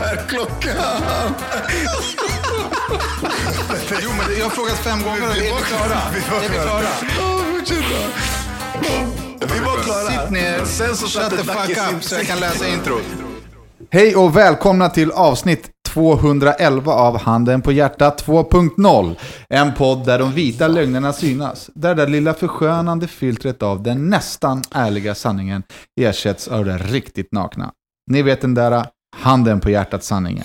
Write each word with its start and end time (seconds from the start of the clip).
Är 0.00 0.16
klockan? 0.28 0.76
Jo, 4.02 4.10
men 4.18 4.38
jag 4.38 4.44
har 4.44 4.50
frågat 4.50 4.78
fem 4.78 4.98
gånger 5.02 5.22
är 5.22 5.34
vi 5.34 5.64
klara? 5.64 6.00
Är 6.04 6.48
vi 6.48 6.54
klara? 6.54 6.88
Vi 9.40 9.60
var 9.60 9.82
klara. 9.82 10.22
Sitt 10.22 10.30
ner, 10.30 10.64
Sen 10.64 10.96
så 10.96 11.06
shut 11.06 11.30
the 11.30 11.36
fuck 11.36 11.94
up 11.94 12.02
så 12.02 12.14
jag 12.14 12.26
kan 12.26 12.40
läsa 12.40 12.68
introt. 12.68 13.04
Hej 13.90 14.16
och 14.16 14.36
välkomna 14.36 14.88
till 14.88 15.10
avsnitt 15.10 15.70
211 15.88 16.92
av 16.92 17.18
Handen 17.18 17.62
på 17.62 17.72
hjärtat 17.72 18.26
2.0. 18.26 19.16
En 19.48 19.74
podd 19.74 20.06
där 20.06 20.18
de 20.18 20.32
vita 20.32 20.68
lögnerna 20.68 21.12
synas. 21.12 21.70
Där 21.74 21.94
det 21.94 22.06
lilla 22.06 22.34
förskönande 22.34 23.06
filtret 23.06 23.62
av 23.62 23.82
den 23.82 24.10
nästan 24.10 24.62
ärliga 24.74 25.14
sanningen 25.14 25.62
ersätts 26.00 26.48
av 26.48 26.64
det 26.64 26.78
riktigt 26.78 27.32
nakna. 27.32 27.72
Ni 28.10 28.22
vet 28.22 28.40
den 28.40 28.54
där 28.54 28.86
Handen 29.18 29.60
på 29.60 29.70
hjärtat 29.70 30.04
sanningen. 30.04 30.44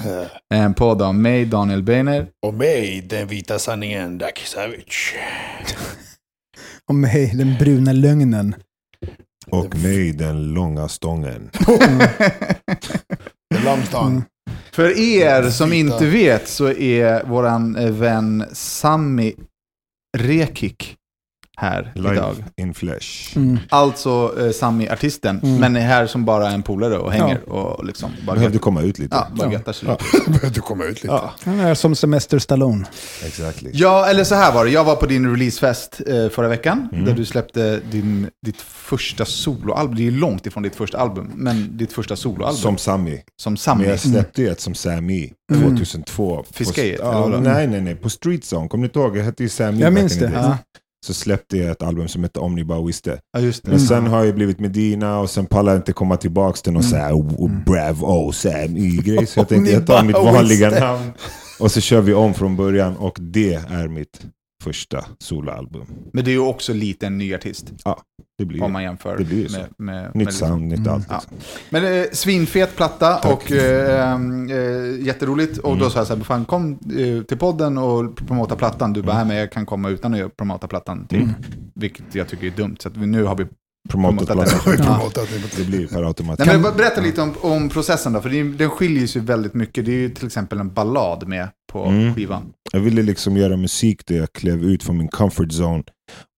En 0.54 0.74
podd 0.74 1.02
av 1.02 1.16
mig, 1.16 1.46
Daniel 1.46 1.84
Beiner. 1.84 2.28
Och 2.46 2.54
mig, 2.54 3.02
den 3.10 3.28
vita 3.28 3.60
sanningen, 3.60 4.18
Dacke 4.18 4.46
Savage. 4.46 5.16
Och 6.90 6.96
mig, 6.96 7.32
den 7.36 7.58
bruna 7.60 7.92
lögnen. 7.92 8.56
Och 9.48 9.76
mig 9.76 10.12
den 10.12 10.54
långa 10.54 10.88
stången. 10.88 11.50
Långstång. 13.66 14.24
För 14.72 15.00
er 15.00 15.50
som 15.50 15.74
inte 15.74 16.06
vet 16.06 16.48
så 16.48 16.72
är 16.72 17.24
våran 17.24 17.76
eh, 17.76 17.92
vän 17.92 18.46
Sami 18.52 19.36
Rekik 20.18 20.96
här 21.58 21.92
Live 21.96 22.14
idag. 22.14 22.36
in 22.58 22.74
flesh. 22.74 23.38
Mm. 23.38 23.60
Alltså 23.70 24.34
eh, 24.40 24.52
Sami 24.52 24.90
artisten, 24.90 25.40
Mm. 25.44 25.60
men 25.60 25.76
är 25.76 25.80
här 25.82 26.08
som 26.08 26.26
bara 26.26 26.50
en 26.52 26.64
polare 26.64 26.98
och 26.98 27.12
hänger 27.12 27.50
och 27.50 27.86
liksom 27.86 28.12
bara, 28.28 28.36
Behövde 28.36 28.58
komma 28.60 28.82
ut 28.82 29.00
lite. 29.00 29.16
ja, 29.16 29.28
bara 29.36 29.54
Ja. 29.66 29.74
sig 29.74 29.88
Ja. 29.88 29.98
lite. 30.14 30.32
Behövde 30.40 30.60
komma 30.60 30.84
ut 30.84 31.04
lite. 31.04 31.08
Ja. 31.16 31.34
Han 31.44 31.60
är 31.60 31.74
som 31.76 31.96
Semester 31.96 32.40
Stallone. 32.40 32.86
Exactly. 33.26 33.70
ja, 33.74 34.06
eller 34.08 34.24
så 34.24 34.36
här 34.36 34.54
var 34.54 34.66
det. 34.66 34.72
Jag 34.72 34.84
var 34.84 34.96
på 34.96 35.06
din 35.06 35.30
releasefest 35.32 36.02
eh, 36.08 36.30
förra 36.30 36.48
veckan, 36.48 36.90
Mm. 36.94 37.06
där 37.06 37.14
du 37.14 37.26
släppte 37.26 37.80
din, 37.92 38.30
ditt 38.46 38.62
första 38.62 39.26
soloalbum. 39.26 39.96
Det 39.96 40.02
är 40.02 40.12
ju 40.12 40.12
långt 40.20 40.46
ifrån 40.46 40.64
ditt 40.64 40.76
första 40.76 40.98
album, 40.98 41.32
men 41.36 41.78
ditt 41.78 41.94
första 41.94 42.16
soloalbum. 42.16 42.62
Som 42.62 42.78
Sami. 42.78 43.22
som 43.42 43.58
Sami. 43.58 43.82
Men 43.82 43.90
jag 43.90 44.00
släppte 44.00 44.42
ju 44.42 44.50
ett 44.50 44.62
som 44.62 44.76
Sammy 44.76 45.30
Mm. 45.54 45.64
2002. 45.78 46.36
På- 46.38 46.54
Fiskejt, 46.54 47.00
eller 47.02 47.12
ja? 47.12 47.28
Nej, 47.40 47.68
nej, 47.68 47.82
nej. 47.82 47.96
På 47.96 48.10
Street 48.10 48.46
Song. 48.46 48.70
Kommer 48.70 48.82
ni 48.82 48.86
inte 48.88 49.00
ihåg? 49.00 49.18
Jag 49.18 49.24
hette 49.24 49.44
ju 49.44 49.50
Sammy 49.50 49.82
Jag 49.82 49.94
minns 49.94 50.20
det. 50.20 50.58
Så 51.04 51.14
släppte 51.14 51.58
jag 51.58 51.72
ett 51.72 51.84
album 51.84 52.08
som 52.08 52.24
hette 52.24 52.40
Om 52.40 52.56
ni 52.56 52.64
bara 52.66 52.82
visste. 52.86 53.20
Ja, 53.34 53.40
just 53.40 53.64
det. 53.64 53.70
Men 53.72 53.80
sen 53.80 54.08
har 54.08 54.24
jag 54.24 54.36
blivit 54.36 54.60
Medina 54.60 55.20
och 55.20 55.30
sen 55.30 55.46
pallar 55.46 55.72
jag 55.72 55.80
inte 55.80 55.94
komma 55.94 56.18
tillbaka 56.18 56.58
till 56.58 56.74
någon 56.74 56.82
Mm. 56.84 56.92
så 56.92 56.98
här 56.98 57.14
oh, 57.14 57.52
Bravo 57.66 58.32
Sammy-grej. 58.32 59.26
Så 59.28 59.40
jag 59.40 59.50
tänkte 59.50 59.72
jag 59.72 59.88
tar 59.88 60.04
mitt 60.04 60.16
vanliga 60.16 60.70
visste. 60.70 60.86
namn. 60.86 61.12
Och 61.60 61.72
så 61.72 61.82
kör 61.82 62.02
vi 62.02 62.14
om 62.14 62.34
från 62.34 62.56
början 62.56 62.98
och 62.98 63.18
det 63.22 63.54
är 63.54 63.88
mitt 63.88 64.22
första 64.64 65.06
soloalbum. 65.20 65.86
Men 66.14 66.26
det 66.26 66.32
är 66.32 66.34
ju 66.34 66.40
också 66.40 66.74
lite 66.74 67.08
en 67.08 67.18
ny 67.18 67.36
artist, 67.36 67.72
Det 68.38 68.46
blir 68.46 68.64
om 68.64 68.72
man 68.72 68.84
jämför 68.84 69.18
det 69.18 69.24
blir 69.24 69.38
ju 69.42 69.50
så. 69.50 69.58
med, 69.60 69.68
med, 69.78 69.96
med 70.04 70.16
nytt 70.16 70.26
liksom- 70.28 70.48
sound, 70.48 70.68
nytt 70.68 70.88
allt. 70.88 71.08
Ja. 71.10 71.16
Liksom. 71.16 71.38
Men 71.70 71.86
eh, 72.02 72.06
svinfet 72.14 72.76
platta 72.76 73.14
Tack. 73.14 73.34
och 73.34 73.52
eh, 73.52 74.14
eh, 74.14 75.06
jätteroligt. 75.06 75.58
Och 75.58 75.70
då 75.70 75.76
Mm. 75.84 75.90
sa 75.90 76.00
jag 76.00 76.08
så 76.08 76.16
här, 76.16 76.24
fan 76.24 76.46
kom 76.46 76.72
eh, 76.98 77.24
till 77.24 77.38
podden 77.38 77.78
och 77.78 78.16
promota 78.16 78.56
plattan. 78.56 78.94
Du 78.94 79.02
bara, 79.02 79.12
Mm. 79.16 79.28
"Nej, 79.28 79.36
men 79.36 79.38
jag 79.38 79.52
kan 79.52 79.66
komma 79.66 79.90
utan 79.90 80.14
att 80.14 80.38
promota 80.38 80.68
plattan. 80.68 81.08
Typ. 81.08 81.22
Mm. 81.22 81.34
Vilket 81.76 82.16
jag 82.16 82.28
tycker 82.28 82.48
är 82.48 82.52
dumt. 82.52 82.76
Så 82.80 82.88
att 82.88 82.98
vi, 82.98 83.06
nu 83.08 83.24
har 83.24 83.36
vi... 83.36 83.46
Promotat 83.90 84.26
plattan. 84.28 84.60
Ja. 84.78 84.84
promotat 84.84 85.28
det? 85.58 85.64
Blir 85.64 85.88
per 85.88 86.04
automatik. 86.04 86.46
Nej, 86.46 86.58
men 86.60 86.78
berätta 86.78 87.02
lite 87.02 87.22
om, 87.22 87.34
om 87.42 87.70
processen 87.70 88.14
då, 88.14 88.22
för 88.22 88.58
den 88.58 88.70
skiljer 88.70 89.08
sig 89.08 89.22
väldigt 89.22 89.54
mycket. 89.54 89.86
Det 89.86 89.92
är 89.92 89.96
ju 89.98 90.10
till 90.10 90.26
exempel 90.26 90.60
en 90.60 90.74
ballad 90.74 91.28
med 91.28 91.48
på 91.72 91.86
Mm. 91.86 92.16
skivan. 92.16 92.54
Jag 92.74 92.80
ville 92.80 93.02
liksom 93.02 93.38
göra 93.38 93.58
musik 93.58 94.06
där 94.06 94.18
jag 94.18 94.34
klev 94.34 94.64
ut 94.64 94.84
från 94.84 94.98
min 94.98 95.08
comfort 95.08 95.50
zone 95.52 95.84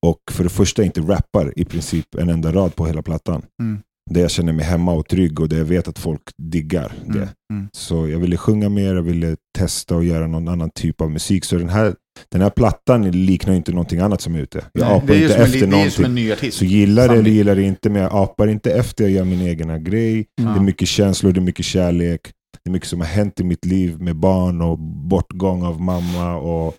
och 0.06 0.18
för 0.32 0.44
det 0.44 0.50
första 0.50 0.84
inte 0.84 1.00
rappar 1.00 1.52
i 1.56 1.64
princip 1.64 2.14
en 2.14 2.28
enda 2.28 2.52
rad 2.52 2.76
på 2.76 2.86
hela 2.86 3.02
plattan. 3.02 3.42
Mm. 3.62 3.78
Där 4.10 4.20
jag 4.20 4.30
känner 4.30 4.52
mig 4.52 4.64
hemma 4.64 4.92
och 4.92 5.08
trygg 5.08 5.40
och 5.40 5.48
där 5.48 5.56
jag 5.58 5.64
vet 5.64 5.88
att 5.88 5.98
folk 5.98 6.20
diggar 6.42 6.92
det. 7.06 7.12
Mm. 7.18 7.28
Mm. 7.52 7.68
Så 7.72 8.08
jag 8.08 8.18
ville 8.18 8.36
sjunga 8.36 8.68
mer, 8.68 8.94
jag 8.94 9.02
ville 9.02 9.36
testa 9.58 9.96
och 9.96 10.04
göra 10.04 10.26
någon 10.26 10.48
annan 10.48 10.70
typ 10.70 11.00
av 11.00 11.10
musik. 11.10 11.44
Så 11.44 11.56
den 11.56 11.68
här, 11.68 11.94
den 12.32 12.40
här 12.42 12.50
plattan 12.50 13.10
liknar 13.10 13.54
inte 13.54 13.72
någonting 13.72 14.00
annat 14.00 14.20
som 14.20 14.34
är 14.34 14.38
ute. 14.40 14.64
Jag 14.72 14.86
Nej, 14.88 14.96
apar 14.96 15.14
inte 15.14 15.28
som 15.28 15.36
en, 15.40 15.46
efter 15.46 15.58
li- 15.60 15.66
det 15.66 15.76
är 15.76 15.90
som 15.90 16.04
en 16.04 16.10
någonting. 16.10 16.24
ny 16.24 16.32
artist. 16.32 16.58
Så 16.58 16.64
gillar 16.64 17.08
det 17.08 17.14
eller 17.14 17.30
gillar 17.30 17.56
det 17.56 17.62
inte, 17.62 17.90
men 17.90 18.02
jag 18.02 18.10
apar 18.14 18.46
inte 18.46 18.72
efter, 18.72 19.04
jag 19.04 19.12
gör 19.12 19.24
min 19.24 19.42
egna 19.42 19.78
grej. 19.78 20.26
Det 20.36 20.42
är 20.42 20.60
mycket 20.60 20.88
känslor, 20.88 21.32
det 21.32 21.40
är 21.40 21.42
mycket 21.42 21.64
kärlek. 21.66 22.20
Det 22.64 22.70
är 22.70 22.72
mycket 22.72 22.88
som 22.88 23.00
har 23.00 23.06
hänt 23.06 23.40
i 23.40 23.44
mitt 23.44 23.64
liv 23.64 24.00
med 24.00 24.16
barn 24.16 24.62
och 24.62 24.78
bortgång 24.78 25.62
av 25.62 25.80
mamma 25.80 26.36
och, 26.36 26.74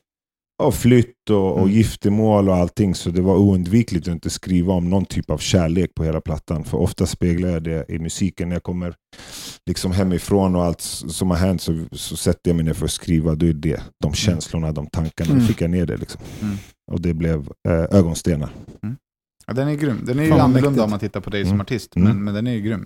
och 0.63 0.73
flytt 0.75 1.29
och, 1.29 1.51
och 1.53 1.59
Mm. 1.61 1.71
giftermål 1.73 2.49
och 2.49 2.55
allting. 2.55 2.95
Så 2.95 3.09
det 3.09 3.21
var 3.21 3.35
oundvikligt 3.37 4.07
att 4.07 4.13
inte 4.13 4.29
skriva 4.29 4.73
om 4.73 4.89
någon 4.89 5.05
typ 5.05 5.29
av 5.29 5.37
kärlek 5.37 5.95
på 5.95 6.03
hela 6.03 6.21
plattan. 6.21 6.63
För 6.63 6.77
ofta 6.77 7.05
speglar 7.05 7.49
jag 7.49 7.63
det 7.63 7.85
i 7.89 7.99
musiken. 7.99 8.49
När 8.49 8.55
jag 8.55 8.63
kommer 8.63 8.95
liksom 9.65 9.91
hemifrån 9.91 10.55
och 10.55 10.63
allt 10.63 10.81
som 10.81 11.29
har 11.29 11.37
hänt 11.37 11.61
så, 11.61 11.85
så 11.91 12.15
sätter 12.17 12.49
jag 12.49 12.55
mig 12.55 12.65
ner 12.65 12.73
för 12.73 12.85
att 12.85 12.91
skriva. 12.91 13.35
Då 13.35 13.45
är 13.45 13.53
det 13.53 13.81
de 14.03 14.13
känslorna, 14.13 14.71
de 14.71 14.87
tankarna. 14.87 15.31
Mm. 15.31 15.45
Fick 15.45 15.61
jag 15.61 15.69
ner 15.69 15.85
det. 15.85 15.97
Liksom. 15.97 16.21
Mm. 16.41 16.55
Och 16.91 17.01
det 17.01 17.13
blev 17.13 17.49
eh, 17.69 17.97
ögonstenar. 17.97 18.49
Ja, 19.47 19.53
den 19.53 19.67
är 19.67 19.73
grym. 19.75 20.01
Den 20.03 20.19
är 20.19 20.23
ju 20.23 20.29
Fan, 20.29 20.39
annorlunda 20.39 20.69
mäktigt. 20.69 20.83
om 20.83 20.89
man 20.89 20.99
tittar 20.99 21.19
på 21.19 21.29
dig 21.29 21.43
som 21.43 21.49
Mm. 21.51 21.61
artist, 21.61 21.95
Mm. 21.95 22.07
men, 22.09 22.23
men 22.23 22.33
den 22.33 22.47
är 22.47 22.51
ju 22.51 22.61
grym. 22.61 22.85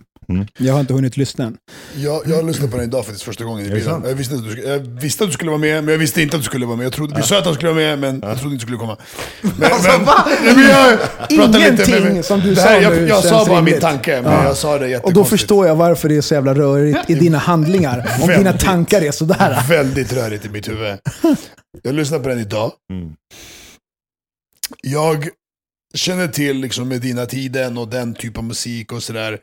Jag 0.57 0.73
har 0.73 0.79
inte 0.79 0.93
hunnit 0.93 1.17
lyssna 1.17 1.45
än. 1.45 1.57
Jag, 1.95 2.21
jag 2.27 2.45
lyssnade 2.45 2.71
på 2.71 2.77
den 2.77 2.85
idag 2.85 3.05
faktiskt 3.05 3.23
första 3.25 3.43
gången 3.43 3.65
i 3.65 3.69
bilen. 3.69 4.01
Jag 4.05 4.15
visste, 4.15 4.35
att 4.35 4.43
du, 4.43 4.51
skulle- 4.51 4.67
jag 4.73 4.79
visste 4.79 5.23
att 5.23 5.29
du 5.29 5.33
skulle 5.33 5.51
vara 5.51 5.61
med, 5.61 5.83
men 5.83 5.91
jag 5.91 5.99
visste 5.99 6.21
inte 6.21 6.35
att 6.35 6.41
du 6.41 6.45
skulle 6.45 6.65
vara 6.65 6.77
med. 6.77 6.85
Jag 6.85 6.93
trodde, 6.93 7.15
Vi 7.15 7.21
sa 7.23 7.37
att 7.39 7.45
han 7.45 7.53
skulle 7.53 7.71
vara 7.71 7.81
med, 7.81 7.99
men 7.99 8.29
jag 8.29 8.39
trodde 8.39 8.53
inte 8.53 8.65
du 8.65 8.67
skulle 8.67 8.77
komma. 8.77 8.97
Men, 9.41 9.71
Alltså, 9.71 9.91
men, 9.97 10.05
va? 10.05 10.25
Men 10.45 10.59
jag 10.59 10.99
Ingenting 11.29 12.03
med- 12.03 12.25
som 12.25 12.39
du 12.39 12.53
det 12.55 12.61
här, 12.61 12.75
sa 12.75 12.81
jag, 12.81 12.97
nu 13.01 13.07
jag 13.07 13.23
sa 13.23 13.29
känns 13.29 13.47
bara 13.49 13.61
min 13.61 13.79
tanke, 13.79 14.21
men 14.21 14.31
Ja. 14.31 14.43
jag 14.43 14.57
sa 14.57 14.77
det 14.79 14.97
Och 14.99 15.13
då 15.13 15.25
förstår 15.25 15.67
jag 15.67 15.75
varför 15.75 16.09
det 16.09 16.17
är 16.17 16.21
så 16.21 16.33
jävla 16.33 16.53
rörigt 16.53 17.09
i 17.09 17.15
dina 17.15 17.37
handlingar. 17.37 18.09
Om 18.21 18.27
dina 18.27 18.53
tankar 18.53 19.01
är 19.01 19.11
sådär. 19.11 19.63
Väldigt 19.69 20.13
rörigt 20.13 20.45
i 20.45 20.49
mitt 20.49 20.67
huvud. 20.69 20.97
Jag 21.83 21.95
lyssnade 21.95 22.23
på 22.23 22.29
den 22.29 22.39
idag. 22.39 22.71
Mm. 22.93 23.13
Jag 24.81 25.27
känner 25.95 26.27
till 26.27 26.57
liksom 26.57 26.87
Medina-tiden 26.87 27.77
och 27.77 27.87
den 27.87 28.13
typ 28.13 28.37
av 28.37 28.43
musik 28.43 28.93
och 28.93 29.03
sådär. 29.03 29.39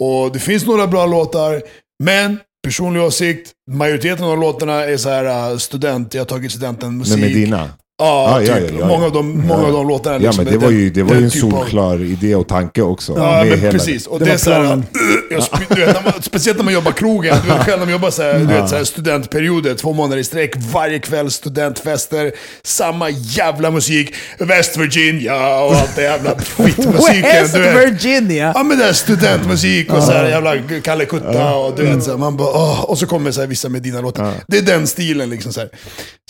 Och 0.00 0.32
det 0.32 0.38
finns 0.38 0.66
några 0.66 0.86
bra 0.86 1.06
låtar, 1.06 1.62
men 2.04 2.38
personlig 2.62 3.02
åsikt, 3.02 3.52
majoriteten 3.70 4.24
av 4.24 4.38
låtarna 4.38 4.84
är 4.84 4.96
så 4.96 5.08
här 5.08 5.52
uh, 5.52 5.58
student, 5.58 6.14
jag 6.14 6.20
har 6.20 6.26
tagit 6.26 6.52
studenten 6.52 6.98
musik. 6.98 7.18
Men 7.18 7.28
Medina? 7.28 7.70
Ja, 8.00 8.40
Ja, 8.40 8.42
ja, 8.42 8.54
typ. 8.54 8.70
ja, 8.72 8.76
ja. 8.80 8.86
Många 8.86 9.06
av 9.06 9.12
de, 9.12 9.38
många 9.46 9.62
Ja. 9.62 9.66
av 9.66 9.72
de 9.72 9.88
låtarna 9.88 10.14
Ja, 10.16 10.20
liksom 10.20 10.44
men 10.44 10.54
är 10.54 10.58
det 10.58 10.64
var 10.64 10.70
ju, 10.72 10.90
det 10.90 11.02
var 11.02 11.14
ju 11.14 11.24
en 11.24 11.30
typ 11.30 11.44
av- 11.44 11.50
solklar 11.50 12.02
idé 12.02 12.34
och 12.34 12.48
tanke 12.48 12.82
också. 12.82 13.12
Ja, 13.16 13.44
med 13.44 13.62
men 13.62 13.70
precis. 13.72 14.06
Och 14.06 14.18
Det 14.18 14.24
det, 14.24 14.30
är 14.32 14.36
så 14.36 14.50
här, 14.50 14.60
planen. 14.60 14.86
jag, 15.30 15.40
sp- 15.40 15.74
du 15.74 15.84
vet, 15.86 15.94
när 15.94 16.02
man, 16.12 16.22
speciellt 16.22 16.58
när 16.58 16.64
man 16.64 16.74
jobbar 16.74 16.92
krogen, 16.92 17.36
du 17.44 17.48
vet 17.52 17.64
själv 17.64 17.78
när 17.78 17.86
man 17.86 17.92
jobbar 17.92 18.10
så 18.10 18.22
här, 18.22 18.38
du 18.38 18.44
vet, 18.44 18.68
så 18.68 18.76
här 18.76 18.84
studentperioder, 18.84 19.74
två 19.74 19.92
månader 19.92 20.16
i 20.20 20.24
sträck, 20.24 20.52
varje 20.72 20.98
kväll 20.98 21.30
studentfester, 21.30 22.32
samma 22.62 23.10
jävla 23.10 23.70
musik, 23.70 24.14
West 24.38 24.76
Virginia 24.76 25.60
och 25.60 25.74
allt 25.74 25.96
det 25.96 26.02
jävla 26.02 26.34
skitmusiken. 26.56 27.22
West. 27.22 27.54
Virginia! 27.56 28.52
Ja 28.54 28.62
men 28.62 28.78
det 28.78 28.84
är 28.84 28.92
studentmusik 28.92 29.92
och 29.92 30.02
så 30.02 30.12
här 30.12 30.28
jävla 30.28 30.54
Kalle 30.84 31.04
Kutta 31.04 31.54
och 31.54 31.76
du 31.76 31.82
vet 31.82 32.04
så 32.04 32.10
här, 32.10 32.18
man 32.18 32.36
bara 32.36 32.48
åh, 32.48 32.84
Och 32.84 32.98
så 32.98 33.06
kommer 33.06 33.30
så 33.30 33.40
här 33.40 33.48
vissa 33.48 33.68
Medina-låtar. 33.68 34.32
Det 34.48 34.58
är 34.58 34.62
den 34.62 34.86
stilen 34.86 35.30
liksom 35.30 35.52
så 35.52 35.60
här. 35.60 35.68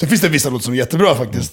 Sen 0.01 0.09
finns 0.09 0.21
det 0.21 0.29
vissa 0.29 0.51
låtar 0.51 0.63
som 0.65 0.73
är 0.75 0.79
jättebra 0.79 1.15
faktiskt. 1.15 1.53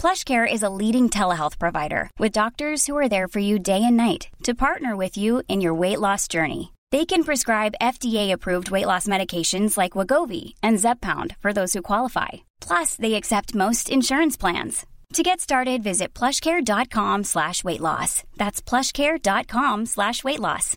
PlushCare 0.00 0.50
is 0.50 0.62
a 0.62 0.70
leading 0.70 1.10
telehealth 1.10 1.58
provider 1.58 2.08
with 2.18 2.32
doctors 2.32 2.86
who 2.86 2.96
are 2.96 3.08
there 3.08 3.28
for 3.28 3.38
you 3.38 3.58
day 3.58 3.82
and 3.84 3.98
night 3.98 4.28
to 4.44 4.54
partner 4.54 4.96
with 4.96 5.18
you 5.18 5.42
in 5.46 5.60
your 5.60 5.74
weight 5.74 6.00
loss 6.00 6.26
journey. 6.26 6.72
They 6.90 7.04
can 7.04 7.22
prescribe 7.22 7.74
FDA-approved 7.82 8.70
weight 8.70 8.86
loss 8.86 9.06
medications 9.06 9.76
like 9.76 9.92
Wagovi 9.92 10.54
and 10.62 10.78
Zepbound 10.78 11.36
for 11.36 11.52
those 11.52 11.74
who 11.74 11.82
qualify. 11.82 12.28
Plus, 12.66 12.94
they 12.96 13.12
accept 13.12 13.54
most 13.54 13.90
insurance 13.90 14.38
plans. 14.38 14.86
To 15.12 15.22
get 15.22 15.38
started, 15.40 15.82
visit 15.82 16.14
plushcare.com 16.14 17.24
slash 17.24 17.62
weight 17.62 17.80
loss. 17.80 18.22
That's 18.38 18.62
plushcare.com 18.62 19.84
slash 19.86 20.24
weight 20.24 20.40
loss. 20.40 20.76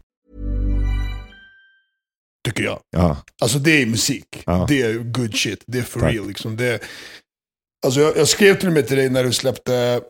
Tycker 2.46 2.64
jag. 2.64 2.80
Ja. 2.90 3.18
Alltså 3.42 3.60
det 3.60 3.82
är 3.82 3.86
musik. 3.86 4.44
Ja. 4.46 4.66
Det 4.68 4.82
är 4.82 4.94
good 4.94 5.36
shit. 5.36 5.64
Det 5.68 5.80
är 5.80 5.84
for 5.84 6.00
Tack. 6.00 6.14
real 6.14 6.28
liksom. 6.28 6.56
Det 6.58 6.66
är, 6.66 6.80
alltså 7.84 8.00
jag, 8.00 8.18
jag 8.18 8.28
skrev 8.28 8.60
till 8.60 8.68
och 8.68 8.74
med 8.74 8.88
till 8.88 8.98
dig 8.98 9.10
när 9.10 9.24
du 9.24 9.34
släppte, 9.34 10.02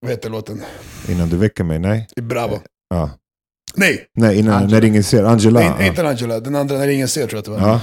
vad 0.00 0.10
heter 0.10 0.30
låten? 0.30 0.62
Innan 1.08 1.28
du 1.28 1.36
väcker 1.36 1.64
mig, 1.64 1.78
nej. 1.78 2.08
I 2.16 2.20
Bravo. 2.20 2.60
Ja. 2.90 3.10
Nej, 3.74 4.06
Nej, 4.14 4.38
innan, 4.38 4.54
Angela. 4.54 4.80
när 4.80 4.86
ingen 4.86 5.04
ser. 5.04 5.24
Angela. 5.24 5.60
nej 5.60 5.72
ja. 5.78 5.86
inte 5.86 6.08
Angela. 6.08 6.40
Den 6.40 6.54
andra, 6.56 6.78
När 6.78 6.88
ingen 6.88 7.08
ser 7.08 7.26
tror 7.26 7.32
jag 7.32 7.38
att 7.38 7.44
det 7.44 7.50
var. 7.66 7.68
Ja. 7.68 7.80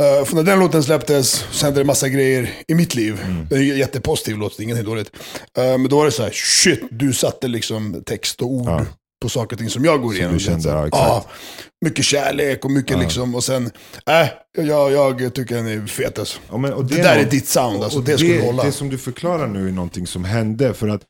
Uh, 0.00 0.24
för 0.24 0.34
när 0.34 0.42
den 0.42 0.60
låten 0.60 0.82
släpptes 0.82 1.46
så 1.50 1.66
hände 1.66 1.80
det 1.80 1.84
massa 1.84 2.08
grejer 2.08 2.50
i 2.68 2.74
mitt 2.74 2.94
liv. 2.94 3.20
Mm. 3.24 3.46
Det 3.50 3.54
är 3.54 3.58
en 3.58 3.78
jättepositiv 3.78 4.36
låt, 4.36 4.60
inget 4.60 4.84
dåligt. 4.84 5.10
Uh, 5.58 5.64
men 5.64 5.88
då 5.88 5.96
var 5.96 6.04
det 6.04 6.10
så 6.12 6.22
här, 6.22 6.30
shit, 6.30 6.80
du 6.90 7.12
satte 7.12 7.48
liksom 7.48 8.02
text 8.06 8.42
och 8.42 8.50
ord 8.50 8.68
Ja. 8.68 8.86
På 9.22 9.28
saker 9.28 9.56
och 9.56 9.58
ting 9.60 9.70
som 9.70 9.84
jag 9.84 10.02
går 10.02 10.08
Som 10.08 10.16
igenom. 10.16 10.34
du 10.34 10.40
kände, 10.40 10.68
ja, 10.68 10.86
exakt. 10.86 11.02
ja, 11.06 11.26
mycket 11.84 12.04
kärlek 12.04 12.64
och 12.64 12.70
mycket 12.70 12.90
Ja. 12.96 13.02
liksom, 13.02 13.34
och 13.34 13.44
sen, 13.44 13.70
äh, 14.06 14.28
jag, 14.66 14.92
jag 15.20 15.34
tycker 15.34 15.54
den 15.54 15.66
är 15.66 15.86
fet 15.86 16.18
alltså. 16.18 16.40
Ja, 16.50 16.56
men, 16.56 16.72
och 16.72 16.84
Det, 16.84 17.02
där 17.02 17.16
är 17.16 17.22
något- 17.22 17.30
ditt 17.30 17.48
sound, 17.48 17.82
alltså, 17.84 17.98
och 17.98 18.04
det 18.04 18.18
skulle 18.18 18.40
hålla. 18.42 18.64
Det 18.64 18.72
som 18.72 18.88
du 18.88 18.98
förklarar 18.98 19.46
nu 19.46 19.68
är 19.68 19.72
någonting 19.72 20.06
som 20.06 20.24
hände. 20.24 20.74
För 20.74 20.88
att, 20.88 21.02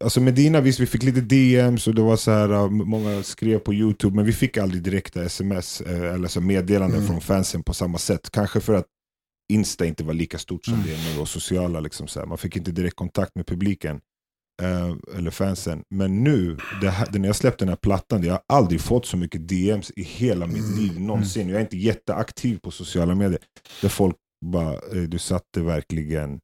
alltså 0.00 0.20
Medina, 0.20 0.60
visst 0.60 0.80
vi 0.80 0.86
fick 0.86 1.02
lite 1.02 1.20
DMs 1.20 1.86
och 1.86 1.94
det 1.94 2.02
var 2.02 2.16
så 2.16 2.30
här, 2.30 2.52
uh, 2.52 2.70
många 2.70 3.22
skrev 3.22 3.58
på 3.58 3.74
YouTube, 3.74 4.16
men 4.16 4.24
vi 4.24 4.32
fick 4.32 4.56
aldrig 4.56 4.82
direkta 4.82 5.22
sms 5.24 5.80
eh, 5.80 6.14
eller 6.14 6.28
så 6.28 6.40
meddelanden 6.40 6.96
Mm. 6.98 7.08
från 7.10 7.20
fansen 7.20 7.62
på 7.62 7.74
samma 7.74 7.98
sätt. 7.98 8.30
Kanske 8.32 8.60
för 8.60 8.74
att 8.74 8.86
Insta 9.52 9.86
inte 9.86 10.04
var 10.04 10.14
lika 10.14 10.38
stort 10.38 10.64
som 10.64 10.74
Mm. 10.74 10.86
det 10.86 10.92
är 10.94 11.14
nu 11.14 11.20
och 11.20 11.28
sociala. 11.28 11.80
Liksom 11.80 12.08
så 12.08 12.18
här. 12.20 12.26
Man 12.26 12.38
fick 12.38 12.56
inte 12.56 12.70
direkt 12.70 12.96
kontakt 12.96 13.34
med 13.34 13.46
publiken. 13.46 14.00
Eh, 14.60 14.96
eller 15.16 15.30
fansen. 15.30 15.82
Men 15.94 16.24
nu, 16.24 16.56
här, 16.82 17.18
när 17.18 17.26
jag 17.28 17.36
släppte 17.36 17.64
den 17.64 17.68
här 17.68 17.76
plattan, 17.76 18.22
jag 18.22 18.32
har 18.32 18.42
aldrig 18.48 18.80
fått 18.80 19.06
så 19.06 19.16
mycket 19.16 19.48
DMs 19.48 19.92
i 19.96 20.02
hela 20.02 20.46
mitt 20.46 20.64
Mm. 20.64 20.78
liv 20.78 21.00
någonsin. 21.00 21.48
Jag 21.48 21.56
är 21.56 21.60
inte 21.60 21.76
jätteaktiv 21.78 22.58
på 22.58 22.70
sociala 22.70 23.14
medier. 23.14 23.40
Där 23.82 23.88
folk 23.88 24.16
bara, 24.46 24.72
eh, 24.74 25.02
du 25.08 25.18
satte 25.18 25.60
verkligen 25.62 26.40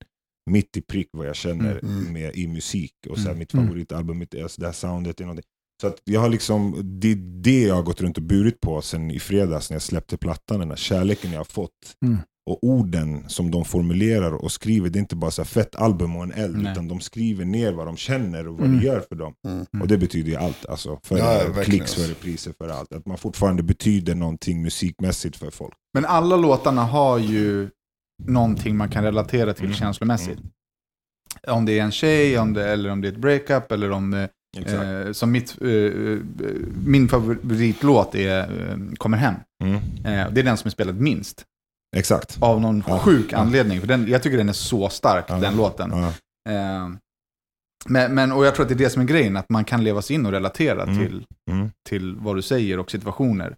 mitt 0.51 0.77
i 0.77 0.81
prick 0.83 1.09
vad 1.13 1.27
jag 1.27 1.37
känner 1.37 1.79
Mm. 1.83 2.13
med, 2.13 2.37
i 2.37 2.49
musik. 2.49 2.93
Och 3.09 3.17
så 3.17 3.23
här, 3.23 3.29
Mm. 3.29 3.39
mitt 3.39 3.55
Mm. 3.55 3.67
favoritalbum, 3.67 4.19
mitt, 4.19 4.35
alltså 4.43 4.61
det 4.61 4.67
här 4.67 4.73
soundet. 4.75 5.21
Är 5.21 5.25
någonting. 5.25 5.45
Så 5.81 5.87
att 5.87 5.97
jag 6.05 6.21
har 6.21 6.29
liksom, 6.29 6.81
det 7.01 7.13
är 7.13 7.17
det 7.43 7.63
jag 7.63 7.75
har 7.75 7.83
gått 7.83 8.01
runt 8.01 8.17
och 8.17 8.23
burit 8.23 8.61
på 8.61 8.83
sen 8.83 9.11
i 9.11 9.19
fredags 9.21 9.71
när 9.71 9.75
jag 9.75 9.83
släppte 9.83 10.17
plattan. 10.17 10.61
Den 10.61 10.69
här 10.69 10.77
kärleken 10.77 11.33
jag 11.33 11.41
har 11.41 11.45
fått. 11.45 11.71
Mm. 12.05 12.19
Och 12.51 12.65
orden 12.65 13.25
som 13.29 13.51
de 13.51 13.65
formulerar 13.65 14.33
och 14.33 14.53
skriver, 14.53 14.91
det 14.91 14.99
är 14.99 15.01
inte 15.01 15.17
bara 15.17 15.31
så 15.31 15.43
här 15.43 15.47
fett 15.47 15.75
album 15.77 16.17
och 16.17 16.23
en 16.23 16.33
eld, 16.33 16.63
Nej. 16.63 16.73
utan 16.73 16.89
de 16.89 17.01
skriver 17.01 17.45
ner 17.45 17.73
vad 17.73 17.87
de 17.87 17.97
känner 17.97 18.49
och 18.49 18.55
vad 18.59 18.67
Mm. 18.67 18.79
det 18.81 18.87
gör 18.87 19.01
för 19.01 19.15
dem. 19.17 19.35
Mm. 19.49 19.67
Och 19.83 19.89
det 19.89 19.99
betyder 19.99 20.31
ju 20.31 20.37
allt. 20.37 20.67
Alltså, 20.67 21.01
för 21.03 21.19
Ja, 21.19 21.25
verkligen, 21.25 21.65
klicks, 21.65 21.95
för 21.95 22.15
priser, 22.15 22.53
för 22.59 22.69
allt. 22.69 22.93
Att 22.93 23.07
man 23.07 23.19
fortfarande 23.19 23.63
betyder 23.63 24.15
någonting 24.15 24.63
musikmässigt 24.63 25.37
för 25.37 25.51
folk. 25.51 25.75
Men 25.95 26.05
alla 26.05 26.37
låtarna 26.37 26.85
har 26.85 27.19
ju 27.19 27.69
någonting 28.25 28.77
man 28.77 28.89
kan 28.89 29.05
relatera 29.05 29.55
till 29.55 29.65
Mm. 29.65 29.77
känslomässigt. 29.77 30.39
Om 31.49 31.65
det 31.65 31.79
är 31.79 31.83
en 31.83 31.93
tjej, 31.93 32.39
om 32.39 32.53
det, 32.53 32.69
eller 32.69 32.91
om 32.91 33.01
det 33.01 33.09
är 33.09 33.13
ett 33.13 33.19
breakup, 33.19 33.73
eller 33.73 33.91
om 33.91 34.11
det, 34.11 34.29
eh, 35.07 35.13
som 35.13 35.31
mitt, 35.33 35.57
eh, 35.63 35.69
eh, 35.69 36.19
min 36.87 37.09
favoritlåt 37.09 38.15
är 38.15 38.39
eh, 38.41 38.77
Kommer 38.99 39.17
hem. 39.19 39.35
Mm. 39.65 39.75
Eh, 39.77 40.33
det 40.33 40.41
är 40.41 40.45
den 40.45 40.57
som 40.57 40.69
är 40.69 40.73
spelad 40.73 41.01
minst. 41.01 41.45
Exakt. 41.97 42.37
Av 42.43 42.61
någon 42.61 42.83
Ja. 42.87 42.99
sjuk 42.99 43.33
anledning. 43.33 43.81
För 43.81 43.87
den, 43.89 44.09
jag 44.09 44.23
tycker 44.23 44.37
den 44.37 44.49
är 44.49 44.53
så 44.53 44.89
stark, 44.89 45.25
Ja. 45.29 45.35
den 45.37 45.57
låten. 45.57 45.93
Eh, 45.93 46.89
men, 47.89 48.15
men, 48.15 48.33
och 48.33 48.47
jag 48.47 48.55
tror 48.55 48.65
att 48.65 48.69
det 48.69 48.75
är 48.75 48.79
det 48.85 48.91
som 48.91 49.03
är 49.03 49.07
grejen, 49.07 49.37
att 49.37 49.51
man 49.51 49.65
kan 49.65 49.85
leva 49.85 50.03
sig 50.03 50.17
in 50.17 50.27
och 50.27 50.33
relatera 50.33 50.83
Mm. 50.83 50.99
till, 50.99 51.27
Mm. 51.51 51.71
till 51.89 52.17
vad 52.17 52.37
du 52.37 52.43
säger 52.43 52.79
och 52.79 52.91
situationer. 52.91 53.57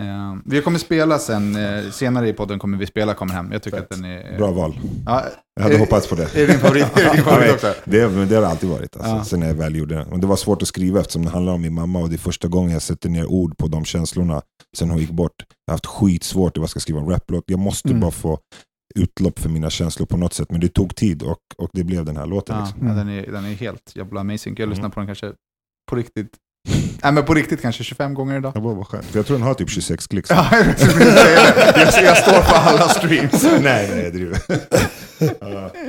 Eh, 0.00 0.36
vi 0.44 0.62
kommer 0.62 0.78
spela 0.78 1.18
sen, 1.18 1.56
eh, 1.56 1.90
senare 1.90 2.28
i 2.28 2.32
podden 2.32 2.58
kommer 2.58 2.78
vi 2.78 2.86
spela 2.86 3.14
Kommer 3.14 3.34
hem. 3.34 3.52
Jag 3.52 3.62
tycker 3.62 3.76
Fett. 3.78 3.92
att 3.92 3.96
den 3.96 4.04
är... 4.04 4.38
Bra 4.38 4.50
val. 4.52 4.78
Ja, 5.06 5.24
Jag 5.54 5.62
hade 5.62 5.74
Eh, 5.74 5.80
hoppats 5.80 6.08
på 6.08 6.14
det. 6.14 6.22
är 6.34 6.40
det 6.40 6.46
din 6.46 6.58
favorit, 6.58 6.98
är 6.98 7.04
det 7.04 7.12
din 7.12 7.24
favorit 7.24 7.52
också? 7.54 7.74
Det, 7.84 7.98
det 8.00 8.34
har 8.34 8.42
det 8.42 8.48
alltid 8.48 8.70
varit. 8.70 8.96
Alltså, 8.96 9.10
Ja. 9.10 9.24
Sen 9.24 9.42
jag 9.42 9.54
väl 9.54 9.76
gjorde 9.76 9.94
det. 9.94 10.06
Men 10.10 10.20
det 10.20 10.26
var 10.26 10.36
svårt 10.36 10.62
att 10.62 10.68
skriva 10.68 11.00
eftersom 11.00 11.24
det 11.24 11.30
handlar 11.30 11.52
om 11.52 11.62
min 11.62 11.74
mamma 11.74 11.98
och 11.98 12.08
det 12.08 12.16
är 12.16 12.18
första 12.18 12.48
gången 12.48 12.72
jag 12.72 12.82
sätter 12.82 13.08
ner 13.08 13.26
ord 13.26 13.56
på 13.58 13.66
de 13.68 13.84
känslorna 13.84 14.42
sen 14.76 14.90
hon 14.90 14.98
gick 14.98 15.10
bort. 15.10 15.32
Jag 15.66 15.72
har 15.72 15.74
haft 15.74 15.86
skitsvårt, 15.86 16.56
jag 16.56 16.68
ska 16.70 16.80
skriva 16.80 17.00
en 17.00 17.08
raplåt. 17.08 17.44
Jag 17.46 17.58
måste 17.58 17.88
Mm. 17.88 18.00
bara 18.00 18.10
få 18.10 18.38
utlopp 18.94 19.38
för 19.38 19.48
mina 19.48 19.70
känslor 19.70 20.06
på 20.06 20.16
något 20.16 20.32
sätt. 20.32 20.50
Men 20.50 20.60
det 20.60 20.68
tog 20.68 20.96
tid 20.96 21.22
och, 21.22 21.38
och 21.58 21.70
det 21.72 21.84
blev 21.84 22.04
den 22.04 22.16
här 22.16 22.26
låten. 22.26 22.56
Ja, 22.56 22.64
Liksom. 22.64 22.86
ja, 22.88 22.94
den, 22.94 23.08
är, 23.08 23.32
den 23.32 23.44
är 23.44 23.54
helt 23.54 23.92
jävla 23.96 24.20
amazing. 24.20 24.54
Jag 24.58 24.68
lyssnar 24.68 24.84
Mm. 24.84 24.90
på 24.90 25.00
den 25.00 25.06
kanske 25.06 25.32
på 25.90 25.96
riktigt, 25.96 26.28
nej 27.02 27.12
men 27.12 27.24
på 27.24 27.34
riktigt 27.34 27.62
kanske 27.62 27.84
25 27.84 28.14
gånger 28.14 28.36
idag. 28.38 28.54
Det 28.54 28.60
var, 28.60 28.74
vad 28.74 28.86
skönt. 28.86 29.14
Jag 29.14 29.26
tror 29.26 29.36
den 29.36 29.46
har 29.46 29.54
typ 29.54 29.70
26 29.70 30.06
klick. 30.06 30.26
Ja, 30.28 30.46
jag, 30.52 30.66
jag, 31.76 32.04
jag 32.04 32.16
står 32.16 32.42
på 32.42 32.54
alla 32.54 32.88
streams. 32.88 33.42
nej, 33.62 33.90
nej, 33.94 34.04
jag 34.04 34.12
driver. 34.12 34.38
Ja. 35.40 35.70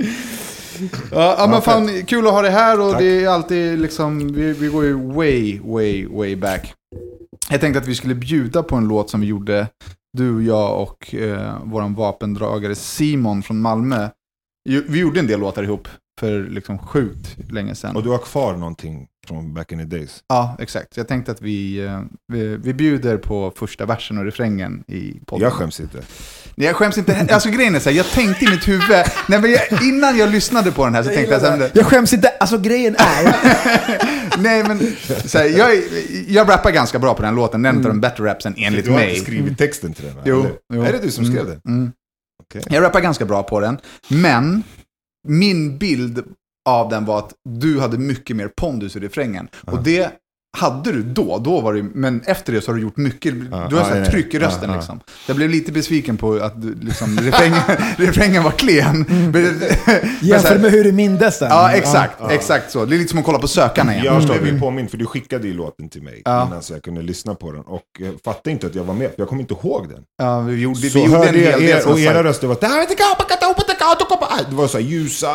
Ja, 1.12 1.36
ja 1.40 1.48
men 1.48 1.62
fan 1.62 2.06
kul 2.06 2.28
att 2.28 2.34
ha 2.34 2.42
det 2.42 2.50
här 2.50 2.80
och 2.80 2.92
Tack. 2.92 3.02
det 3.02 3.24
är 3.24 3.30
alltid 3.30 3.80
liksom, 3.80 4.34
vi, 4.34 4.54
vi 4.54 4.68
går 4.68 4.86
ju 4.86 4.94
way, 4.94 5.60
way, 5.64 6.08
way 6.08 6.36
back. 6.36 6.74
Jag 7.50 7.62
tänkte 7.62 7.80
att 7.80 7.88
vi 7.88 7.96
skulle 7.96 8.16
bjuda 8.16 8.64
på 8.64 8.76
en 8.76 8.88
låt 8.88 9.10
som 9.10 9.22
vi 9.22 9.28
gjorde, 9.28 9.68
du 10.18 10.46
jag 10.46 10.82
och 10.82 11.16
eh, 11.16 11.58
våran 11.64 11.94
vapendragare 11.94 12.76
Simon 12.76 13.44
från 13.44 13.62
Malmö. 13.62 14.10
Vi 14.88 15.00
gjorde 15.00 15.20
en 15.20 15.28
del 15.28 15.40
låtar 15.40 15.64
ihop 15.64 15.88
för 16.20 16.44
liksom 16.44 16.78
sjukt 16.80 17.52
länge 17.52 17.76
sedan. 17.76 17.96
Och 17.96 18.04
du 18.04 18.10
har 18.10 18.18
kvar 18.18 18.54
någonting 18.58 19.08
från 19.28 19.54
back 19.54 19.72
in 19.72 19.78
the 19.80 19.86
days? 19.98 20.20
Ja, 20.28 20.56
exakt. 20.60 20.98
Jag 20.98 21.08
tänkte 21.08 21.32
att 21.32 21.42
vi, 21.42 21.86
eh, 21.86 22.02
vi, 22.34 22.58
vi 22.58 22.74
bjuder 22.74 23.18
på 23.18 23.54
första 23.56 23.86
versen 23.86 24.18
och 24.18 24.24
refrängen 24.26 24.84
i 24.88 25.20
podden. 25.26 25.44
Jag 25.44 25.54
skäms 25.54 25.80
inte. 25.80 25.98
Nej, 26.56 26.68
Jag 26.68 26.76
skäms 26.76 26.98
inte. 26.98 27.28
Alltså 27.32 27.50
grejen 27.50 27.76
är 27.76 27.80
så 27.80 27.90
här, 27.90 27.98
jag 27.98 28.06
tänkte 28.06 28.46
i 28.46 28.50
mitt 28.50 28.68
huvud, 28.68 28.90
nej, 29.28 29.42
men 29.42 29.52
jag, 29.52 29.84
innan 29.84 30.18
jag 30.18 30.30
lyssnade 30.32 30.72
på 30.72 30.86
den 30.86 30.96
här 30.96 31.04
så 31.04 31.10
tänkte 31.10 31.34
jag 31.34 31.42
så 31.42 31.48
här, 31.48 31.72
Jag 31.74 31.86
skäms 31.86 32.14
inte. 32.14 32.28
Alltså 32.28 32.58
grejen 32.58 32.96
är... 33.00 33.36
nej 34.42 34.64
men, 34.64 34.80
så 35.26 35.38
här, 35.38 35.46
jag, 35.46 35.70
jag 36.28 36.50
rappar 36.50 36.72
ganska 36.72 37.00
bra 37.00 37.14
på 37.14 37.22
den 37.22 37.36
låten, 37.36 37.62
den 37.62 37.76
är 37.76 37.80
en 37.80 37.86
av 37.86 37.92
de 37.92 38.02
bättre 38.02 38.24
rapsen 38.26 38.54
enligt 38.58 38.86
du 38.86 38.92
har 38.92 38.98
mig. 39.00 39.10
inte 39.10 39.22
skrivit 39.22 39.58
texten 39.58 39.94
till 39.94 40.06
den? 40.06 40.16
va? 40.16 40.22
Jo, 40.26 40.46
jo. 40.74 40.82
Är 40.84 40.92
det 40.92 41.00
du 41.00 41.12
som 41.12 41.26
skrev 41.26 41.40
Mm, 41.42 41.60
den? 41.64 41.74
Mm. 41.78 41.92
Okej. 42.44 42.62
Jag 42.70 42.84
rappar 42.84 43.02
ganska 43.02 43.26
bra 43.26 43.44
på 43.44 43.60
den, 43.60 43.78
men 44.08 44.64
min 45.28 45.78
bild 45.78 46.24
av 46.70 46.90
den 46.90 47.06
var 47.06 47.20
att 47.20 47.34
du 47.50 47.80
hade 47.80 47.98
mycket 47.98 48.36
mer 48.36 48.48
pondus 48.48 48.96
i 48.96 49.00
refrängen. 49.00 49.48
Och 49.62 49.84
det 49.84 50.12
hade 50.58 50.92
du 50.92 51.04
då, 51.04 51.38
då 51.38 51.62
var 51.62 51.74
det, 51.74 51.84
men 51.94 52.22
efter 52.26 52.54
det 52.54 52.62
så 52.62 52.72
har 52.72 52.76
du 52.76 52.82
gjort 52.82 52.98
mycket, 52.98 53.34
du 53.34 53.56
har 53.56 53.62
ja, 53.64 53.70
så 53.70 53.78
här 53.94 54.00
nej, 54.00 54.10
tryck 54.12 54.34
i 54.34 54.40
rösten 54.40 54.64
Ja, 54.64 54.70
ja. 54.70 54.76
liksom. 54.76 55.00
Jag 55.28 55.36
blev 55.36 55.50
lite 55.50 55.72
besviken 55.72 56.18
på 56.18 56.34
att 56.34 56.62
du, 56.62 56.76
liksom, 56.82 57.20
refrängen, 57.20 57.62
refrängen 57.98 58.44
var 58.44 58.52
klen. 58.52 59.06
Men 59.34 59.60
så 59.60 60.26
Jämför 60.26 60.50
här- 60.50 60.60
med 60.60 60.72
hur 60.72 60.84
du 60.84 60.92
mindes 60.92 61.40
den. 61.40 61.50
Ja, 61.50 61.72
exakt, 61.72 62.22
exakt 62.32 62.72
så. 62.72 62.86
Det 62.86 62.96
är 62.96 62.98
lite 62.98 63.10
som 63.10 63.20
att 63.20 63.26
kolla 63.26 63.40
på 63.40 63.48
sökarna 63.48 63.94
igen. 63.94 64.06
Jag 64.06 64.16
förstår 64.16 64.34
blev 64.34 64.46
du? 64.46 64.52
ju 64.54 64.60
påmind, 64.60 64.90
för 64.92 64.98
du 64.98 65.06
skickade 65.06 65.48
ju 65.48 65.54
låten 65.54 65.90
till 65.90 66.02
mig 66.02 66.22
Ja. 66.26 66.48
innan 66.48 66.64
så 66.64 66.74
jag 66.74 66.84
kunde 66.84 67.02
lyssna 67.02 67.36
på 67.36 67.52
den. 67.52 67.62
Och 67.62 67.84
jag 68.00 68.14
fattade 68.26 68.52
inte 68.52 68.68
att 68.68 68.76
jag 68.76 68.84
var 68.84 68.94
med, 68.94 69.08
för 69.10 69.16
jag 69.18 69.28
kommer 69.28 69.42
inte 69.42 69.54
ihåg 69.54 69.90
den. 69.90 70.04
Ja, 70.18 70.40
vi 70.40 70.62
gjorde, 70.62 70.80
vi 70.80 70.90
Så 70.90 71.00
gjorde 71.00 71.12
en 71.12 71.18
hörde 71.18 71.38
hel 71.38 71.52
jag 71.52 71.60
del 71.60 71.70
er, 71.70 71.88
och 71.92 72.00
era 72.00 72.24
röster 72.24 72.48
var 72.48 72.56
det 74.50 74.56
var 74.56 74.68
så 74.68 74.78
här 74.78 74.86
ljusa, 74.86 75.28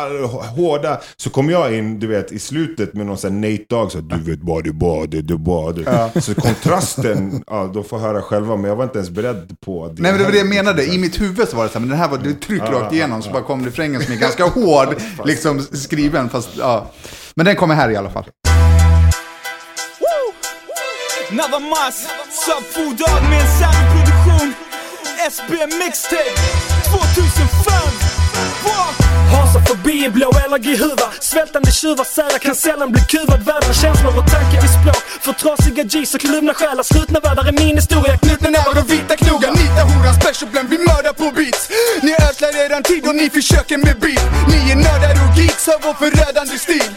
hårda. 0.55 1.01
Så 1.17 1.29
kom 1.29 1.49
jag 1.49 1.77
in, 1.77 1.99
du 1.99 2.07
vet, 2.07 2.31
i 2.31 2.39
slutet 2.39 2.93
med 2.93 3.05
någon 3.05 3.17
sån 3.17 3.43
här 3.43 3.51
Nate 3.51 3.63
Dogg, 3.69 3.91
så 3.91 3.97
här, 3.97 4.05
du 4.17 4.31
vet 4.31 4.39
vad 4.41 4.63
det 4.63 4.71
var, 4.71 5.07
det 5.13 5.21
det 5.21 5.35
var 5.35 5.73
det. 5.73 6.21
Så 6.21 6.35
kontrasten, 6.35 7.43
ja, 7.47 7.71
de 7.73 7.83
får 7.83 7.97
höra 7.99 8.21
själva, 8.21 8.55
men 8.55 8.69
jag 8.69 8.75
var 8.75 8.83
inte 8.83 8.97
ens 8.97 9.09
beredd 9.09 9.55
på 9.65 9.87
det. 9.87 10.01
Nej 10.01 10.11
men 10.11 10.19
det 10.19 10.25
var 10.25 10.31
det 10.31 10.37
jag 10.37 10.45
heller, 10.45 10.63
menade, 10.63 10.81
liksom. 10.81 10.95
i 10.95 11.01
mitt 11.01 11.21
huvud 11.21 11.49
så 11.49 11.57
var 11.57 11.63
det 11.63 11.69
så 11.69 11.73
här, 11.73 11.79
men 11.79 11.89
den 11.89 11.97
här 11.99 12.07
var 12.09 12.17
tryck 12.17 12.61
Ja, 12.65 12.71
rakt 12.71 12.93
igenom, 12.93 13.21
så 13.21 13.29
ja. 13.29 13.33
bara 13.33 13.43
kom 13.43 13.65
refrängen 13.65 14.03
som 14.03 14.13
är 14.13 14.17
ganska 14.17 14.45
hård, 14.45 14.95
liksom 15.25 15.61
skriven, 15.61 16.29
fast 16.29 16.49
ja. 16.57 16.91
Men 17.35 17.45
den 17.45 17.55
kommer 17.55 17.75
här 17.75 17.89
i 17.89 17.95
alla 17.95 18.09
fall. 18.09 18.25
Navamas, 21.31 22.07
Subfood 22.45 22.97
Dog 22.97 23.29
med 23.29 23.41
en 23.41 23.47
särproduktion 23.59 24.53
SB 25.31 25.53
Mixtape 25.79 26.35
2005 26.85 27.73
Wow. 27.73 27.82
Hasar 29.53 29.75
förbi 29.75 30.05
i 30.05 30.09
blå 30.09 30.29
LRG-huva 30.49 31.07
Svältande 31.19 31.71
tjuvar 31.71 32.03
särar 32.15 32.39
kan 32.45 32.55
sällan 32.55 32.91
bli 32.91 33.01
kuvad. 33.13 33.41
Vädrar 33.49 33.75
känslor 33.81 34.13
och 34.19 34.27
tankar 34.33 34.61
i 34.67 34.69
språk. 34.77 35.03
För 35.25 35.33
trasiga 35.41 35.83
G's 35.91 36.15
och 36.15 36.21
kluvna 36.21 36.53
själar. 36.53 36.83
Slutna 36.83 37.19
världar 37.19 37.45
är 37.51 37.55
min 37.63 37.75
historia 37.81 38.17
Knutna 38.17 38.49
nävar 38.49 38.75
och 38.81 38.89
vita 38.93 39.15
knogar. 39.15 39.51
Nita 39.59 39.81
horan 39.89 40.15
special 40.21 40.47
blend, 40.51 40.69
vi 40.73 40.77
mördar 40.89 41.13
på 41.21 41.25
beats 41.37 41.61
Ni 42.05 42.11
ödslar 42.27 42.53
eran 42.65 42.83
tid 42.83 43.03
och 43.09 43.15
ni 43.15 43.29
försöker 43.37 43.77
med 43.85 43.95
beat. 44.03 44.25
Ni 44.51 44.59
är 44.73 44.77
nördar 44.85 45.15
och 45.23 45.31
geeks 45.37 45.65
av 45.73 45.79
vår 45.85 45.95
förödande 46.01 46.57
stil. 46.65 46.89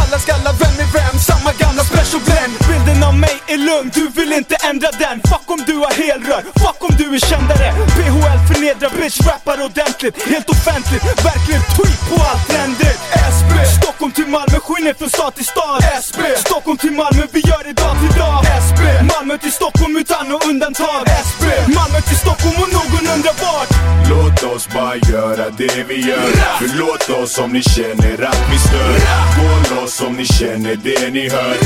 Alla 0.00 0.16
skallar 0.24 0.54
vem 0.62 0.76
är 0.84 0.90
vem, 0.98 1.16
samma 1.30 1.50
gamla 1.62 1.82
special 1.90 2.20
blend 2.28 2.52
Bilden 2.68 3.00
av 3.08 3.14
mig 3.24 3.36
är 3.54 3.60
lugn, 3.68 3.88
du 3.98 4.04
vill 4.18 4.32
inte 4.40 4.56
ändra 4.70 4.90
den. 5.04 5.16
Fuck 5.30 5.46
om 5.54 5.60
du 5.68 5.76
har 5.84 5.92
helrör, 6.02 6.42
fuck 6.62 6.80
om 6.88 6.92
du 7.00 7.06
är 7.16 7.22
kändare. 7.30 7.68
PHL 7.96 8.40
förnedrar 8.48 8.90
bitch, 8.98 9.18
rappar 9.28 9.58
ordentligt 9.66 10.16
Helt 10.32 10.48
offentligt, 10.54 11.04
verkligen 11.28 11.62
tweet 11.76 11.93
på 12.08 12.16
allt 12.30 12.46
trendigt 12.50 13.02
SB 13.36 13.52
Stockholm 13.78 14.12
till 14.12 14.28
Malmö, 14.36 14.58
skiner 14.66 14.94
från 14.98 15.10
stad 15.16 15.34
till 15.34 15.48
stad. 15.54 15.78
SB 16.04 16.20
Stockholm 16.36 16.76
till 16.76 16.94
Malmö, 17.00 17.22
vi 17.32 17.40
gör 17.50 17.62
det 17.68 17.76
dag 17.82 17.94
till 18.02 18.14
dag. 18.22 18.38
SB 18.64 18.82
Malmö 19.12 19.34
till 19.38 19.52
Stockholm 19.60 19.96
utan 20.02 20.28
något 20.28 20.46
undantag. 20.50 21.02
SB 21.26 21.44
Malmö 21.78 22.00
till 22.08 22.18
Stockholm 22.24 22.56
och 22.62 22.70
någon 22.76 23.04
undrar 23.14 23.36
vart. 23.44 23.70
Låt 24.10 24.38
oss 24.52 24.68
bara 24.74 24.96
göra 24.96 25.44
det 25.60 25.84
vi 25.88 26.08
gör. 26.08 26.30
Förlåt 26.60 27.04
oss 27.22 27.38
om 27.38 27.50
ni 27.52 27.62
känner 27.62 28.24
att 28.30 28.42
vi 28.50 28.58
stör. 28.66 28.94
Gå 29.38 29.74
loss 29.74 30.00
om 30.00 30.12
ni 30.14 30.24
känner 30.24 30.76
det 30.86 31.10
ni 31.12 31.28
hör. 31.28 31.56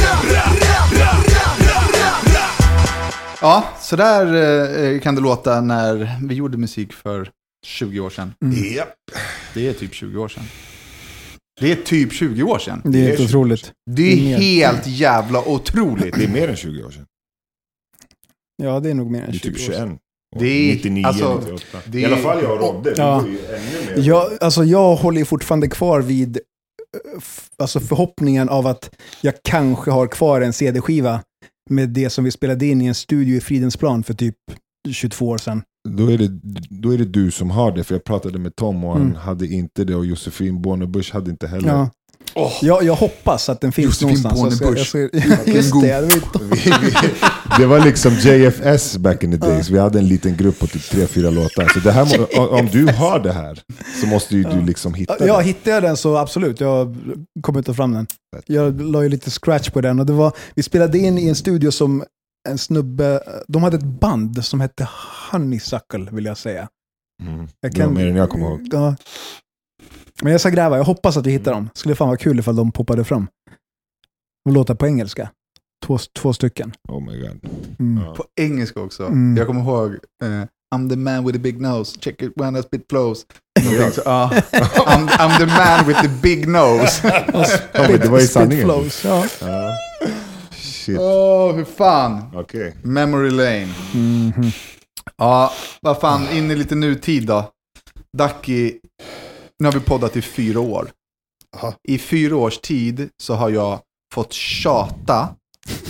Ja, 3.41 3.65
så 3.81 3.97
där 3.97 4.25
eh, 4.95 5.01
kan 5.01 5.15
det 5.15 5.21
låta 5.21 5.61
när 5.61 6.19
vi 6.29 6.35
gjorde 6.35 6.59
musik 6.59 6.93
för 6.93 7.31
20 7.67 8.01
år 8.01 8.11
sedan. 8.11 8.33
Japp. 8.75 8.95
Det 9.55 9.69
är 9.69 9.73
typ 9.73 9.95
20 9.95 10.19
år 10.19 10.29
sedan. 10.29 10.45
Det 11.61 11.73
är 11.73 11.77
typ 11.77 12.13
20 12.13 12.43
år 12.43 12.59
sedan. 12.59 12.83
Det 12.85 12.99
är 12.99 13.05
helt 13.07 13.21
otroligt. 13.21 13.73
Det 13.91 13.93
Det 14.03 14.03
är 14.13 14.17
är 14.17 14.39
mer. 14.39 14.39
helt 14.39 14.87
jävla 14.87 15.49
otroligt. 15.49 16.15
Det 16.15 16.25
är 16.25 16.29
mer 16.29 16.49
än 16.49 16.57
20 16.57 16.83
år 16.85 16.91
sedan. 16.91 17.07
Ja, 18.63 18.81
det 18.81 18.91
är 18.91 18.95
nog 18.95 19.11
mer 19.11 19.23
än 19.23 19.31
Det 19.31 19.37
är 19.37 19.39
20 19.39 19.49
typ 19.53 19.69
år 19.69 19.73
sedan. 19.73 19.89
21. 19.89 20.01
Det 20.41 20.47
är- 20.71 20.75
99, 20.75 21.07
alltså, 21.07 21.35
98. 21.41 21.79
det 21.87 22.01
I 22.01 22.05
alla 22.05 22.17
är- 22.19 22.23
fall 22.23 22.43
jag 22.43 22.53
och 22.53 22.61
Rodde. 22.75 22.91
Det 22.95 23.03
Ja. 23.03 23.25
Jag, 23.97 24.43
alltså 24.43 24.65
jag 24.65 24.97
håller 24.97 25.25
fortfarande 25.25 25.69
kvar 25.69 26.01
vid 26.01 26.37
eh, 26.37 26.43
alltså 27.59 27.81
förhoppningen 27.81 28.49
av 28.49 28.67
att 28.67 28.91
jag 29.21 29.35
kanske 29.45 29.91
har 29.91 30.07
kvar 30.07 30.41
en 30.41 30.53
CD-skiva 30.53 31.21
med 31.71 31.89
det 31.89 32.11
som 32.11 32.25
vi 32.25 32.31
spelade 32.31 32.67
in 32.67 32.83
i 32.83 32.87
en 32.87 32.95
studio 32.95 33.37
i 33.37 33.41
Fridhemsplan 33.41 34.03
för 34.05 34.15
typ 34.15 34.35
22 34.93 35.29
år 35.29 35.39
sedan. 35.39 35.63
Då 35.97 36.13
är, 36.13 36.19
det, 36.19 36.29
då 36.71 36.95
är 36.95 36.99
det 36.99 37.05
du 37.05 37.31
som 37.31 37.51
har 37.51 37.73
det, 37.73 37.85
för 37.85 37.95
jag 37.95 38.05
pratade 38.05 38.39
med 38.39 38.57
Tom 38.57 38.85
och 38.85 38.93
han 38.93 39.03
Mm. 39.03 39.15
hade 39.17 39.47
inte 39.47 39.85
det 39.85 39.95
och 39.95 40.07
Josefin 40.07 40.63
Bornebusch 40.63 41.13
hade 41.13 41.31
inte 41.31 41.47
heller. 41.47 41.69
Ja. 41.69 41.91
Jag, 42.63 42.83
jag 42.83 42.95
hoppas 42.95 43.49
att 43.49 43.61
den 43.61 43.73
finns 43.73 44.03
Josefin 44.03 44.23
någonstans. 44.23 44.61
Jag 44.61 44.69
Bornebusch. 44.69 44.95
Just 45.55 45.73
det, 45.83 46.01
det 46.01 47.59
det 47.59 47.67
var 47.67 47.81
liksom 47.85 48.13
JFS 48.15 48.97
back 48.99 49.25
in 49.25 49.31
the 49.31 49.37
days. 49.37 49.71
Vi 49.71 49.79
hade 49.79 49.99
en 49.99 50.09
liten 50.09 50.37
grupp 50.37 50.59
på 50.59 50.67
typ 50.67 50.83
tre, 50.91 51.07
fyra 51.07 51.31
låtar. 51.31 51.69
Så 51.69 51.79
det 51.81 51.91
här, 51.93 52.39
om- 52.53 52.69
du 52.73 52.87
har 52.87 53.21
det 53.21 53.33
här 53.33 53.61
så 54.01 54.07
måste 54.07 54.37
ju 54.37 54.43
du 54.43 54.61
liksom 54.63 54.95
hitta 54.95 55.27
Ja, 55.27 55.37
det. 55.39 55.43
hittar 55.45 55.71
jag 55.71 55.83
den 55.83 55.97
så 55.97 56.17
absolut. 56.17 56.61
Jag 56.61 56.97
kommer 57.43 57.63
ta 57.63 57.75
fram 57.75 57.93
den. 57.93 58.07
Jag 58.47 58.81
la 58.81 59.03
ju 59.03 59.09
lite 59.09 59.31
scratch 59.31 59.71
på 59.71 59.81
den. 59.81 60.01
Och 60.01 60.07
det 60.07 60.13
var, 60.13 60.33
vi 60.55 60.63
spelade 60.63 60.99
in 60.99 61.19
i 61.19 61.29
en 61.29 61.35
studio 61.35 61.71
som 61.71 62.05
en 62.49 62.59
snubbe, 62.59 63.21
de 63.49 63.63
hade 63.63 63.77
ett 63.77 63.85
band 64.01 64.45
som 64.45 64.61
hette 64.61 64.89
Honeysuckle 65.33 66.09
vill 66.11 66.25
jag 66.25 66.39
säga. 66.39 66.69
Mm. 67.23 67.49
Jag 67.61 67.75
Det 67.75 67.87
var 67.87 67.93
mer 67.93 68.07
än 68.07 68.17
jag 68.17 68.31
kommer 68.31 68.47
ihåg. 68.47 68.69
Ja. 68.73 68.97
Men 70.23 70.33
jag 70.33 70.41
ska 70.41 70.51
gräva, 70.51 70.77
jag 70.77 70.85
hoppas 70.85 71.17
att 71.17 71.27
vi 71.27 71.31
hittar 71.31 71.53
dem. 71.53 71.71
Skulle 71.75 71.95
fan 71.95 72.09
vara 72.09 72.19
kul 72.19 72.39
ifall 72.39 72.57
de 72.57 72.73
poppade 72.73 73.05
fram. 73.05 73.27
De 74.45 74.55
låter 74.55 74.75
på 74.75 74.87
engelska. 74.87 75.31
Två, 75.87 75.99
två 75.99 76.33
stycken. 76.33 76.73
Oh 76.89 77.01
my 77.03 77.21
god. 77.21 77.41
Mm. 77.79 78.05
Ja. 78.05 78.15
På 78.15 78.25
engelska 78.41 78.81
också. 78.81 79.07
Mm. 79.07 79.37
Jag 79.37 79.47
kommer 79.47 79.61
ihåg 79.61 79.93
eh, 80.23 80.45
I'm 80.75 80.89
the 80.91 80.97
man 80.97 81.25
with 81.25 81.33
the 81.33 81.43
big 81.43 81.61
nose, 81.61 81.99
check 82.01 82.23
it 82.23 82.33
when 82.37 82.55
the 82.55 82.63
spit 82.63 82.87
flows. 82.91 83.27
Så, 83.95 84.03
ja. 84.05 84.31
I'm, 84.87 85.09
I'm 85.09 85.39
the 85.39 85.47
man 85.47 85.87
with 85.87 86.03
the 86.03 86.09
big 86.09 86.49
nose. 86.49 87.03
Men 87.73 88.01
det 88.01 88.09
var 88.09 88.19
ju 88.19 88.25
Spit 88.25 88.33
sanningen. 88.33 88.65
flows, 88.65 89.05
ja. 89.05 89.25
Ja. 89.41 89.73
Shit. 90.89 90.99
Åh, 91.01 91.53
hur 91.55 91.65
fan. 91.65 92.23
Okej. 92.35 92.75
Memory 92.83 93.31
lane. 93.31 93.69
Mhm. 93.95 94.51
Ja, 95.17 95.53
vad 95.81 96.01
fan, 96.01 96.29
in 96.33 96.51
i 96.51 96.55
lite 96.57 96.75
nutid 96.75 97.27
då. 97.27 97.51
Ducky, 98.19 98.73
nu 99.59 99.67
har 99.67 99.73
vi 99.73 99.81
poddat 99.81 100.17
i 100.17 100.23
fyra 100.23 100.61
år. 100.61 100.91
Aha. 101.57 101.75
I 101.89 101.99
fyra 101.99 102.37
års 102.37 102.59
tid 102.59 103.09
så 103.23 103.35
har 103.35 103.51
jag 103.51 103.81
fått 104.15 104.33
tjata 104.33 105.29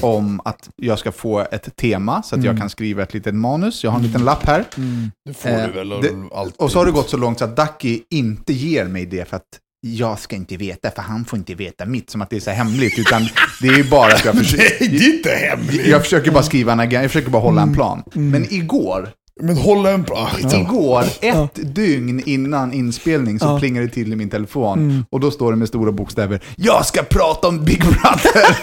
om 0.01 0.41
att 0.45 0.71
jag 0.77 0.99
ska 0.99 1.13
få 1.13 1.39
ett 1.41 1.77
tema 1.77 2.23
så 2.23 2.35
att 2.35 2.45
jag 2.45 2.51
Mm. 2.51 2.61
kan 2.61 2.71
skriva 2.71 3.03
ett 3.03 3.15
litet 3.15 3.35
manus. 3.35 3.85
Jag 3.85 3.91
har 3.91 3.99
en 3.99 4.07
liten 4.07 4.25
lapp 4.25 4.47
här. 4.47 4.65
Mm. 4.77 5.11
Det 5.25 5.35
får 5.35 5.49
Eh, 5.49 5.67
du 5.67 5.73
väl 5.73 5.89
det- 5.89 5.97
alltid. 6.35 6.55
Och 6.61 6.71
så 6.73 6.79
har 6.79 6.87
det 6.87 6.93
gått 6.93 7.11
så 7.11 7.17
långt 7.17 7.39
så 7.39 7.45
att 7.45 7.57
Ducky 7.57 8.01
inte 8.11 8.53
ger 8.53 8.85
mig 8.85 9.07
det 9.07 9.29
för 9.29 9.37
att 9.37 9.47
jag 9.81 10.19
ska 10.19 10.37
inte 10.37 10.57
veta, 10.57 10.91
för 10.91 11.03
han 11.03 11.25
får 11.25 11.39
inte 11.39 11.55
veta 11.55 11.87
mitt, 11.87 12.11
som 12.11 12.23
att 12.23 12.31
det 12.31 12.37
är 12.37 12.41
så 12.41 12.51
hemligt. 12.51 12.99
Utan 12.99 13.29
det 13.63 13.69
är 13.69 13.91
bara 13.91 14.13
att 14.13 14.25
jag 14.25 14.35
Nej, 14.35 14.45
försöker... 14.45 14.89
det 14.89 14.97
är 14.97 15.15
inte 15.17 15.31
hemligt. 15.31 15.87
Jag 15.87 16.03
försöker 16.03 16.31
bara 16.31 16.43
skriva 16.43 16.73
en 16.73 16.81
agenda, 16.81 17.03
jag 17.03 17.11
försöker 17.11 17.31
bara 17.31 17.43
hålla 17.43 17.63
en 17.63 17.75
plan. 17.75 18.03
Men 18.13 18.53
igår, 18.55 19.09
Men 19.41 19.57
hålla 19.57 19.91
en 19.91 20.03
bra... 20.03 20.31
igår, 20.55 21.05
ett 21.21 21.75
dygn 21.75 22.23
innan 22.27 22.73
inspelning 22.73 23.39
så 23.39 23.47
Ja. 23.47 23.59
plingar 23.59 23.83
det 23.83 23.89
till 23.89 24.13
i 24.13 24.17
min 24.17 24.31
telefon. 24.31 25.05
Och 25.11 25.21
då 25.21 25.31
står 25.31 25.53
det 25.53 25.59
med 25.59 25.69
stora 25.69 25.93
bokstäver, 25.93 26.41
jag 26.57 26.87
ska 26.87 27.03
prata 27.03 27.49
om 27.49 27.65
Big 27.65 27.81
Brother! 27.81 28.59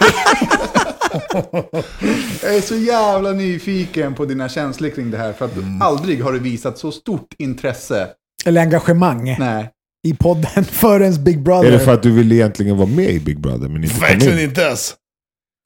jag 2.44 2.56
är 2.56 2.62
så 2.62 2.76
jävla 2.76 3.32
nyfiken 3.32 4.14
på 4.14 4.26
dina 4.26 4.50
känslor 4.50 4.90
kring 4.90 5.12
det 5.12 5.18
här, 5.18 5.34
för 5.34 5.46
att 5.46 5.52
aldrig 5.82 6.24
har 6.24 6.32
du 6.34 6.40
visat 6.40 6.78
så 6.78 6.92
stort 6.92 7.34
intresse. 7.38 8.08
Eller 8.46 8.62
engagemang 8.62 9.36
Nej. 9.40 9.70
I 10.06 10.14
podden 10.14 10.64
för 10.72 11.02
ens 11.02 11.18
Big 11.20 11.40
Brother. 11.44 11.68
Är 11.68 11.72
det 11.72 11.80
för 11.80 11.94
att 11.94 12.04
du 12.04 12.12
ville 12.12 12.36
egentligen 12.36 12.78
vara 12.78 12.88
med 12.90 13.10
i 13.10 13.20
Big 13.20 13.40
Brother 13.40 13.68
men 13.68 13.84
inte 13.84 14.00
Verkligen 14.00 14.40
in? 14.40 14.44
inte 14.46 14.62
ens. 14.62 14.96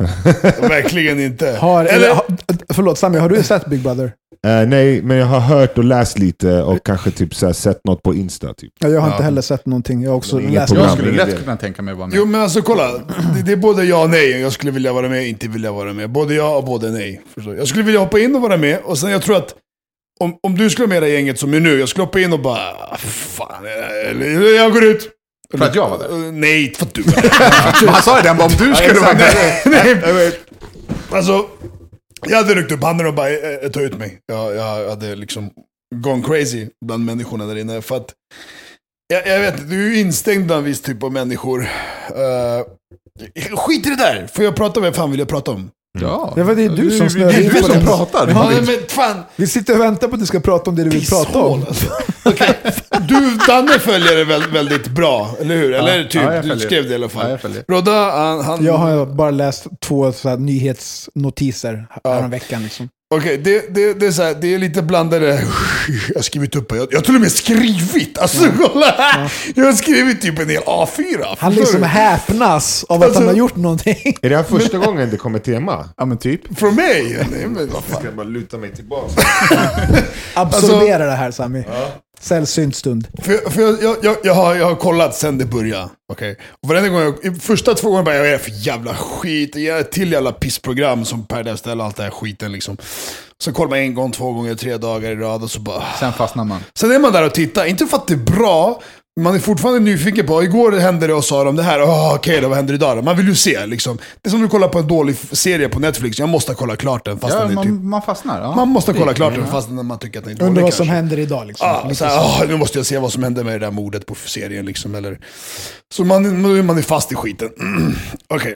Verkligen 0.61 1.19
inte. 1.19 1.51
har, 1.59 1.85
eller, 1.85 1.95
Eller, 2.05 2.15
ha, 2.15 2.25
förlåt, 2.73 2.97
Sami, 2.97 3.17
har 3.17 3.29
du 3.29 3.43
sett 3.43 3.65
Big 3.65 3.81
Brother? 3.81 4.11
Eh, 4.47 4.67
nej, 4.67 5.01
men 5.01 5.17
jag 5.17 5.25
har 5.25 5.39
hört 5.39 5.77
och 5.77 5.83
läst 5.83 6.19
lite 6.19 6.61
och 6.61 6.85
kanske 6.85 7.11
typ 7.11 7.35
så 7.35 7.45
här, 7.45 7.53
sett 7.53 7.79
något 7.85 8.03
på 8.03 8.15
Insta. 8.15 8.53
Typ. 8.53 8.73
Ja, 8.79 8.87
jag 8.89 9.01
har 9.01 9.07
Ja. 9.07 9.13
inte 9.13 9.23
heller 9.23 9.41
sett 9.41 9.65
någonting. 9.65 10.01
Jag 10.03 10.09
har 10.11 10.17
också 10.17 10.39
läst 10.39 10.67
program. 10.73 10.87
Jag 10.89 10.97
skulle 10.97 11.11
lätt 11.25 11.39
kunna 11.43 11.57
tänka 11.57 11.81
mig 11.81 11.91
att 11.91 11.97
vara 11.97 12.07
med. 12.07 12.17
jo 12.17 12.25
men 12.25 12.41
alltså 12.41 12.61
kolla. 12.61 12.91
Det, 13.35 13.41
det 13.45 13.51
är 13.51 13.55
både 13.57 13.83
ja 13.85 14.03
och 14.03 14.09
nej. 14.09 14.41
Jag 14.41 14.51
skulle 14.51 14.71
vilja 14.71 14.93
vara 14.93 15.09
med, 15.09 15.27
inte 15.27 15.47
vilja 15.47 15.71
vara 15.71 15.93
med. 15.93 16.09
Både 16.11 16.33
ja 16.33 16.57
och 16.57 16.63
både 16.65 16.89
nej. 16.91 17.21
Jag 17.57 17.67
skulle 17.67 17.83
vilja 17.83 17.99
hoppa 17.99 18.19
in 18.19 18.35
och 18.35 18.41
vara 18.41 18.57
med. 18.57 18.79
Och 18.83 18.97
sen 18.97 19.11
jag 19.11 19.21
tror 19.21 19.35
att 19.37 19.53
om, 20.23 20.39
om 20.43 20.55
du 20.57 20.69
skulle 20.69 20.87
med 20.87 21.03
det 21.03 21.09
gänget 21.09 21.39
som 21.39 21.53
är 21.53 21.59
nu. 21.59 21.79
Jag 21.79 21.89
skulle 21.89 22.03
hoppa 22.05 22.19
in 22.19 22.33
och 22.33 22.39
bara, 22.39 22.59
"Ah, 22.91 22.97
fan, 22.97 23.65
eller, 24.05 24.55
jag 24.55 24.73
går 24.73 24.83
ut. 24.83 25.09
För 25.57 25.65
att 25.65 25.75
jag 25.75 25.89
var 25.89 25.97
där? 25.99 26.11
Eh, 26.25 26.31
Nej, 26.31 26.73
för 26.77 26.85
att 26.85 26.93
du 26.93 27.03
Men 27.05 27.13
han 27.93 28.01
sa 28.03 28.17
ju 28.17 28.23
bara 28.23 28.43
om 28.45 28.51
du 28.57 28.75
skulle 28.75 28.99
vara 28.99 29.13
med. 29.13 29.35
Nej, 29.65 29.95
nej. 30.13 30.39
Alltså, 31.11 31.45
jag 32.27 32.37
hade 32.37 32.55
ryckt 32.55 32.71
upp 32.71 32.83
handen 32.83 33.07
och 33.07 33.13
bara 33.13 33.29
eh, 33.29 33.69
ta 33.69 33.81
ut 33.81 33.97
mig. 33.97 34.19
Jag, 34.25 34.55
jag 34.55 34.89
hade 34.89 35.15
liksom 35.15 35.49
gone 35.95 36.23
crazy 36.23 36.67
bland 36.85 37.05
människorna 37.05 37.45
där 37.45 37.55
inne. 37.55 37.81
För 37.81 37.95
att, 37.95 38.13
jag, 39.13 39.27
jag 39.27 39.39
vet 39.39 39.53
inte, 39.53 39.65
du 39.65 39.85
är 39.85 39.89
ju 39.89 39.99
instängd 39.99 40.45
bland 40.45 40.59
en 40.59 40.65
viss 40.65 40.81
typ 40.81 41.03
av 41.03 41.11
människor. 41.13 41.59
Uh, 41.61 43.55
skit 43.57 43.87
i 43.87 43.89
det 43.89 43.95
där! 43.95 44.27
Får 44.33 44.45
jag 44.45 44.55
prata 44.55 44.79
om 44.79 44.83
vad 44.85 44.95
fan 44.95 45.11
vill 45.11 45.19
jag 45.19 45.29
prata 45.29 45.51
om? 45.51 45.71
Ja, 45.99 46.31
Det 46.35 46.43
var 46.43 46.55
det 46.55 46.63
är 46.65 46.69
du 46.69 46.91
som 46.91 47.05
är 47.21 47.39
in 47.41 47.49
du 47.49 47.61
på 47.61 47.63
som 47.67 47.85
pratar. 47.85 48.27
Ja, 48.29 48.49
men 48.65 48.77
fan, 48.87 49.23
Vi 49.35 49.47
sitter 49.47 49.73
och 49.75 49.81
väntar 49.81 50.07
på 50.07 50.13
att 50.13 50.19
du 50.19 50.25
ska 50.25 50.39
prata 50.39 50.69
om 50.69 50.75
det 50.75 50.83
du 50.83 50.89
vill 50.89 51.05
prata 51.07 51.39
om. 51.39 51.65
alltså. 51.67 51.85
Du, 53.07 53.37
Danne 53.47 53.79
följer 53.79 54.15
det 54.15 54.23
väl, 54.25 54.43
väldigt 54.51 54.87
bra, 54.87 55.35
eller 55.41 55.55
hur? 55.55 55.73
Eller 55.73 56.03
typ, 56.03 56.21
ja, 56.21 56.33
jag 56.35 56.43
du 56.45 56.59
skrev 56.59 56.83
det 56.83 56.89
i 56.91 56.95
alla 56.95 57.05
Ja, 57.05 57.09
fall. 57.09 57.29
jag 57.31 57.41
följer. 57.41 57.63
Rodda, 57.67 58.11
han... 58.11 58.41
han 58.41 58.65
Jag 58.65 58.77
har 58.77 59.05
bara 59.05 59.31
läst 59.31 59.67
två 59.81 60.11
så 60.11 60.29
här, 60.29 60.37
nyhetsnotiser 60.37 61.87
häromveckan. 62.03 62.63
Liksom. 62.63 62.89
Okej, 63.15 63.37
det, 63.37 63.75
det, 63.75 63.93
det, 63.93 64.07
är 64.07 64.11
så 64.11 64.23
här, 64.23 64.35
det 64.41 64.53
är 64.53 64.57
lite 64.59 64.81
blandade... 64.81 65.25
Jag 66.09 66.15
har 66.15 66.21
skrivit 66.21 66.55
upp, 66.55 66.71
jag, 66.71 66.87
jag 66.91 66.97
har 66.97 67.03
till 67.03 67.15
och 67.15 67.21
med 67.21 67.31
skrivit! 67.31 68.17
Alltså 68.17 68.45
kolla 68.57 68.85
här! 68.97 69.33
Jag 69.55 69.65
har 69.65 69.73
skrivit 69.73 70.21
typ 70.21 70.39
en 70.39 70.49
hel 70.49 70.61
A4. 70.61 71.35
Han 71.39 71.53
liksom 71.53 71.83
häpnas 71.83 72.83
av 72.83 72.97
att 73.01 73.03
Alltså- 73.05 73.19
han 73.19 73.27
har 73.27 73.35
gjort 73.35 73.55
någonting. 73.55 74.17
Är 74.21 74.29
det 74.29 74.35
här 74.35 74.43
första 74.43 74.77
gången 74.77 75.09
det 75.09 75.17
kommer 75.17 75.39
tema? 75.39 75.89
Ja 75.97 76.05
men 76.05 76.17
typ. 76.17 76.59
Från 76.59 76.75
mig? 76.75 77.25
Nej 77.31 77.47
men 77.47 77.69
vad 77.73 77.83
fan. 77.83 77.97
Ska 77.99 78.05
jag 78.07 78.15
bara 78.15 78.27
luta 78.27 78.57
mig 78.57 78.75
tillbaka? 78.75 79.21
Absorbera 80.33 81.05
det 81.05 81.11
här 81.15 81.31
Sami. 81.31 81.63
Sällsynt 82.19 82.75
stund. 82.75 83.07
För, 83.23 83.49
för 83.49 83.61
jag, 83.61 83.83
jag, 83.83 83.97
jag, 84.03 84.17
jag, 84.23 84.33
har, 84.33 84.55
jag 84.55 84.65
har 84.65 84.75
kollat 84.75 85.15
sen 85.15 85.37
det 85.37 85.45
började. 85.45 85.89
Okay? 86.11 86.35
Och 86.63 86.69
varenda 86.69 86.89
gång 86.89 87.15
jag, 87.21 87.41
första 87.41 87.73
två 87.73 87.87
gångerna 87.87 88.05
bara, 88.05 88.15
jag 88.15 88.29
är 88.29 88.37
för 88.37 88.51
jävla 88.67 88.95
skit? 88.95 89.55
Jag 89.55 89.79
är 89.79 89.83
till 89.83 90.11
jävla 90.11 90.31
pissprogram 90.31 91.05
som 91.05 91.25
Paradise 91.25 91.51
Hotel, 91.51 91.81
allt 91.81 91.95
det 91.95 92.03
här 92.03 92.09
skiten 92.09 92.51
liksom. 92.51 92.77
Så 93.41 93.53
kollar 93.53 93.69
man 93.69 93.79
en 93.79 93.93
gång, 93.93 94.11
två 94.11 94.33
gånger, 94.33 94.55
tre 94.55 94.77
dagar 94.77 95.11
i 95.11 95.15
rad 95.15 95.43
och 95.43 95.51
så 95.51 95.59
bara... 95.59 95.83
Sen 95.99 96.13
fastnar 96.13 96.45
man. 96.45 96.63
Sen 96.75 96.91
är 96.91 96.99
man 96.99 97.13
där 97.13 97.25
och 97.25 97.33
tittar, 97.33 97.65
inte 97.65 97.85
för 97.85 97.97
att 97.97 98.07
det 98.07 98.13
är 98.13 98.17
bra, 98.17 98.81
man 99.19 99.35
är 99.35 99.39
fortfarande 99.39 99.79
nyfiken 99.79 100.25
på, 100.27 100.43
igår 100.43 100.71
hände 100.71 101.07
det 101.07 101.13
och 101.13 101.25
sa 101.25 101.43
de 101.43 101.55
det 101.55 101.63
här, 101.63 101.81
oh, 101.83 102.07
okej 102.15 102.17
okay, 102.31 102.41
då, 102.41 102.47
vad 102.47 102.57
händer 102.57 102.73
idag 102.73 102.97
då? 102.97 103.01
Man 103.01 103.17
vill 103.17 103.27
ju 103.27 103.35
se 103.35 103.65
liksom. 103.65 103.97
Det 104.21 104.29
är 104.29 104.31
som 104.31 104.41
du 104.41 104.47
kollar 104.47 104.67
på 104.67 104.79
en 104.79 104.87
dålig 104.87 105.15
serie 105.31 105.69
på 105.69 105.79
Netflix, 105.79 106.19
jag 106.19 106.29
måste 106.29 106.53
kolla 106.53 106.75
klart 106.75 107.05
den 107.05 107.19
fast 107.19 107.33
Ja, 107.33 107.39
den 107.39 107.49
är 107.51 107.55
man, 107.55 107.63
typ... 107.65 107.73
man 107.83 108.01
fastnar. 108.01 108.41
Ja. 108.41 108.55
Man 108.55 108.67
måste 108.67 108.93
kolla 108.93 109.13
klart 109.13 109.35
den 109.35 109.47
fast 109.47 109.69
man 109.69 109.99
tycker 109.99 110.19
att 110.19 110.25
den 110.25 110.33
är 110.33 110.37
dålig 110.37 110.49
Undrar 110.49 110.63
vad 110.63 110.73
som 110.73 110.85
kanske. 110.85 110.95
händer 110.95 111.19
idag 111.19 111.47
liksom. 111.47 111.67
Ja, 111.67 111.83
Lite 111.83 111.95
så 111.95 112.05
här, 112.05 112.17
"Ah, 112.17 112.45
nu 112.47 112.57
måste 112.57 112.79
jag 112.79 112.85
se 112.85 112.97
vad 112.97 113.13
som 113.13 113.23
hände 113.23 113.43
med 113.43 113.53
det 113.61 113.65
där 113.65 113.71
mordet 113.71 114.05
på 114.05 114.15
serien. 114.15 114.65
Liksom, 114.65 114.95
eller. 114.95 115.19
Så 115.93 116.03
man, 116.03 116.41
man, 116.41 116.65
man 116.65 116.77
är 116.77 116.81
fast 116.81 117.11
i 117.11 117.15
skiten. 117.15 117.49
Okej. 118.27 118.55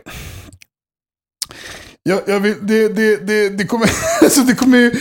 Jag, 2.03 2.21
jag 2.27 2.39
vill, 2.39 2.55
det, 2.61 2.87
det, 2.87 3.17
det, 3.27 3.49
det, 3.49 3.65
kommer, 3.65 3.89
alltså 4.23 4.41
det, 4.41 4.55
kommer, 4.55 4.77
ju- 4.77 4.99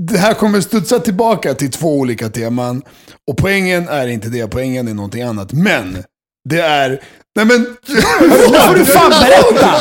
det 0.00 0.18
här 0.18 0.34
kommer 0.34 0.60
studsa 0.60 0.98
tillbaka 0.98 1.54
till 1.54 1.70
två 1.70 1.98
olika 1.98 2.28
teman. 2.28 2.82
Och 3.30 3.36
poängen 3.36 3.88
är 3.88 4.06
inte 4.06 4.28
det, 4.28 4.46
poängen 4.46 4.88
är 4.88 4.94
någonting 4.94 5.22
annat. 5.22 5.52
Men 5.52 6.04
det 6.48 6.60
är... 6.60 7.02
Nej 7.36 7.46
men... 7.46 7.76
Nu 7.88 8.30
får 8.30 8.74
du 8.74 8.84
fan 8.84 9.10
berätta! 9.10 9.74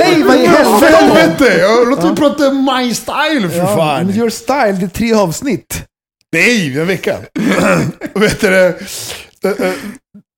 Säg 0.00 0.22
vad 0.22 0.36
i 0.36 0.46
helvete! 0.46 1.62
Låt 1.86 2.02
mig 2.02 2.16
prata 2.16 2.50
my 2.52 2.94
style 2.94 3.50
för 3.50 3.58
Ja, 3.58 3.76
fan. 3.76 4.10
your 4.10 4.30
style, 4.30 4.72
det 4.72 4.84
är 4.84 4.88
tre 4.88 5.14
avsnitt. 5.14 5.82
Nej, 6.32 6.78
en 6.78 6.86
vecka. 6.86 7.18
Vet 8.14 8.40
du, 8.40 8.50
det, 8.50 8.78
eh, 9.44 9.66
eh, 9.68 9.74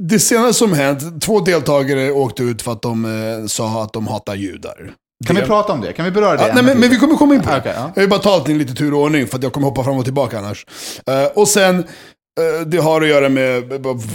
det 0.05 0.19
senaste 0.19 0.55
som 0.55 0.73
hänt, 0.73 1.23
två 1.23 1.41
deltagare 1.41 2.13
åkte 2.13 2.43
ut 2.43 2.63
för 2.63 2.73
att 2.73 2.83
de 2.83 3.05
eh, 3.05 3.47
sa 3.47 3.83
att 3.83 3.93
de 3.93 4.07
hatar 4.07 4.35
judar. 4.35 4.93
Kan 5.27 5.37
det, 5.37 5.43
vi 5.43 5.47
prata 5.47 5.73
om 5.73 5.81
det? 5.81 5.93
Kan 5.93 6.05
vi 6.05 6.11
beröra 6.11 6.37
det? 6.37 6.43
Ja, 6.43 6.49
nej, 6.49 6.59
en 6.59 6.65
men, 6.65 6.79
men 6.81 6.91
vi 6.91 6.97
kommer 6.97 7.17
komma 7.17 7.35
in 7.35 7.43
på 7.43 7.51
det. 7.51 7.57
Okej, 7.59 7.73
ja. 7.77 7.93
Jag 7.95 8.01
vill 8.03 8.11
bara 8.11 8.21
ta 8.21 8.35
allting 8.35 8.57
i 8.57 8.59
lite 8.59 8.75
tur 8.75 8.95
och 8.95 9.01
ordning 9.03 9.27
för 9.27 9.37
att 9.37 9.43
jag 9.43 9.53
kommer 9.53 9.67
hoppa 9.69 9.85
fram 9.85 9.97
och 9.99 10.05
tillbaka 10.05 10.39
annars. 10.39 10.67
Eh, 11.07 11.25
och 11.25 11.49
sen, 11.49 11.79
eh, 11.79 12.67
det 12.67 12.79
har 12.79 13.03
att 13.03 13.09
göra 13.09 13.29
med 13.29 13.65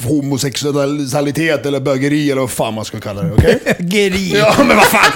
homosexualitet 0.08 1.66
eller 1.66 1.80
bögeri 1.80 2.32
eller 2.32 2.42
vad 2.42 2.50
fan 2.52 2.74
man 2.74 2.86
ska 2.86 3.00
kalla 3.00 3.22
det. 3.24 3.32
okej? 3.34 3.60
Geri. 3.80 4.34
Ja, 4.38 4.56
men 4.58 4.68
vad 4.78 4.86
fan. 4.86 5.12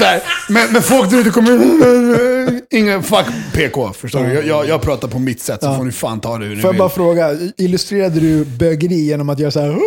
Här, 0.00 0.22
men, 0.48 0.72
men 0.72 0.82
folk 0.82 1.10
där 1.10 1.18
ute 1.18 1.30
kommer... 1.30 2.70
Ingen 2.74 3.02
fuck 3.02 3.26
PK, 3.54 3.92
förstår 3.92 4.24
du? 4.24 4.32
Jag, 4.34 4.46
jag, 4.46 4.68
jag 4.68 4.82
pratar 4.82 5.08
på 5.08 5.18
mitt 5.18 5.42
sätt, 5.42 5.60
så 5.62 5.66
Ja. 5.68 5.76
får 5.76 5.84
ni 5.84 5.92
fan 5.92 6.20
ta 6.20 6.38
det 6.38 6.44
hur 6.44 6.56
ni 6.56 6.60
Får 6.62 6.68
jag 6.68 6.72
vill. 6.72 6.78
bara 6.78 6.88
fråga, 6.88 7.30
illustrerade 7.56 8.20
du 8.20 8.44
bögeri 8.44 8.94
genom 9.06 9.28
att 9.28 9.38
göra 9.38 9.50
så 9.50 9.60
här? 9.60 9.68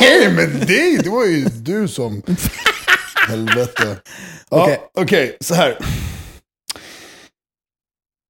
Nej, 0.00 0.32
men 0.32 0.60
det, 0.66 1.02
det 1.02 1.10
var 1.10 1.24
ju 1.26 1.44
du 1.44 1.88
som... 1.88 2.22
Helvete. 3.30 3.96
Ja, 4.52 4.62
Okej. 4.64 4.80
Okej, 4.94 5.36
så 5.40 5.54
här. 5.54 5.78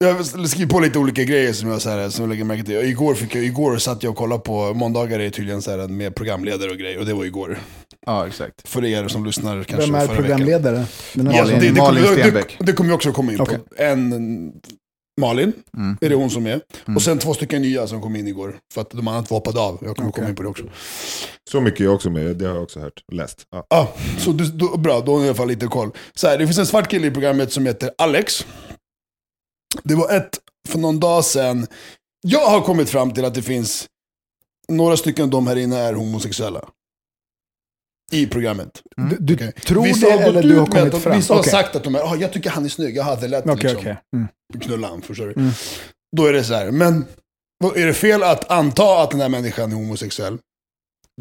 Jag 0.05 0.15
har 0.15 0.47
skrivit 0.47 0.71
på 0.73 0.81
lite 0.81 0.99
olika 0.99 1.25
grejer 1.25 1.53
som 1.53 1.69
jag, 1.71 1.83
så 1.83 1.91
här, 1.91 2.09
som 2.09 2.23
jag 2.25 2.29
lägger 2.31 2.45
märke 2.45 2.65
till. 2.65 2.75
Igår, 2.77 3.15
fick 3.15 3.35
jag, 3.35 3.45
igår 3.45 3.77
satt 3.79 4.03
jag 4.03 4.11
och 4.11 4.17
kollade 4.17 4.41
på, 4.43 4.75
måndagar 4.75 5.19
är 5.21 5.31
tydligen 5.31 5.63
så 5.63 5.71
här, 5.71 5.89
med 5.89 6.15
programledare 6.15 6.71
och 6.71 6.77
grejer, 6.77 6.99
och 6.99 7.07
det 7.07 7.15
var 7.15 7.25
igår. 7.25 7.59
Ja, 8.07 8.27
exakt. 8.27 8.69
För 8.69 8.85
er 8.85 9.09
som 9.09 9.27
lyssnar 9.27 9.65
kanske 9.65 9.87
Vem 9.87 9.95
är 9.95 10.01
förra 10.01 10.13
veckan. 10.13 10.17
programledare? 10.27 10.85
Den 11.15 11.27
här 11.27 11.35
Ja, 11.37 11.45
Malin- 11.45 11.61
det, 11.61 11.67
det, 11.69 11.73
Malin 11.81 12.03
kommer, 12.05 12.17
det, 12.17 12.23
Stenbeck. 12.23 12.57
det 12.61 12.73
kommer 12.73 12.91
vi 12.91 12.97
också 12.97 13.13
komma 13.13 13.33
in 13.33 13.39
på. 13.39 13.45
Okej. 13.45 13.59
En, 13.77 14.53
Malin, 15.21 15.53
Mm. 15.77 15.97
är 16.01 16.09
det 16.09 16.15
hon 16.15 16.31
som 16.31 16.47
är. 16.47 16.61
Mm. 16.87 16.97
Och 16.97 17.03
sen 17.03 17.19
två 17.19 17.35
stycken 17.35 17.63
nya 17.63 17.87
som 17.87 18.01
kom 18.03 18.17
in 18.17 18.29
igår. 18.29 18.59
För 18.75 18.81
att 18.81 18.91
de 18.91 19.09
andra 19.09 19.23
två 19.23 19.35
hoppade 19.35 19.61
av. 19.61 19.79
Jag 19.83 19.97
kommer 19.97 20.11
komma 20.13 20.29
in 20.29 20.35
på 20.35 20.43
det 20.43 20.49
också. 20.49 20.65
Så 21.51 21.61
mycket 21.61 21.81
är 21.81 21.85
jag 21.85 21.95
också 21.95 22.11
med, 22.11 22.37
det 22.37 22.47
har 22.47 22.55
jag 22.55 22.63
också 22.63 22.81
hört 22.81 23.05
och 23.09 23.15
läst. 23.15 23.47
Ja. 23.51 23.67
Ja, 23.71 23.95
så 24.19 24.33
du, 24.33 24.45
då, 24.45 24.77
bra, 24.77 25.01
då 25.01 25.13
har 25.13 25.19
jag 25.19 25.27
i 25.27 25.29
alla 25.29 25.37
fall 25.37 25.49
lite 25.49 25.67
koll. 25.67 25.91
Så 26.15 26.29
här, 26.29 26.39
det 26.39 26.47
finns 26.47 26.59
en 26.59 26.67
svart 26.67 26.91
kille 26.91 27.07
i 27.07 27.11
programmet 27.11 27.53
som 27.53 27.67
heter 27.67 27.91
Alex. 27.99 28.47
Det 29.83 29.95
var 29.95 30.17
ett 30.17 30.39
för 30.69 30.79
någon 30.79 31.01
dag 31.01 31.25
sedan. 31.25 31.67
Jag 32.23 32.47
har 32.51 32.61
kommit 32.61 32.91
fram 32.91 33.11
till 33.11 33.25
att 33.25 33.35
det 33.35 33.43
finns 33.43 33.87
några 34.69 34.97
stycken 34.97 35.25
av 35.25 35.31
de 35.31 35.47
här 35.47 35.57
inne 35.57 35.77
är 35.79 35.95
homosexuella. 35.95 36.69
I 38.11 38.27
programmet. 38.27 38.83
Du, 38.97 39.17
du 39.21 39.35
Okej. 39.35 39.53
tror 39.53 39.85
Vissa 39.85 40.07
det 40.07 40.13
eller 40.13 40.43
du 40.43 40.59
har 40.59 40.67
kommit 40.67 41.03
fram? 41.03 41.17
Vissa 41.17 41.35
har 41.35 41.41
Okej. 41.41 41.51
sagt 41.51 41.77
att 41.77 41.85
de 41.85 41.95
är, 41.95 42.01
ah, 42.01 42.17
jag 42.17 42.33
tycker 42.33 42.51
han 42.51 42.65
är 42.65 42.69
snygg, 42.69 42.97
jag 42.97 43.05
hade 43.05 43.29
lätt 43.29 43.45
Okej, 43.47 43.57
liksom, 43.57 43.79
okej. 43.79 43.97
Mm. 44.17 44.29
knulla 44.61 44.89
han, 44.89 45.03
förstår 45.03 45.27
du? 45.27 45.33
Mm. 45.33 45.51
Då 46.17 46.27
är 46.27 46.33
det 46.33 46.45
så 46.45 46.55
här, 46.55 46.71
men 46.71 47.05
är 47.77 47.87
det 47.87 47.95
fel 47.95 48.23
att 48.23 48.51
anta 48.51 49.03
att 49.03 49.11
den 49.11 49.19
där 49.19 49.29
människan 49.29 49.73
är 49.73 49.77
homosexuell? 49.77 50.39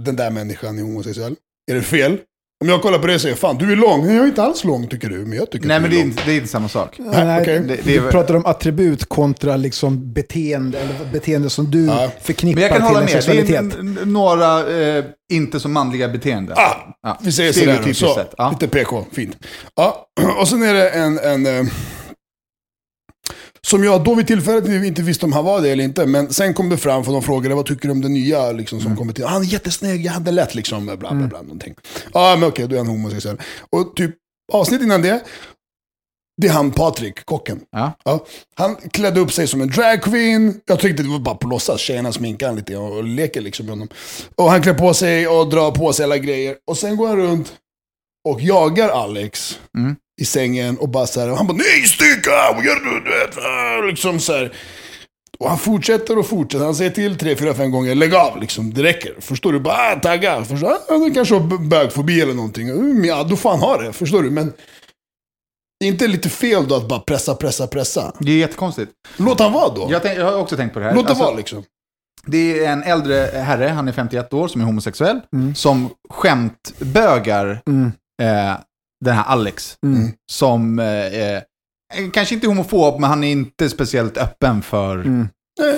Den 0.02 0.16
där 0.16 0.32
människan 0.32 0.80
är 0.80 0.84
homosexuell? 0.84 1.36
Är 1.72 1.76
det 1.76 1.82
fel? 1.82 2.18
Om 2.62 2.70
jag 2.70 2.82
kollar 2.82 3.00
på 3.00 3.08
det 3.08 3.16
och 3.16 3.22
säger, 3.22 3.36
fan 3.36 3.58
du 3.58 3.72
är 3.72 3.76
lång. 3.76 4.06
Nej, 4.06 4.16
jag 4.16 4.24
är 4.24 4.28
inte 4.28 4.44
alls 4.44 4.64
lång 4.64 4.88
tycker 4.88 5.10
du, 5.10 5.18
men 5.18 5.38
jag 5.38 5.52
tycker 5.52 5.68
Nej, 5.68 5.76
att 5.78 5.82
men 5.82 5.92
du 5.92 5.98
det 5.98 6.02
är 6.02 6.04
är, 6.04 6.06
lång. 6.06 6.12
inte, 6.12 6.24
det 6.26 6.32
är 6.32 6.36
inte 6.36 6.48
samma 6.48 6.70
sak. 6.70 6.96
Nej, 7.00 7.42
okej. 7.42 7.60
Det- 7.60 7.68
det 7.76 7.82
Vi 7.84 7.98
är- 7.98 8.12
pratar 8.12 8.34
om 8.36 8.46
attribut 8.46 9.10
kontra 9.10 9.58
liksom 9.58 10.14
beteende, 10.14 10.80
eller 10.80 11.12
beteende 11.12 11.50
som 11.50 11.72
du 11.72 11.86
Ja. 11.86 12.12
förknippar 12.22 12.56
Men 12.62 12.64
jag 12.70 12.78
kan 12.78 12.82
hålla 12.82 13.00
en 13.00 13.06
med. 13.06 13.14
Det 13.14 13.18
är 13.18 13.22
sexualitet. 13.22 13.60
n- 13.60 13.98
n- 14.04 14.14
några 14.14 14.80
eh, 14.82 15.04
inte 15.32 15.60
så 15.60 15.70
manliga 15.70 16.08
beteenden. 16.10 16.56
Ah, 16.58 16.76
Ja. 17.04 17.18
Vi 17.22 17.32
säger 17.32 17.54
sådär. 17.54 17.66
Stereotypiskt 17.66 18.06
Så, 18.08 18.14
sett. 18.16 18.34
Ja. 18.38 18.50
Lite 18.52 18.68
PK, 18.68 19.06
fint. 19.12 19.38
Ja, 19.76 20.06
och 20.42 20.48
sen 20.48 20.64
är 20.64 20.74
det 20.74 20.90
en... 20.90 21.20
en 21.20 21.46
eh, 21.46 21.66
som 23.62 23.84
jag 23.84 24.04
då 24.04 24.16
vid 24.16 24.28
tillfället 24.28 24.84
inte 24.86 25.02
visste 25.02 25.26
om 25.26 25.34
han 25.34 25.46
var 25.46 25.62
det 25.62 25.70
eller 25.70 25.84
inte, 25.84 26.06
men 26.06 26.34
sen 26.34 26.54
kom 26.54 26.70
det 26.70 26.78
fram 26.78 27.04
för 27.04 27.12
de 27.12 27.22
frågade 27.24 27.56
vad 27.56 27.66
tycker 27.66 27.88
du 27.88 27.92
om 27.92 28.02
det 28.02 28.10
nya 28.10 28.52
liksom, 28.52 28.80
som 28.80 28.88
Mm. 28.88 28.98
kommer 28.98 29.14
till. 29.14 29.26
Han 29.26 29.42
är 29.42 29.46
jättesnygg, 29.46 30.06
jag 30.06 30.12
hade 30.14 30.32
lätt 30.32 30.56
liksom, 30.56 30.86
bla 30.86 30.98
bla 30.98 31.14
bla. 31.14 31.42
Någonting. 31.42 31.76
Ja, 32.14 32.36
men 32.40 32.50
okej, 32.50 32.68
då 32.68 32.76
är 32.76 32.80
han 32.80 32.88
homosexuell. 32.88 33.38
Och 33.70 33.96
typ 33.96 34.16
avsnitt 34.54 34.82
innan 34.82 35.02
det, 35.02 35.24
det 36.42 36.48
är 36.48 36.52
han 36.52 36.72
Patrik, 36.72 37.26
kocken. 37.26 37.60
Ja. 37.72 38.26
Han 38.56 38.76
klädde 38.76 39.20
upp 39.20 39.32
sig 39.34 39.48
som 39.48 39.62
en 39.62 39.68
dragqueen. 39.70 40.62
Jag 40.66 40.80
tyckte 40.80 41.04
det 41.04 41.10
var 41.10 41.20
bara 41.20 41.36
på 41.36 41.48
låtsas. 41.48 41.80
Tjejerna 41.80 42.12
sminkar 42.12 42.48
han 42.48 42.56
lite 42.56 42.78
och 42.78 43.04
leker 43.04 43.42
liksom 43.42 43.66
med 43.66 43.74
honom. 43.74 43.88
Och 44.36 44.52
han 44.52 44.62
klär 44.62 44.74
på 44.74 44.94
sig 44.94 45.28
och 45.28 45.50
drar 45.50 45.72
på 45.72 45.94
sig 45.94 46.04
alla 46.04 46.18
grejer. 46.18 46.56
Och 46.68 46.78
sen 46.78 46.98
går 46.98 47.08
han 47.08 47.18
runt 47.18 47.54
och 48.30 48.42
jagar 48.42 48.90
Alex 48.90 49.60
Mm. 49.78 49.96
I 50.20 50.26
sängen 50.26 50.78
och 50.78 50.90
bara 50.90 51.08
så 51.08 51.20
här, 51.22 51.32
och 51.32 51.38
han 51.38 51.48
bara 51.48 51.58
nej 51.58 51.84
sticka, 51.84 52.32
vad 52.56 52.66
gör 52.66 52.76
du? 52.76 53.10
vet, 53.10 53.38
ah", 53.38 53.82
liksom 53.88 54.20
så 54.20 54.34
här. 54.34 54.54
Och 55.40 55.50
han 55.50 55.60
fortsätter 55.60 56.18
och 56.18 56.28
fortsätter. 56.28 56.66
Han 56.66 56.76
säger 56.76 56.92
till 56.92 57.18
tre, 57.18 57.36
fyra, 57.36 57.54
fem 57.54 57.72
gånger, 57.72 57.96
lägg 57.96 58.16
av 58.16 58.42
liksom, 58.42 58.74
det 58.74 58.84
räcker. 58.84 59.14
Förstår 59.20 59.54
du? 59.54 59.60
Bara 59.60 59.92
ah, 59.92 59.96
tagga. 60.00 60.46
Förstår 60.46 61.00
du? 61.00 61.06
Du 61.10 61.14
kanske 61.14 61.36
har 61.36 61.68
bögfobi 61.68 62.22
eller 62.22 62.34
någonting. 62.34 62.68
Ja, 63.06 63.24
du 63.24 63.38
fan 63.38 63.60
har 63.60 63.84
det. 63.84 63.94
Förstår 63.94 64.24
du? 64.24 64.30
Men 64.32 64.54
det 65.80 65.86
är 65.86 65.90
inte 65.90 66.08
lite 66.08 66.30
fel 66.30 66.68
då 66.68 66.76
att 66.76 66.88
bara 66.88 67.00
pressa, 67.00 67.36
pressa, 67.36 67.68
pressa? 67.68 68.14
Det 68.20 68.32
är 68.32 68.38
jättekonstigt. 68.38 68.92
Låt 69.18 69.40
han 69.40 69.52
vara 69.54 69.74
då. 69.76 69.88
Jag, 69.92 70.02
tänk, 70.04 70.20
jag 70.20 70.26
har 70.26 70.38
också 70.38 70.58
tänkt 70.58 70.74
på 70.74 70.80
det 70.80 70.86
här. 70.86 70.96
Låt 70.96 71.04
det 71.06 71.10
Alltså, 71.10 71.24
vara 71.26 71.36
liksom. 71.36 71.64
Det 72.26 72.66
är 72.66 72.72
en 72.72 72.84
äldre 72.84 73.16
herre, 73.34 73.68
han 73.68 73.88
är 73.88 73.92
51 73.92 74.34
år, 74.34 74.48
som 74.48 74.62
är 74.62 74.66
homosexuell, 74.66 75.20
Mm. 75.34 75.56
som 75.56 75.90
skämtbögar 76.10 77.62
Mm. 77.68 77.92
eh, 78.22 78.58
den 79.06 79.16
här 79.16 79.24
Alex. 79.24 79.78
Mm. 79.86 80.12
Som 80.32 80.80
eh, 80.80 80.88
eh, 81.06 81.42
kanske 82.14 82.36
inte 82.36 82.48
är 82.48 82.50
homofob, 82.50 83.00
men 83.00 83.10
han 83.10 83.24
är 83.24 83.32
inte 83.32 83.70
speciellt 83.70 84.18
öppen 84.18 84.62
för, 84.62 84.96
Mm. 84.96 85.28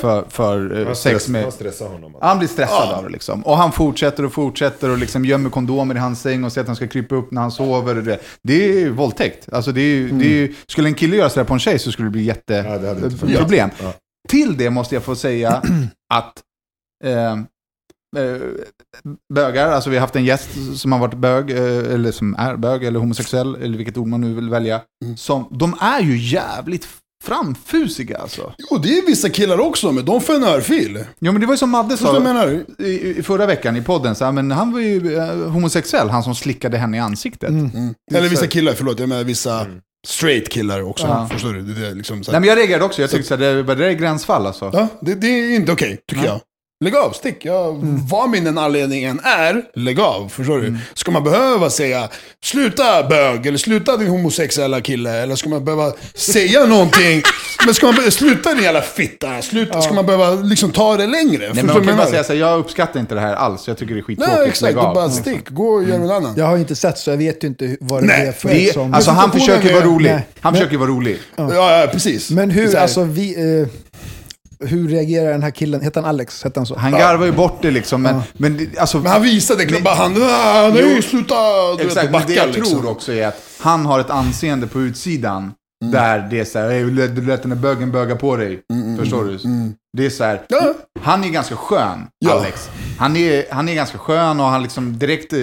för, 0.02 0.26
för 0.30 0.80
eh, 0.80 0.86
Han, 0.86 0.96
sex 0.96 1.00
stress, 1.24 1.28
med... 1.28 1.44
han 1.44 1.52
stressar 1.52 1.88
honom. 1.88 2.16
Han 2.22 2.38
blir 2.40 2.48
stressad 2.48 2.88
Ja. 2.92 2.96
av 2.96 3.04
det 3.04 3.10
liksom. 3.10 3.46
Och 3.46 3.58
han 3.58 3.72
fortsätter 3.72 4.26
och 4.26 4.34
fortsätter 4.34 4.90
och 4.90 4.98
liksom 4.98 5.26
gömmer 5.26 5.50
kondomer 5.50 5.96
i 5.96 5.98
hans 6.00 6.22
säng 6.22 6.44
och 6.44 6.52
säger 6.52 6.64
att 6.64 6.68
han 6.68 6.76
ska 6.76 6.88
krypa 6.88 7.16
upp 7.16 7.32
när 7.32 7.42
han 7.42 7.52
sover. 7.52 7.98
och 7.98 8.04
Det, 8.04 8.20
det 8.44 8.54
är 8.70 8.80
ju 8.80 8.90
våldtäkt. 8.90 9.54
Alltså 9.54 9.72
det 9.72 9.82
är, 9.82 9.86
ju- 9.96 10.12
det 10.12 10.26
är, 10.26 10.30
ju- 10.30 10.56
skulle 10.68 10.90
en 10.90 10.94
kille 10.96 11.16
göra 11.16 11.30
sådär 11.30 11.44
på 11.46 11.54
en 11.54 11.60
tjej 11.60 11.80
så 11.80 11.92
skulle 11.92 12.08
det 12.08 12.12
bli 12.12 12.26
Ja, 12.28 12.34
det 12.48 12.56
jätteproblem. 12.56 13.70
Ja. 13.82 13.94
Till 14.30 14.58
det 14.58 14.70
måste 14.70 14.96
jag 14.96 15.04
få 15.04 15.16
säga 15.16 15.62
att 16.14 16.34
eh, 17.04 17.12
eh, 17.12 17.36
bögar, 19.34 19.72
alltså 19.72 19.90
vi 19.90 19.96
har 19.96 20.02
haft 20.02 20.16
en 20.16 20.26
gäst 20.26 20.50
som 20.76 20.92
har 20.92 21.00
varit 21.00 21.14
bög, 21.14 21.52
eh, 21.52 21.94
eller 21.94 22.12
som 22.12 22.36
är 22.36 22.56
bög, 22.56 22.84
eller 22.84 23.00
homosexuell, 23.00 23.56
eller 23.56 23.78
vilket 23.78 23.98
ord 23.98 24.08
man 24.08 24.22
nu 24.22 24.34
vill 24.34 24.50
välja. 24.50 24.82
Mm. 25.06 25.18
Som, 25.18 25.48
de 25.52 25.76
är 25.82 26.02
ju 26.02 26.18
jävligt 26.18 26.88
framfusiga 27.24 28.18
alltså. 28.18 28.54
Jo, 28.58 28.78
det 28.78 28.98
är 28.98 29.06
vissa 29.06 29.30
killar 29.30 29.60
också, 29.60 29.92
men 29.92 30.06
de 30.06 30.22
får 30.22 30.34
en 30.34 30.44
örfil. 30.44 31.06
Jo 31.20 31.32
men 31.32 31.42
det 31.42 31.48
var 31.48 31.54
ju 31.54 31.58
som 31.58 31.70
Madde 31.70 31.98
sa 31.98 32.20
menar? 32.20 32.64
i, 32.80 33.16
i 33.18 33.24
förra 33.24 33.46
veckan 33.46 33.76
i 33.76 33.82
podden, 33.82 34.16
så 34.16 34.26
här, 34.26 34.32
men 34.32 34.52
han 34.52 34.72
var 34.72 34.80
ju 34.80 35.18
eh, 35.18 35.50
homosexuell, 35.50 36.10
han 36.10 36.24
som 36.24 36.36
slickade 36.36 36.78
henne 36.78 36.98
i 36.98 37.00
ansiktet. 37.00 37.50
Mm. 37.50 37.72
Mm. 37.74 37.94
Eller 38.14 38.30
vissa 38.30 38.48
killar, 38.48 38.74
förlåt, 38.74 39.00
jag 39.00 39.10
menar 39.10 39.24
vissa 39.24 39.68
straight 40.08 40.50
killar 40.50 40.82
också. 40.82 41.08
Ja. 41.08 41.30
Förstår 41.32 41.54
du? 41.54 41.62
Det 41.62 41.88
är 41.88 41.96
liksom 41.96 42.24
så 42.24 42.32
Nej 42.32 42.40
men 42.40 42.50
jag 42.50 42.58
reagerade 42.58 42.86
också, 42.86 43.02
jag 43.02 43.10
tyckte 43.10 43.28
så 43.28 43.36
här, 43.36 43.64
det, 43.64 43.76
det 43.76 43.86
är 43.86 43.94
gränsfall 43.94 44.46
alltså. 44.48 44.70
Ja, 44.74 44.88
det, 45.02 45.16
det 45.16 45.28
är 45.28 45.56
inte 45.56 45.72
okej, 45.72 46.00
tycker 46.08 46.22
Nej. 46.22 46.26
jag. 46.26 46.42
Lägg 46.84 46.96
av, 46.96 47.12
stick. 47.12 47.46
Jag, 47.46 47.80
Vad 48.10 48.30
min 48.30 48.44
den 48.44 48.58
anledningen 48.58 49.20
är, 49.24 49.62
lägg 49.76 50.00
av. 50.00 50.30
Förstår 50.30 50.58
du? 50.60 50.78
Ska 50.94 51.12
man 51.12 51.24
behöva 51.24 51.70
säga 51.70 52.10
sluta 52.44 53.04
bög, 53.10 53.46
eller 53.48 53.58
sluta 53.58 53.98
din 53.98 54.08
homosexuella 54.08 54.82
kille, 54.82 55.22
eller 55.24 55.36
ska 55.36 55.50
man 55.50 55.66
behöva 55.66 55.92
säga 56.16 56.66
någonting? 56.66 57.22
Men 57.66 57.74
ska 57.74 57.86
man 57.86 57.96
be- 57.96 58.12
sluta 58.12 58.54
din 58.54 58.64
jävla 58.64 58.82
fitta, 58.82 59.42
sluta, 59.42 59.82
ska 59.82 59.94
man 59.94 60.06
behöva 60.06 60.32
liksom 60.32 60.72
ta 60.72 60.98
det 60.98 61.08
längre? 61.08 61.38
Nej, 61.40 61.50
men 61.54 61.66
man 61.66 61.76
kan 61.76 61.88
jag 61.88 61.98
bara 61.98 62.08
säga 62.08 62.24
så 62.24 62.34
här, 62.34 62.40
jag 62.40 62.60
uppskattar 62.60 63.00
inte 63.00 63.16
det 63.16 63.22
här 63.22 63.34
alls. 63.36 63.68
Jag 63.68 63.78
tycker 63.78 63.94
det 63.94 64.00
är 64.00 64.04
skittråkigt. 64.04 64.38
Nej, 64.38 64.48
exakt. 64.48 64.62
Lägg 64.76 64.78
av. 64.78 64.94
bara 64.96 65.10
stick, 65.10 65.50
gå 65.50 65.68
och 65.68 65.84
gör 65.84 65.98
något 65.98 66.12
annat. 66.12 66.38
Jag 66.38 66.46
har 66.46 66.58
inte 66.58 66.76
sett 66.76 66.98
så 66.98 67.10
jag 67.10 67.18
vet 67.18 67.44
ju 67.44 67.48
inte 67.48 67.66
hur- 67.66 67.78
vad 67.82 68.02
det 68.04 68.08
Nej, 68.08 68.28
är 68.28 68.32
för 68.32 68.50
det 68.50 68.74
som... 68.74 68.94
Alltså 68.94 69.12
han 69.12 69.32
försöker 69.32 69.74
vara 69.74 69.86
rolig. 69.86 70.10
Nej, 70.12 70.28
Han 70.40 70.54
men- 70.54 70.60
försöker 70.62 70.78
vara 70.78 70.90
rolig. 70.90 71.18
Ja, 71.36 71.54
ja, 71.82 71.88
precis. 71.92 72.30
Men 72.30 72.50
hur, 72.50 72.76
alltså 72.78 73.04
vi... 73.04 73.60
Eh, 73.62 73.68
hur 74.62 74.90
reagerar 74.90 75.32
den 75.32 75.44
här 75.44 75.52
killen? 75.52 75.82
Heter 75.82 76.02
han 76.02 76.10
Alex? 76.10 76.44
Hette 76.44 76.60
han 76.60 76.66
så? 76.68 76.78
Han 76.78 76.92
garvar 76.92 77.26
ju 77.26 77.32
bort 77.32 77.62
det 77.62 77.72
liksom. 77.72 78.02
Men, 78.02 78.22
men 78.34 78.58
det- 78.58 78.78
alltså, 78.80 78.98
Men 79.00 79.12
han 79.12 79.22
visade 79.22 79.66
klart, 79.66 79.84
bara 79.84 79.96
han, 79.96 80.12
ah, 80.24 80.70
nej, 80.74 81.02
sluta, 81.02 81.36
Exakt, 81.80 82.12
men 82.12 82.22
det 82.28 82.34
jag 82.34 82.48
backa, 82.48 82.60
liksom. 82.60 82.80
tror 82.82 82.92
också 82.92 83.14
är 83.14 83.28
att 83.28 83.42
han 83.60 83.86
har 83.86 84.00
ett 84.00 84.10
anseende 84.10 84.68
på 84.68 84.82
utsidan. 84.82 85.52
Där 85.92 86.28
det 86.30 86.40
är 86.40 86.46
så 86.46 86.60
här, 86.60 86.70
"Hey, 86.70 86.84
du 86.84 87.22
lät- 87.22 87.42
den 87.42 87.52
här 87.52 87.60
bögen 87.60 87.92
böga 87.92 88.16
på 88.16 88.36
dig. 88.36 88.60
Förstår 89.00 89.24
du? 89.26 89.40
Det 89.98 90.06
är 90.06 90.10
så 90.10 90.24
här, 90.24 90.42
Ja. 90.48 90.74
han 91.02 91.24
är 91.24 91.30
ganska 91.30 91.56
skön, 91.56 92.08
Ja. 92.20 92.32
Alex. 92.32 92.70
Han 93.00 93.16
är, 93.16 93.46
han 93.52 93.70
är 93.70 93.74
ganska 93.76 93.98
skön 93.98 94.40
och 94.40 94.46
han 94.46 94.62
liksom 94.64 95.00
direkt 95.00 95.34
eh, 95.34 95.40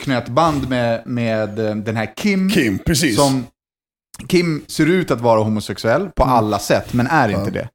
knöt 0.00 0.28
band 0.28 0.68
med, 0.68 1.02
med 1.06 1.58
eh, 1.58 1.74
den 1.76 1.96
här 1.96 2.16
Kim. 2.16 2.50
Kim, 2.50 2.78
precis. 2.78 3.16
Som, 3.16 3.44
Kim 4.28 4.64
ser 4.66 4.86
ut 4.86 5.10
att 5.10 5.20
vara 5.20 5.40
homosexuell 5.42 6.08
på 6.16 6.24
alla 6.24 6.58
sätt, 6.58 6.92
men 6.92 7.06
är 7.06 7.28
inte 7.28 7.50
det. 7.50 7.68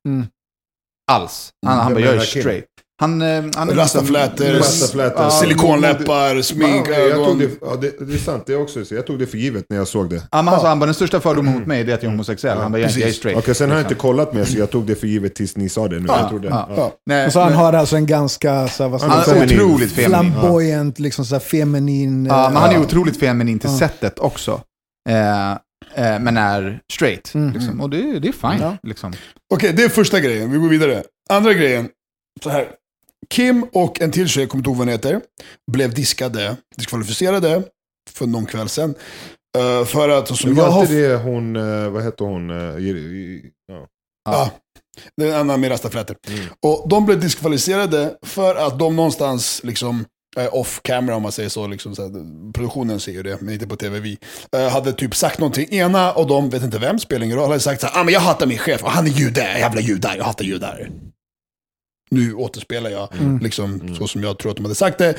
Mm. 1.12 1.22
Alls. 1.22 1.50
Han, 1.66 1.78
han 1.78 1.94
Vem 1.94 2.04
bara, 2.04 2.14
jag 2.14 2.16
är 2.16 2.20
straight. 2.26 2.66
Han, 3.02 3.22
eh, 3.22 3.44
han 3.56 3.70
är 3.70 3.76
Rastaflätor, 3.76 4.44
liksom- 4.46 4.58
Rastaflätor, 4.60 5.24
Ja, 5.24 5.30
Silikonläppar, 5.32 6.42
smink, 6.42 6.88
Ja, 6.90 6.94
jag 6.94 7.16
tog 7.16 7.26
ögon. 7.26 7.40
det, 7.40 7.50
ja, 7.62 7.76
det, 7.82 8.06
det 8.08 8.14
är 8.14 8.18
sant, 8.18 8.44
det 8.48 8.54
är 8.54 8.62
också 8.62 8.86
så. 8.86 8.96
Jag 8.96 9.08
tog 9.08 9.20
det 9.20 9.26
för 9.28 9.38
givet 9.38 9.66
när 9.70 9.78
jag 9.78 9.88
såg 9.88 10.10
det. 10.10 10.16
Ja, 10.16 10.22
men 10.42 10.48
han 10.48 10.60
sa, 10.62 10.68
han 10.68 10.80
bara, 10.80 10.86
den 10.86 10.94
största 10.96 11.20
fördomen 11.20 11.54
mot 11.54 11.68
mig 11.68 11.80
är 11.80 11.84
att 11.84 11.90
jag 11.90 12.04
är 12.04 12.08
homosexuell. 12.08 12.58
Han 12.58 12.72
bara, 12.72 12.82
jag, 12.82 12.92
jag 12.92 13.10
är 13.10 13.14
straight. 13.14 13.38
Okej, 13.40 13.56
sen 13.56 13.70
har 13.70 13.78
jag 13.78 13.84
inte 13.84 13.96
kollat 13.96 14.34
mer 14.34 14.46
så 14.46 14.58
jag 14.58 14.72
tog 14.72 14.86
det 14.86 14.96
för 14.96 15.08
givet 15.08 15.36
tills 15.36 15.58
ni 15.58 15.70
sa 15.70 15.88
det 15.88 16.00
nu. 16.00 16.06
jag 16.08 16.30
trodde, 16.30 16.48
ja. 16.48 16.70
ja. 16.78 16.92
Nej, 17.06 17.32
Så 17.32 17.40
han 17.40 17.54
har 17.54 17.74
alltså 17.74 17.96
en 17.96 18.06
ganska, 18.06 18.68
så 18.68 18.84
här, 18.84 18.90
vad 18.90 19.02
ska 19.02 19.10
han 19.10 19.24
man 19.40 19.50
är 19.50 19.54
otroligt 19.54 19.92
feminin. 19.92 20.10
flamboyant, 20.34 21.00
liksom 21.00 21.26
så 21.26 21.36
här 21.36 21.40
feminin... 21.40 22.26
Ja, 22.26 22.46
eh, 22.46 22.54
men 22.54 22.62
han 22.62 22.72
är 22.76 22.80
otroligt 22.82 23.20
feminin 23.20 23.60
till 23.60 23.78
sättet 23.78 24.20
också. 24.20 24.52
Eh, 25.10 25.58
eh, 25.94 26.20
men 26.20 26.38
är 26.38 26.80
straight. 26.94 27.34
Mm, 27.36 27.54
Liksom. 27.54 27.82
Och 27.82 27.90
det, 27.90 28.20
det 28.20 28.28
är 28.28 28.32
fine. 28.52 28.62
Ja. 28.62 28.78
Liksom. 28.84 29.14
Okej, 29.54 29.74
det 29.74 29.84
är 29.84 29.90
första 29.90 30.20
grejen. 30.20 30.52
Vi 30.52 30.58
går 30.58 30.70
vidare. 30.70 31.04
Andra 31.30 31.54
grejen. 31.54 31.90
Så 32.44 32.50
här. 32.50 32.68
Kim 33.30 33.64
och 33.74 34.02
en 34.02 34.12
till 34.12 34.28
tjej, 34.30 34.44
jag 34.44 34.50
kommer 34.50 34.60
inte 34.60 34.70
ihåg 34.70 34.78
vad 34.78 34.88
hon 34.88 34.92
heter, 34.92 35.22
blev 35.72 35.94
diskade, 35.94 36.56
diskvalificerade 36.76 37.64
för 38.12 38.26
någon 38.28 38.46
kväll 38.46 38.70
sedan. 38.70 38.96
Eh, 39.58 39.86
för 39.86 40.10
att, 40.10 40.38
som 40.38 40.50
jag 40.50 40.56
var 40.64 40.72
har... 40.72 40.82
inte 40.82 40.94
det 40.94 41.16
hon, 41.16 41.56
eh, 41.56 41.90
vad 41.90 42.04
hette 42.04 42.24
hon? 42.24 42.52
i- 42.80 43.52
Ja. 43.68 43.88
Ja. 44.26 44.52
Det 45.18 45.24
är 45.26 45.30
en 45.34 45.40
annan 45.40 45.62
med 45.62 45.72
rastaflätor. 45.72 46.16
Mm. 46.28 46.46
Och 46.66 46.90
de 46.90 47.06
blev 47.06 47.20
diskvalificerade 47.20 48.16
för 48.22 48.56
att 48.56 48.80
de 48.80 48.96
någonstans, 48.96 49.62
liksom, 49.64 50.06
off 50.52 50.80
camera 50.84 51.16
om 51.16 51.24
man 51.24 51.32
säger 51.32 51.50
så, 51.50 51.68
liksom, 51.68 51.96
så 51.96 52.02
här, 52.02 52.12
produktionen 52.54 53.00
ser 53.00 53.12
ju 53.12 53.24
det, 53.24 53.42
men 53.42 53.54
inte 53.54 53.68
på 53.68 53.76
tv 53.76 54.00
vi, 54.00 54.18
eh, 54.58 54.70
hade 54.70 54.94
typ 54.94 55.16
sagt 55.16 55.40
någonting. 55.40 55.68
Ena 55.70 56.12
och 56.12 56.28
de, 56.28 56.50
vet 56.50 56.64
inte 56.64 56.80
vem, 56.80 57.00
spelar 57.00 57.26
ingen 57.26 57.38
roll, 57.38 57.48
hade 57.48 57.60
sagt 57.60 57.82
så 57.82 57.88
här, 57.88 58.02
ah, 58.02 58.04
men 58.04 58.14
jag 58.14 58.22
hatar 58.22 58.46
min 58.46 58.58
chef, 58.58 58.84
och 58.84 58.92
han 58.92 59.06
är 59.06 59.12
jude, 59.12 59.42
jävla 59.42 59.82
judar, 59.82 60.16
jag 60.18 60.24
hatar 60.24 60.46
judar. 60.46 60.90
Nu 62.12 62.34
återspelar 62.34 62.90
jag 62.90 63.10
liksom, 63.42 63.96
så 63.98 64.08
som 64.08 64.24
jag 64.24 64.40
tror 64.40 64.52
att 64.52 64.58
de 64.58 64.66
hade 64.66 64.76
sagt 64.76 64.98
det. 64.98 65.16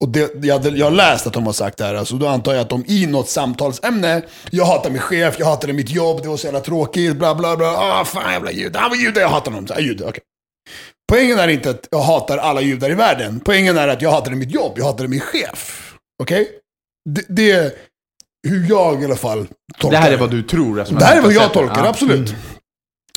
Och 0.00 0.08
det, 0.08 0.44
jag, 0.44 0.78
jag 0.78 0.86
har 0.86 0.90
läst 0.90 1.26
att 1.26 1.32
de 1.32 1.46
har 1.46 1.52
sagt 1.52 1.78
det 1.78 1.84
här, 1.84 1.94
alltså, 1.94 2.16
då 2.16 2.26
antar 2.28 2.52
jag 2.52 2.60
att 2.60 2.68
de 2.68 2.84
i 2.86 3.06
något 3.06 3.28
samtalsämne, 3.28 4.22
jag 4.50 4.64
hatar 4.64 4.90
min 4.90 5.00
chef, 5.00 5.36
jag 5.38 5.46
hatade 5.46 5.72
mitt 5.72 5.90
jobb, 5.90 6.22
det 6.22 6.28
var 6.28 6.36
så 6.36 6.46
jävla 6.46 6.60
tråkigt, 6.60 7.16
bla 7.16 7.34
bla 7.34 7.56
bla, 7.56 7.66
ah 7.66 8.04
fan 8.04 8.32
jävla 8.32 8.52
jude, 8.52 8.78
han 8.78 8.90
var 8.90 8.96
jude, 8.96 9.20
jag 9.20 9.28
hatar 9.28 9.52
honom. 9.52 9.66
Så, 9.66 9.74
ah, 9.74 9.80
jude, 9.80 10.04
okej. 10.04 10.22
Poängen 11.10 11.38
är 11.38 11.48
inte 11.48 11.70
att 11.70 11.88
jag 11.90 12.00
hatar 12.00 12.38
alla 12.38 12.60
judar 12.60 12.90
i 12.90 12.94
världen, 12.94 13.40
poängen 13.44 13.78
är 13.78 13.88
att 13.88 14.02
jag 14.02 14.10
hatade 14.10 14.36
mitt 14.36 14.50
jobb, 14.50 14.72
jag 14.76 14.84
hatade 14.84 15.08
min 15.08 15.20
chef. 15.20 15.92
Okej? 16.22 16.48
Det, 17.10 17.24
det 17.28 17.50
är 17.50 17.72
hur 18.48 18.68
jag 18.68 19.02
i 19.02 19.04
alla 19.04 19.16
fall 19.16 19.46
tolkar 19.78 19.90
Det 19.98 20.04
här 20.04 20.12
är 20.12 20.16
vad 20.16 20.30
du 20.30 20.42
tror. 20.42 20.80
eftersom 20.80 20.98
det 20.98 21.04
här 21.04 21.16
är 21.16 21.20
vad 21.22 21.32
jag 21.32 21.52
tolkar, 21.52 21.76
Ja. 21.84 21.88
absolut. 21.88 22.34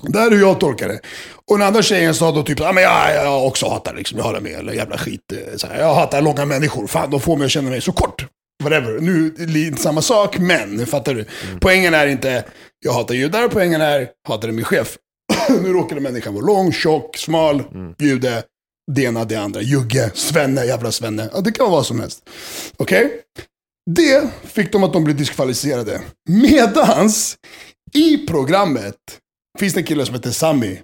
Det 0.02 0.20
här 0.20 0.28
är 0.28 0.32
hur 0.32 0.40
jag 0.42 0.60
tolkar 0.60 0.88
det. 0.88 1.00
Och 1.48 1.58
den 1.58 1.68
andra 1.68 1.82
tjejen 1.82 2.16
sa 2.16 2.32
då 2.32 2.44
typ, 2.44 2.60
ja 2.60 2.72
men 2.72 2.84
jag, 2.84 3.16
jag 3.26 3.48
också 3.48 3.70
hatar 3.70 3.94
liksom, 3.96 4.18
jag 4.18 4.26
håller 4.26 4.40
med, 4.42 4.52
eller 4.54 4.74
jävla 4.74 4.98
skit. 4.98 5.22
eh, 5.32 5.56
Så 5.58 5.68
här, 5.68 5.80
jag 5.80 5.94
hatar 5.96 6.22
långa 6.22 6.46
människor, 6.46 6.88
fan 6.88 7.12
de 7.12 7.20
får 7.20 7.38
mig 7.38 7.46
att 7.46 7.52
känna 7.52 7.70
mig 7.70 7.82
så 7.82 7.92
kort. 7.92 8.26
Whatever. 8.64 9.00
Nu 9.00 9.36
är 9.40 9.46
det 9.46 9.60
inte 9.60 9.82
samma 9.82 10.02
sak, 10.02 10.38
men, 10.38 10.86
fattar 10.86 11.14
du? 11.14 11.26
Poängen 11.62 11.94
är 11.94 12.08
inte, 12.08 12.44
jag 12.86 12.94
hatar 12.94 13.16
judar, 13.16 13.48
poängen 13.48 13.82
är, 13.82 14.08
hatar 14.28 14.52
min 14.52 14.66
chef. 14.66 14.98
nu 15.64 15.74
råkade 15.74 16.02
människan 16.02 16.34
vara 16.34 16.46
lång, 16.46 16.72
tjock, 16.72 17.18
smal, 17.18 17.64
jude, 18.00 18.44
det 18.92 19.02
ena, 19.04 19.26
det 19.26 19.36
andra, 19.36 19.62
jugge, 19.62 20.12
svenne, 20.14 20.66
jävla 20.66 20.92
svenne. 20.92 21.30
Ja, 21.34 21.42
det 21.42 21.52
kan 21.52 21.66
vara 21.66 21.76
vad 21.76 21.86
som 21.86 22.00
helst. 22.00 22.30
Okej? 22.78 23.12
Det 23.92 24.30
fick 24.44 24.72
de 24.72 24.84
att 24.84 24.94
de 24.94 25.04
blev 25.04 25.18
diskvalificerade. 25.18 26.02
Medans 26.30 27.36
i 27.94 28.18
programmet 28.28 28.96
finns 29.60 29.74
det 29.74 29.80
en 29.80 29.86
kille 29.86 30.06
som 30.06 30.16
heter 30.16 30.32
Sami. 30.32 30.80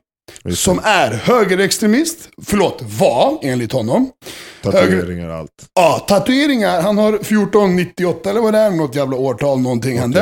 Som 0.55 0.79
är 0.83 1.11
högerextremist. 1.11 2.29
Förlåt, 2.45 2.81
var 2.81 3.39
enligt 3.41 3.71
honom. 3.71 4.09
Tatueringar 4.61 5.27
och 5.27 5.35
allt. 5.35 5.65
Ja, 5.75 6.05
tatueringar. 6.07 6.81
Han 6.81 6.97
har 6.97 7.13
1498 7.13 8.29
eller 8.29 8.41
vad 8.41 8.53
det 8.53 8.59
är. 8.59 8.71
Något 8.71 8.95
jävla 8.95 9.17
årtal, 9.17 9.59
någonting 9.59 9.99
hände. 9.99 10.19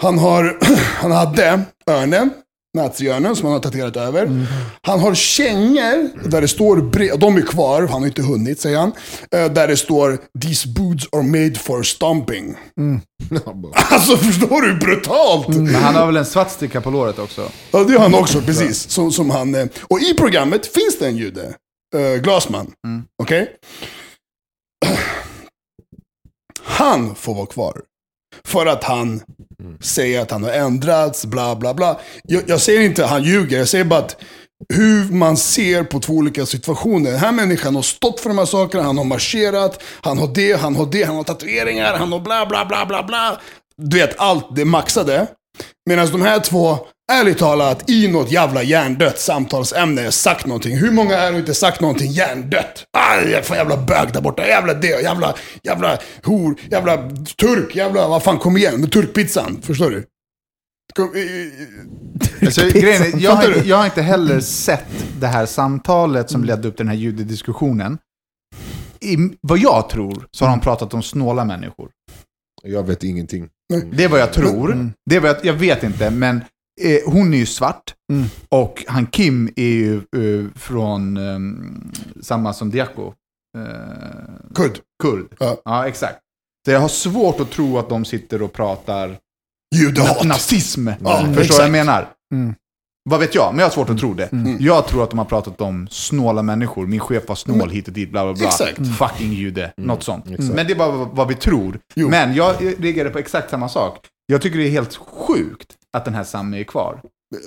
Han, 0.00 0.18
har, 0.18 0.58
han 0.76 1.10
hade 1.10 1.60
örnen, 1.90 2.30
naziörnen 2.76 3.36
som 3.36 3.44
han 3.44 3.52
har 3.52 3.60
tatuerat 3.60 3.96
över. 3.96 4.46
Han 4.82 5.00
har 5.00 5.14
kängor 5.14 6.28
där 6.28 6.40
det 6.40 6.48
står, 6.48 6.76
bre- 6.76 7.16
de 7.16 7.36
är 7.36 7.42
kvar, 7.42 7.82
han 7.82 8.00
har 8.00 8.06
inte 8.06 8.22
hunnit 8.22 8.60
säger 8.60 8.78
han. 8.78 8.92
Eh, 9.32 9.52
Där 9.52 9.68
det 9.68 9.76
står 9.76 10.18
“These 10.42 10.68
boots 10.68 11.08
are 11.12 11.22
made 11.22 11.54
for 11.54 11.82
stomping”. 11.82 12.54
Alltså 13.74 14.16
förstår 14.16 14.62
du 14.62 14.68
hur 14.72 14.78
brutalt? 14.80 15.48
Men 15.48 15.74
han 15.74 15.94
har 15.94 16.06
väl 16.06 16.16
en 16.16 16.26
swastika 16.26 16.80
på 16.80 16.90
låret 16.90 17.18
också? 17.18 17.48
Ja, 17.70 17.84
det 17.84 17.92
har 17.92 18.00
han 18.00 18.14
också, 18.14 18.40
precis. 18.40 18.90
Som, 18.90 19.12
som 19.12 19.30
han, 19.30 19.54
eh, 19.54 19.66
och 19.82 20.00
i 20.00 20.14
programmet 20.14 20.66
finns 20.66 20.98
det 20.98 21.06
en 21.06 21.16
jude, 21.16 21.54
uh, 21.96 22.22
Glasman. 22.22 22.72
Okej? 23.22 23.50
Han 26.62 27.14
får 27.14 27.34
vara 27.34 27.46
kvar. 27.46 27.80
För 28.46 28.66
att 28.66 28.84
han 28.84 29.20
säger 29.80 30.20
att 30.20 30.30
han 30.30 30.44
har 30.44 30.50
ändrats, 30.50 31.26
bla 31.26 31.56
bla 31.56 31.74
bla. 31.74 32.00
Jag, 32.22 32.42
jag 32.46 32.60
säger 32.60 32.80
inte 32.80 33.04
att 33.04 33.10
han 33.10 33.22
ljuger, 33.22 33.58
jag 33.58 33.68
säger 33.68 33.84
bara 33.84 34.00
att 34.00 34.16
hur 34.74 35.12
man 35.12 35.36
ser 35.36 35.84
på 35.84 36.00
två 36.00 36.12
olika 36.12 36.46
situationer. 36.46 37.10
Den 37.10 37.20
här 37.20 37.32
människan 37.32 37.74
har 37.74 37.82
stått 37.82 38.20
för 38.20 38.28
de 38.28 38.38
här 38.38 38.44
sakerna, 38.44 38.82
han 38.82 38.98
har 38.98 39.04
marscherat, 39.04 39.82
han 40.00 40.18
har 40.18 40.34
det, 40.34 40.60
han 40.60 40.76
har 40.76 40.86
det, 40.86 41.02
han 41.02 41.16
har 41.16 41.24
tatueringar, 41.24 41.98
han 41.98 42.12
har 42.12 42.20
bla 42.20 42.46
bla 42.46 42.64
bla 42.64 42.86
bla 42.86 43.02
bla. 43.02 43.40
Du 43.76 43.98
vet, 43.98 44.18
allt 44.18 44.56
det 44.56 44.64
maxade. 44.64 45.26
Medan 45.88 46.10
de 46.12 46.22
här 46.22 46.40
två, 46.40 46.78
ärligt 47.12 47.38
talat, 47.38 47.90
i 47.90 48.08
något 48.08 48.30
jävla 48.32 48.62
hjärndött 48.62 49.18
samtalsämne 49.18 50.12
sagt 50.12 50.46
någonting. 50.46 50.76
Hur 50.76 50.90
många 50.90 51.14
är 51.16 51.32
det 51.32 51.38
inte 51.38 51.54
sagt 51.54 51.80
någonting 51.80 52.10
hjärndött? 52.12 52.84
Ah, 52.98 53.20
jävla, 53.20 53.56
jävla 53.56 53.76
bög 53.76 54.12
där 54.12 54.20
borta, 54.20 54.46
jävla 54.46 54.74
det, 54.74 55.02
jävla, 55.02 55.34
jävla 55.62 55.98
hor, 56.24 56.54
jävla 56.70 57.10
turk, 57.40 57.76
jävla, 57.76 58.08
vad 58.08 58.22
fan, 58.22 58.38
kom 58.38 58.56
igen 58.56 58.80
med 58.80 58.92
turkpizzan. 58.92 59.58
Förstår 59.62 59.90
du? 59.90 60.04
Kom, 60.94 61.16
i- 61.16 61.18
i- 61.20 61.52
Alltså, 62.46 62.60
grejen 62.68 63.02
är, 63.02 63.22
jag, 63.22 63.30
har, 63.32 63.62
jag 63.64 63.76
har 63.76 63.84
inte 63.84 64.02
heller 64.02 64.40
sett 64.40 64.84
det 65.20 65.26
här 65.26 65.46
samtalet 65.46 66.30
som 66.30 66.44
ledde 66.44 66.68
upp 66.68 66.76
till 66.76 66.86
den 66.86 66.94
här 66.94 67.02
judediskussionen. 67.02 67.98
I, 69.00 69.16
vad 69.40 69.58
jag 69.58 69.88
tror 69.88 70.26
så 70.30 70.44
har 70.44 70.50
de 70.50 70.60
pratat 70.60 70.94
om 70.94 71.02
snåla 71.02 71.44
människor. 71.44 71.90
Jag 72.62 72.86
vet 72.86 73.02
ingenting. 73.04 73.48
Det 73.92 74.04
är 74.04 74.08
vad 74.08 74.20
jag 74.20 74.32
tror. 74.32 74.90
Det 75.10 75.16
är 75.16 75.20
vad 75.20 75.30
jag, 75.30 75.44
jag 75.44 75.52
vet 75.54 75.82
inte, 75.82 76.10
men 76.10 76.44
eh, 76.82 77.12
hon 77.12 77.34
är 77.34 77.38
ju 77.38 77.46
svart. 77.46 77.94
Mm. 78.12 78.26
Och 78.48 78.84
han 78.88 79.06
Kim 79.06 79.48
är 79.56 79.62
ju 79.68 79.94
eh, 79.96 80.50
från 80.54 81.16
ehm, 81.16 81.92
samma 82.22 82.52
som 82.52 82.70
Diako. 82.70 83.12
Eh, 83.58 84.54
Kurd. 84.54 84.78
kurd. 85.02 85.26
Ja. 85.40 85.56
Ja. 85.64 85.86
exakt. 85.88 86.18
Så 86.66 86.70
jag 86.72 86.80
har 86.80 86.88
svårt 86.88 87.40
att 87.40 87.50
tro 87.50 87.78
att 87.78 87.88
de 87.88 88.04
sitter 88.04 88.42
och 88.42 88.52
pratar 88.52 89.08
na- 89.08 89.16
Judehat. 89.76 90.24
nazism. 90.24 90.88
Ja, 90.88 90.94
Förstår 90.94 91.26
du 91.26 91.34
vad 91.34 91.38
exakt. 91.44 91.60
jag 91.62 91.70
menar? 91.70 92.08
Mm. 92.34 92.54
Vad 93.10 93.20
vet 93.20 93.34
jag, 93.34 93.48
men 93.52 93.58
jag 93.58 93.66
har 93.66 93.70
svårt 93.70 93.90
att 93.90 93.98
tro 93.98 94.14
det. 94.14 94.32
Mm. 94.32 94.56
Jag 94.60 94.86
tror 94.86 95.02
att 95.02 95.10
de 95.10 95.18
har 95.18 95.24
pratat 95.26 95.60
om 95.60 95.88
snåla 95.90 96.42
människor. 96.42 96.86
Min 96.86 97.00
chef 97.00 97.28
var 97.28 97.34
snål 97.34 97.70
hit 97.70 97.86
och 97.88 97.94
dit, 97.94 98.10
bla 98.10 98.24
bla 98.24 98.34
bla. 98.34 98.46
Exakt. 98.46 98.78
Mm. 98.78 98.92
Fucking 98.92 99.32
jude. 99.32 99.72
Något 99.76 100.02
sånt. 100.02 100.30
exakt. 100.30 100.54
Men 100.54 100.66
det 100.66 100.72
är 100.72 100.76
bara 100.76 100.90
vad- 100.90 101.16
vad 101.16 101.28
vi 101.28 101.34
tror. 101.34 101.78
Jo. 101.94 102.08
Men 102.08 102.34
jag 102.34 102.54
reagerar 102.78 103.10
på 103.10 103.18
exakt 103.18 103.50
samma 103.50 103.68
sak. 103.68 103.98
Jag 104.26 104.42
tycker 104.42 104.58
det 104.58 104.66
är 104.66 104.70
helt 104.70 104.96
sjukt 104.96 105.66
att 105.96 106.04
den 106.04 106.14
här 106.14 106.24
Sami 106.24 106.60
är 106.60 106.64
kvar. 106.64 107.00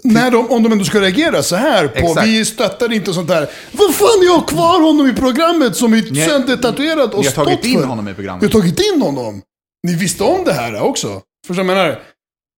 När 0.03 0.31
de, 0.31 0.51
om 0.51 0.63
de 0.63 0.71
ändå 0.71 0.83
ska 0.85 1.01
reagera 1.01 1.43
så 1.43 1.55
här 1.55 1.87
på, 1.87 1.97
Exakt. 2.07 2.27
vi 2.27 2.45
stöttar 2.45 2.93
inte 2.93 3.13
sånt 3.13 3.27
där. 3.27 3.49
Vad 3.71 3.95
fan, 3.95 4.07
jag 4.23 4.33
har 4.33 4.47
kvar 4.47 4.81
honom 4.81 5.07
i 5.07 5.13
programmet 5.13 5.75
som 5.75 5.93
är 5.93 5.97
Ni- 5.97 6.07
och 7.13 7.23
Vi 7.23 7.25
har 7.27 7.31
stått 7.31 7.35
tagit 7.45 7.65
in 7.65 7.79
för. 7.79 7.85
honom 7.87 8.05
i 8.07 8.07
Vi 8.07 8.11
har 8.11 8.15
programmet. 8.15 8.51
tagit 8.51 8.79
in 8.79 9.01
honom. 9.01 9.41
Ni 9.87 9.95
visste 9.95 10.23
om 10.23 10.43
det 10.45 10.53
här 10.53 10.81
också. 10.81 11.21
Förstår 11.47 11.63
du 11.63 11.67
vad 11.67 11.77
jag 11.77 11.83
menar? 11.85 11.99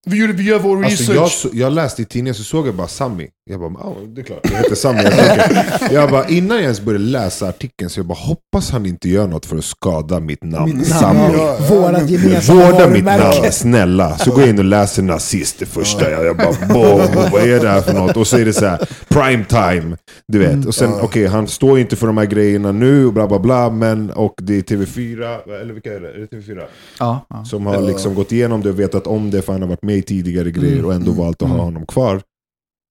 Vi, 0.05 0.17
gjorde, 0.17 0.33
vi 0.33 0.43
gör 0.43 0.59
vår 0.59 0.85
Alltså 0.85 1.11
research. 1.13 1.45
jag, 1.53 1.55
jag 1.61 1.73
läste 1.73 2.01
i 2.01 2.05
tidningen 2.05 2.35
så 2.35 2.43
såg 2.43 2.67
jag 2.67 2.75
bara 2.75 2.87
Sami. 2.87 3.27
Jag 3.49 3.59
bara, 3.59 3.71
ja 3.79 3.95
det 4.15 4.21
är 4.21 4.25
klart, 4.25 4.39
det 4.43 4.55
heter 4.55 4.75
Sami. 4.75 4.99
Jag, 5.03 5.91
jag 5.91 6.09
bara, 6.09 6.27
innan 6.27 6.57
jag 6.57 6.63
ens 6.63 6.81
började 6.81 7.03
läsa 7.05 7.47
artikeln 7.47 7.89
så 7.89 7.99
jag 7.99 8.05
bara, 8.07 8.17
hoppas 8.19 8.71
han 8.71 8.85
inte 8.85 9.09
gör 9.09 9.27
något 9.27 9.45
för 9.45 9.57
att 9.57 9.65
skada 9.65 10.19
mitt 10.19 10.43
namn. 10.43 10.77
Mitt 10.77 10.87
Sami. 10.87 11.19
namn, 11.19 11.33
Ja, 11.37 11.57
ja, 11.59 11.75
vårat 11.75 11.91
men- 11.91 12.07
gemensamma 12.07 12.65
Vårda 12.71 12.87
mitt 12.89 13.03
namn, 13.05 13.51
snälla. 13.51 14.17
Så 14.17 14.31
går 14.31 14.39
jag 14.39 14.49
in 14.49 14.59
och 14.59 14.65
läser 14.65 15.03
nazist 15.03 15.59
det 15.59 15.65
första. 15.65 16.11
Jag, 16.11 16.25
jag 16.25 16.37
bara, 16.37 16.67
boom, 16.73 17.29
vad 17.31 17.41
är 17.41 17.59
det 17.59 17.69
här 17.69 17.81
för 17.81 17.93
något? 17.93 18.17
Och 18.17 18.27
så 18.27 18.37
är 18.37 18.45
det 18.45 18.53
så 18.53 18.65
här, 18.65 18.87
prime 19.07 19.45
time. 19.45 19.97
Du 20.27 20.39
vet. 20.39 20.65
Och 20.65 20.75
sen, 20.75 20.93
okej, 21.01 21.25
han 21.27 21.47
står 21.47 21.79
inte 21.79 21.95
för 21.95 22.07
de 22.07 22.17
här 22.17 22.25
grejerna 22.25 22.71
nu 22.71 23.05
och 23.05 23.13
bla 23.13 23.27
bla 23.27 23.39
bla. 23.39 23.69
Men, 23.69 24.09
och 24.11 24.33
det 24.41 24.57
är 24.57 24.61
TV4, 24.61 25.61
eller 25.61 25.73
vilka 25.73 25.93
är 25.93 25.99
det? 25.99 26.09
Är 26.09 26.17
det 26.31 26.37
TV4? 26.37 26.63
Ja, 26.99 27.25
ja. 27.29 27.45
Som 27.45 27.65
har 27.65 27.81
liksom 27.81 28.15
gått 28.15 28.31
igenom 28.31 28.61
det 28.61 28.69
och 28.69 28.79
vetat 28.79 29.07
om 29.07 29.31
det 29.31 29.41
för 29.41 29.53
han 29.53 29.61
har 29.61 29.69
varit 29.69 29.83
med 29.83 29.90
i 29.95 30.01
tidigare 30.01 30.51
grejer 30.51 30.85
och 30.85 30.93
ändå 30.93 31.11
valt 31.11 31.41
att 31.41 31.49
ha 31.49 31.57
honom 31.57 31.85
kvar. 31.85 32.21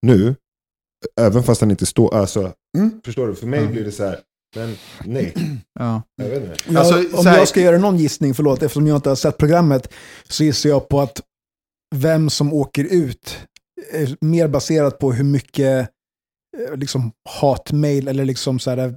Nu, 0.07 0.35
även 1.21 1.43
fast 1.43 1.61
han 1.61 1.71
inte 1.71 1.87
står, 1.87 2.15
alltså, 2.15 2.53
Mm. 2.79 3.01
förstår 3.05 3.27
du? 3.29 3.35
För 3.35 3.47
mig 3.47 3.67
blir 3.67 3.85
det 3.85 3.93
så 3.93 4.05
här, 4.05 4.19
men 4.57 4.77
nej, 5.05 5.35
Ja. 5.79 6.03
jag 6.23 6.29
vet 6.29 6.43
inte. 6.69 6.79
Alltså, 6.81 6.99
om 7.17 7.23
så 7.25 7.29
här- 7.29 7.39
jag 7.39 7.49
ska 7.49 7.61
göra 7.61 7.79
någon 7.79 7.97
gissning, 7.97 8.35
förlåt, 8.35 8.63
eftersom 8.63 8.87
jag 8.87 8.97
inte 8.97 9.09
har 9.09 9.17
sett 9.17 9.39
programmet, 9.39 9.93
så 10.29 10.45
gissar 10.45 10.69
jag 10.71 10.89
på 10.89 11.01
att 11.01 11.21
vem 11.95 12.31
som 12.31 12.53
åker 12.53 12.85
ut 12.85 13.39
är 13.93 14.17
mer 14.21 14.49
baserat 14.49 14.99
på 14.99 15.13
hur 15.13 15.25
mycket 15.25 15.89
eh, 16.69 16.77
liksom 16.77 17.13
hatmail 17.29 18.09
eller 18.09 18.25
liksom 18.25 18.59
så 18.59 18.71
här, 18.71 18.79
eh, 18.79 18.93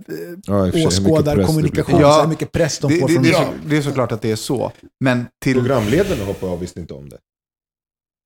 Ja, 0.45 0.63
hur 0.65 0.87
åskådarkommunikation, 0.87 1.95
det. 1.95 2.01
Ja, 2.01 2.13
så 2.13 2.19
här 2.21 2.27
mycket 2.27 2.51
press 2.51 2.79
de 2.79 2.91
Det, 2.93 2.99
får 2.99 3.07
det, 3.07 3.13
från... 3.13 3.23
det, 3.23 3.29
är 3.29 3.33
så, 3.33 3.53
det 3.69 3.77
är 3.77 3.81
såklart 3.81 4.11
att 4.11 4.21
det 4.21 4.31
är 4.31 4.35
så. 4.35 4.71
Men 5.03 5.25
till... 5.43 5.53
Programledarna 5.53 6.23
hoppar 6.25 6.47
av 6.47 6.59
visste 6.59 6.79
inte 6.79 6.93
om 6.93 7.09
det. 7.09 7.17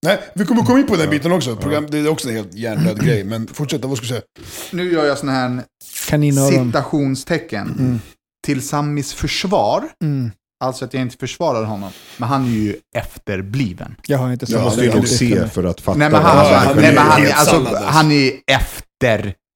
Nej, 0.06 0.20
vi 0.36 0.46
kommer 0.46 0.64
komma 0.64 0.80
in 0.80 0.88
på 0.88 0.96
den 0.96 1.10
biten 1.10 1.32
också. 1.32 1.56
Program, 1.56 1.88
det 1.90 1.98
är 1.98 2.10
också 2.10 2.30
en 2.30 2.36
helt 2.36 2.54
hjärndöd 2.54 3.04
grej. 3.06 3.24
Men 3.24 3.48
fortsätta, 3.48 3.88
vad 3.88 3.98
ska 3.98 4.04
du 4.04 4.08
säga? 4.08 4.22
Nu 4.72 4.92
gör 4.94 5.06
jag 5.06 5.18
sådana 5.18 5.38
här 5.38 5.64
Kaninöron. 6.10 6.66
citationstecken. 6.68 7.76
Mm. 7.80 8.00
Till 8.46 8.68
Samis 8.68 9.14
försvar. 9.14 9.84
Mm. 10.04 10.32
Alltså 10.64 10.86
att 10.86 10.94
jag 10.94 11.02
inte 11.02 11.18
försvarar 11.18 11.64
honom. 11.64 11.92
Men 12.18 12.30
han 12.30 12.46
är 12.46 12.50
ju 12.50 12.76
efterbliven. 12.96 13.96
Jag 14.08 14.18
har 14.18 14.32
inte 14.32 14.46
sett 14.46 14.54
Ja, 14.54 14.60
det. 14.60 14.66
måste 14.66 14.84
ju 14.86 14.94
nog 14.94 15.08
se 15.08 15.48
för 15.48 15.64
att 15.64 15.82
fatta. 15.82 15.98
Nej 15.98 16.10
men 16.10 16.22
han, 16.22 16.38
alltså, 16.38 16.54
han 16.54 16.76
nej, 16.76 16.86
är 16.86 16.94
men 16.94 17.04
han, 17.04 17.22
alltså, 17.34 17.56
alltså. 17.56 17.84
han 17.86 18.12
är 18.12 18.32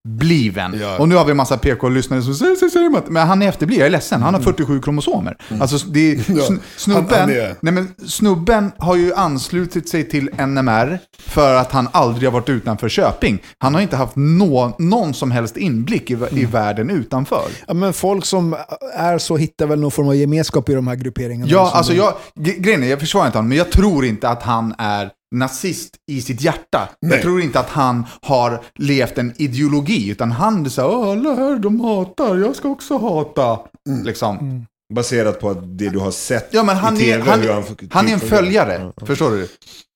efterbliven. 0.07 0.79
Ja. 0.81 0.97
Och 0.97 1.09
nu 1.09 1.15
har 1.15 1.25
vi 1.25 1.31
en 1.31 1.37
massa 1.37 1.57
PK-lyssnare 1.57 2.21
som 2.21 2.33
säger, 2.33 2.55
säger, 2.55 2.69
säger 2.69 3.09
men 3.11 3.27
han 3.27 3.41
är 3.41 3.47
efterbliven, 3.49 3.79
jag 3.79 3.87
är 3.87 3.91
ledsen, 3.91 4.21
han 4.21 4.33
har 4.33 4.41
47 4.41 4.81
kromosomer. 4.81 5.37
Alltså 5.61 5.77
det 5.87 6.11
Mm. 6.29 6.41
Sn- 6.41 6.59
snubben, 6.77 7.05
han- 7.09 7.19
han 7.19 7.29
är- 7.29 7.55
nej, 7.61 7.73
men 7.73 7.87
snubben 8.07 8.71
har 8.77 8.95
ju 8.95 9.13
anslutit 9.13 9.89
sig 9.89 10.09
till 10.09 10.29
NMR 10.37 10.99
för 11.19 11.55
att 11.55 11.71
han 11.71 11.87
aldrig 11.91 12.27
har 12.29 12.33
varit 12.33 12.49
utanför 12.49 12.89
Köping. 12.89 13.41
Han 13.57 13.73
har 13.73 13.81
inte 13.81 13.95
haft 13.95 14.15
nå, 14.15 14.75
någon 14.79 15.13
som 15.13 15.31
helst 15.31 15.57
inblick 15.57 16.09
i, 16.11 16.13
Mm. 16.13 16.37
i 16.37 16.45
världen 16.45 16.89
utanför. 16.89 17.43
Ja, 17.67 17.73
men 17.73 17.93
folk 17.93 18.25
som 18.25 18.55
är 18.95 19.17
så 19.17 19.37
hittar 19.37 19.67
väl 19.67 19.79
någon 19.79 19.91
form 19.91 20.07
av 20.07 20.15
gemenskap 20.15 20.69
i 20.69 20.73
de 20.73 20.87
här 20.87 20.95
grupperingarna. 20.95 21.51
Ja, 21.51 21.71
alltså 21.73 21.91
de- 21.93 21.97
jag, 21.97 22.13
grejen 22.35 22.83
är, 22.83 22.87
jag 22.87 22.99
försvarar 22.99 23.25
inte 23.25 23.37
honom, 23.37 23.49
men 23.49 23.57
jag 23.57 23.71
tror 23.71 24.05
inte 24.05 24.29
att 24.29 24.43
han 24.43 24.75
är 24.77 25.09
nazist 25.35 25.95
i 26.11 26.21
sitt 26.21 26.41
hjärta. 26.41 26.89
Nej. 27.01 27.11
Jag 27.13 27.21
tror 27.21 27.41
inte 27.41 27.59
att 27.59 27.69
han 27.69 28.05
har 28.21 28.61
levt 28.75 29.17
en 29.17 29.33
ideologi, 29.37 30.09
utan 30.09 30.31
han 30.31 30.65
är 30.65 30.69
så 30.69 30.81
här, 30.81 30.89
"Åh, 30.89 31.11
alla 31.11 31.33
här 31.35 31.55
de 31.59 31.81
hatar, 31.81 32.37
jag 32.37 32.55
ska 32.55 32.69
också 32.69 32.97
hata. 32.97 33.59
Mm. 33.89 34.03
Liksom. 34.05 34.65
Baserat 34.93 35.39
på 35.39 35.53
det 35.53 35.89
du 35.89 35.99
har 35.99 36.11
sett 36.11 36.47
Ja, 36.51 36.63
men 36.63 36.75
han 36.77 36.97
i 36.97 37.09
är, 37.09 37.17
tv. 37.17 37.29
han, 37.29 37.39
hur 37.41 37.49
han, 37.53 37.63
typ 37.63 37.95
är 37.95 37.99
en 37.99 38.19
fungerar. 38.19 38.19
följare, 38.19 38.73
Ja, 38.73 38.91
ja. 38.99 39.05
förstår 39.05 39.31
du? 39.31 39.47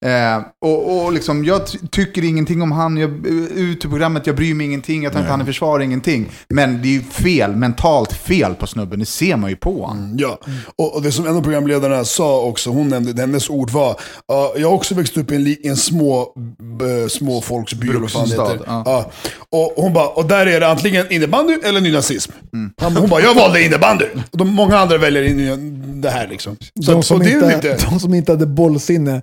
Eh, 0.06 0.42
och, 0.62 1.06
och 1.06 1.14
liksom, 1.14 1.46
jag 1.46 1.68
ty- 1.68 1.78
tycker 1.92 2.24
ingenting 2.24 2.62
om 2.62 2.72
han, 2.72 2.98
jag, 2.98 3.10
ut 3.56 3.86
ur 3.86 3.90
programmet, 3.90 4.28
jag 4.28 4.36
bryr 4.36 4.54
mig 4.54 4.66
ingenting, 4.66 5.04
jag 5.04 5.14
inte 5.14 5.22
han 5.32 5.42
i 5.42 5.46
försvar, 5.46 5.80
ingenting. 5.80 6.30
Men 6.50 6.82
det 6.82 6.88
är 6.88 6.92
ju 6.92 7.02
fel, 7.04 7.56
mentalt 7.56 8.14
fel 8.14 8.56
på 8.56 8.68
snubben, 8.68 9.00
det 9.00 9.06
ser 9.06 9.36
man 9.36 9.50
ju 9.50 9.56
på 9.56 9.86
honom. 9.86 10.16
Ja, 10.20 10.40
och, 10.78 10.96
och 10.96 11.02
det 11.02 11.12
som 11.12 11.28
en 11.28 11.36
av 11.38 11.42
programledarna 11.42 12.06
sa 12.06 12.42
också, 12.42 12.70
hon 12.70 12.88
nämnde, 12.90 13.22
hennes 13.22 13.50
ord 13.50 13.70
var, 13.72 14.00
"Ja, 14.28 14.54
jag 14.58 14.68
har 14.68 14.76
också 14.76 14.96
växt 14.96 15.18
upp 15.18 15.32
i 15.32 15.36
en, 15.36 15.44
li- 15.44 15.60
en 15.64 15.78
små, 15.78 16.34
b, 16.80 17.10
små 17.10 17.42
folksby, 17.42 17.90
eller 17.90 18.00
vad 18.00 18.12
fan 18.12 18.30
det 18.30 18.36
Bruksenstad, 18.36 18.54
heter. 18.54 18.66
ja. 18.68 18.84
Ja. 18.86 19.12
Och 19.50 19.84
hon 19.84 19.94
bara, 19.94 20.08
och 20.08 20.26
där 20.26 20.46
är 20.48 20.60
det 20.60 20.68
antingen 20.68 21.12
innebandy 21.14 21.54
eller 21.64 21.82
nynazism. 21.82 22.32
Mm. 22.54 22.72
Han, 22.82 22.96
hon 22.98 23.10
bara, 23.10 23.22
jag 23.22 23.36
valde 23.36 23.64
innebandy. 23.64 24.06
Och 24.32 24.38
de, 24.38 24.48
många 24.50 24.78
andra 24.80 24.98
väljer 24.98 25.24
in, 25.24 26.02
det 26.02 26.10
här 26.10 26.28
liksom. 26.28 26.58
Så 26.86 26.92
De 26.92 27.04
som, 27.04 27.18
och 27.18 27.24
det 27.24 27.32
är 27.32 27.36
inte, 27.56 27.56
lite, 27.74 27.86
de 27.90 28.00
som 28.00 28.14
inte 28.14 28.32
hade 28.32 28.46
bollsinne 28.46 29.22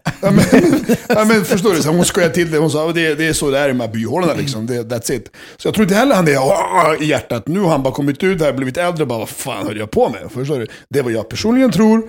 nej, 1.08 1.26
men, 1.26 1.44
förstår 1.44 1.74
du, 1.74 1.82
så 1.82 1.90
hon 1.90 2.04
skojade 2.04 2.34
till 2.34 2.50
det. 2.50 2.58
Hon 2.58 2.70
sa, 2.70 2.92
det, 2.92 3.14
det 3.14 3.24
är 3.24 3.32
så 3.32 3.50
det 3.50 3.58
är 3.58 3.64
i 3.64 3.68
de 3.68 3.80
här 3.80 3.88
byhålorna 3.88 4.34
liksom. 4.34 4.66
Det, 4.66 4.82
that's 4.82 5.12
it. 5.12 5.30
Så 5.56 5.68
jag 5.68 5.74
tror 5.74 5.84
inte 5.84 5.94
heller 5.94 6.14
han 6.14 6.28
är 6.28 7.02
i 7.02 7.06
hjärtat. 7.06 7.48
Nu 7.48 7.60
har 7.60 7.68
han 7.68 7.82
bara 7.82 7.94
kommit 7.94 8.22
ut 8.22 8.40
här, 8.40 8.52
blivit 8.52 8.76
äldre 8.76 9.02
och 9.02 9.08
bara, 9.08 9.18
vad 9.18 9.28
fan 9.28 9.66
höll 9.66 9.78
jag 9.78 9.90
på 9.90 10.08
med? 10.08 10.32
Förstår 10.32 10.58
du? 10.58 10.66
Det 10.90 10.98
är 10.98 11.02
vad 11.02 11.12
jag 11.12 11.28
personligen 11.28 11.72
tror. 11.72 12.02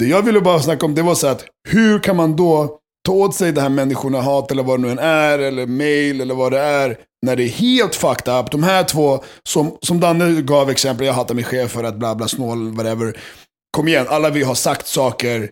Det 0.00 0.06
jag 0.06 0.22
ville 0.22 0.40
bara 0.40 0.60
snacka 0.60 0.86
om, 0.86 0.94
det 0.94 1.02
var 1.02 1.14
så 1.14 1.26
att 1.26 1.44
hur 1.68 1.98
kan 1.98 2.16
man 2.16 2.36
då 2.36 2.78
ta 3.06 3.12
åt 3.12 3.34
sig 3.34 3.52
det 3.52 3.60
här 3.60 3.68
människorna 3.68 4.20
hat 4.20 4.50
eller 4.50 4.62
vad 4.62 4.78
det 4.78 4.82
nu 4.82 4.90
än 4.90 4.98
är, 4.98 5.38
eller 5.38 5.66
mail 5.66 6.20
eller 6.20 6.34
vad 6.34 6.52
det 6.52 6.58
är, 6.58 6.96
när 7.26 7.36
det 7.36 7.42
är 7.42 7.48
helt 7.48 7.94
fucked 7.94 8.34
up. 8.34 8.50
De 8.50 8.62
här 8.62 8.84
två, 8.84 9.24
som, 9.48 9.78
som 9.80 10.00
Danne 10.00 10.42
gav 10.42 10.70
exempel, 10.70 11.06
jag 11.06 11.14
hatar 11.14 11.34
min 11.34 11.44
chef 11.44 11.70
för 11.70 11.84
att 11.84 11.96
bla 11.96 12.14
bla 12.14 12.28
snål, 12.28 12.76
whatever. 12.76 13.18
Kom 13.76 13.88
igen, 13.88 14.06
alla 14.08 14.30
vi 14.30 14.42
har 14.42 14.54
sagt 14.54 14.86
saker, 14.86 15.50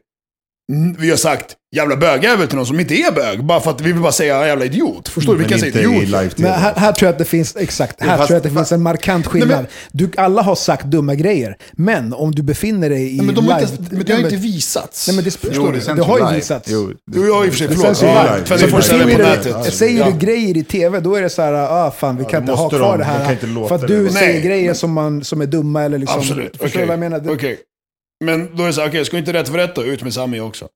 vi 0.98 1.10
har 1.10 1.16
sagt 1.16 1.56
jävla 1.76 1.96
bögjävel 1.96 2.46
till 2.48 2.56
någon 2.56 2.66
som 2.66 2.80
inte 2.80 2.94
är 2.94 3.12
bög, 3.12 3.44
bara 3.44 3.60
för 3.60 3.70
att 3.70 3.80
vi 3.80 3.92
vill 3.92 4.02
bara 4.02 4.12
säga 4.12 4.46
jävla 4.46 4.64
idiot. 4.64 5.08
Förstår 5.08 5.32
du? 5.32 5.38
Vi 5.38 5.42
Men 5.42 5.50
kan 5.50 5.58
säga 5.58 5.68
inte 5.68 5.78
i 5.78 6.02
idiot. 6.02 6.38
Men 6.38 6.52
här, 6.52 6.74
här 6.74 6.92
tror 6.92 7.06
jag 7.06 7.12
att 7.12 7.18
det 7.18 7.24
finns, 7.24 7.56
exakt, 7.56 8.00
här 8.02 8.16
fast- 8.16 8.26
tror 8.28 8.34
jag 8.34 8.36
att 8.36 8.42
det 8.52 8.58
finns 8.58 8.72
en 8.72 8.82
markant 8.82 9.26
skillnad. 9.26 9.58
Nej, 9.58 9.66
du, 9.92 10.10
alla 10.16 10.42
har 10.42 10.54
sagt 10.54 10.84
dumma 10.86 11.14
grejer, 11.14 11.56
men 11.72 12.12
om 12.14 12.32
du 12.34 12.42
befinner 12.42 12.90
dig 12.90 13.12
i 13.14 13.16
Nej, 13.16 13.26
men 13.26 13.34
de 13.34 13.48
har 13.48 13.60
live... 13.60 13.72
inte, 13.80 13.94
men 13.94 14.04
det 14.04 14.12
har 14.12 14.20
inte 14.20 14.36
visats. 14.36 15.06
Nej, 15.08 15.16
men 15.16 15.24
det, 15.24 15.30
förstår 15.30 15.74
Jo, 15.74 15.80
sänds 15.80 15.86
det 16.00 16.06
har 16.06 16.18
ju 16.18 16.24
live. 16.24 16.36
visats. 16.36 16.68
Jo, 16.70 16.92
Jo, 17.14 17.24
ja, 17.26 17.44
i 17.44 17.48
och 17.48 17.52
för 17.52 17.58
sig. 17.58 17.68
Det 17.68 17.74
Förlåt. 17.74 18.02
Ja, 18.02 18.36
live. 18.36 18.66
24/7 18.66 18.80
Säger 18.80 19.06
du- 19.06 19.22
nätet. 19.22 19.74
Säger 19.74 19.98
Ja. 19.98 20.06
du 20.10 20.26
grejer 20.26 20.56
i 20.56 20.64
tv, 20.64 21.00
då 21.00 21.14
är 21.14 21.22
det 21.22 21.30
så 21.30 21.42
här, 21.42 21.52
ah 21.52 21.90
fan 21.90 22.16
vi 22.16 22.24
kan 22.24 22.30
Ja, 22.32 22.38
inte 22.38 22.52
ha 22.52 22.68
kvar 22.68 22.78
de. 22.80 22.98
det 22.98 23.04
De 23.04 23.04
kan 23.04 23.20
här. 23.22 23.32
inte 23.32 23.46
låta 23.46 23.68
För 23.68 23.74
att 23.74 23.80
det 23.80 23.86
du 24.04 24.08
säger 24.10 24.32
Nej. 24.32 24.42
grejer 24.42 24.74
som, 24.74 24.94
är 25.40 25.46
dumma 25.46 25.82
eller 25.82 25.98
liksom... 25.98 26.18
Absolut. 26.20 26.56
Förstår 26.56 26.80
du 26.80 26.86
vad 26.86 26.92
jag 26.92 27.00
menar? 27.00 27.18
Men 28.24 28.56
då 28.56 28.62
är 28.62 28.66
det 28.66 28.72
så 28.72 28.80
här, 28.80 28.88
okej, 28.88 29.04
ska 29.04 29.18
inte 29.18 29.32
rätt 29.32 29.48
för 29.48 29.56
rätt 29.58 29.74
då? 29.74 29.84
Ut 29.84 30.02
med 30.02 30.14
Sami 30.14 30.40
också. 30.40 30.68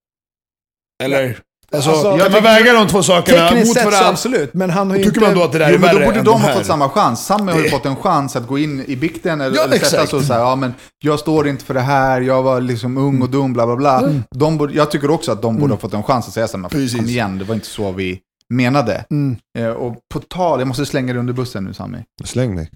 Eller? 1.02 1.38
Alltså, 1.72 1.90
Alltså, 1.90 2.10
kan 2.10 2.18
jag 2.18 2.32
man 2.32 2.42
väga 2.42 2.72
de 2.72 2.88
två 2.88 3.02
sakerna 3.02 3.50
mot 3.50 3.66
sett 3.66 3.82
så 3.82 3.90
varandra? 3.90 4.08
absolut, 4.08 4.54
men 4.54 4.70
han 4.70 4.90
har 4.90 4.96
ju 4.96 5.04
Tycker 5.04 5.16
inte... 5.16 5.28
man 5.28 5.38
då 5.38 5.44
att 5.44 5.52
det 5.52 5.58
där 5.58 5.68
Jo, 5.70 5.74
är 5.74 5.78
men 5.78 5.94
då 5.94 6.00
borde 6.00 6.16
de 6.16 6.24
de 6.24 6.42
ha 6.42 6.52
fått 6.52 6.66
samma 6.66 6.88
chans. 6.88 7.26
Sammy 7.26 7.52
har 7.52 7.60
ju 7.60 7.68
fått 7.68 7.86
en 7.86 7.96
chans 7.96 8.36
att 8.36 8.46
gå 8.46 8.58
in 8.58 8.84
i 8.86 8.96
bikten 8.96 9.40
eller, 9.40 9.56
Ja, 9.56 9.64
eller 9.64 9.78
sätta 9.78 10.06
sig 10.06 10.18
och 10.18 10.24
säga, 10.24 10.38
ja 10.38 10.56
men 10.56 10.74
jag 11.04 11.18
står 11.18 11.48
inte 11.48 11.64
för 11.64 11.74
det 11.74 11.80
här, 11.80 12.20
jag 12.20 12.42
var 12.42 12.60
liksom 12.60 12.96
ung 12.98 13.22
och 13.22 13.30
dum, 13.30 13.52
bla 13.52 13.66
bla 13.66 13.76
bla. 13.76 14.12
De 14.30 14.58
borde, 14.58 14.74
jag 14.74 14.90
tycker 14.90 15.10
också 15.10 15.32
att 15.32 15.42
de 15.42 15.56
borde 15.58 15.72
ha 15.72 15.78
fått 15.78 15.94
en 15.94 16.02
chans 16.02 16.28
att 16.28 16.34
säga 16.34 16.48
så 16.48 16.56
här, 16.56 16.60
men 16.60 16.70
Precis. 16.70 16.96
kom 16.96 17.06
igen, 17.08 17.38
det 17.38 17.44
var 17.44 17.54
inte 17.54 17.66
så 17.66 17.92
vi 17.92 18.20
menade. 18.48 19.04
Mm. 19.10 19.36
Eh, 19.58 19.68
och 19.68 19.96
på 20.14 20.20
tal, 20.20 20.58
jag 20.58 20.68
måste 20.68 20.86
slänga 20.86 21.12
dig 21.12 21.20
under 21.20 21.32
bussen 21.32 21.64
nu 21.64 21.74
Sammy. 21.74 21.98
Släng 22.24 22.54
mig. 22.54 22.70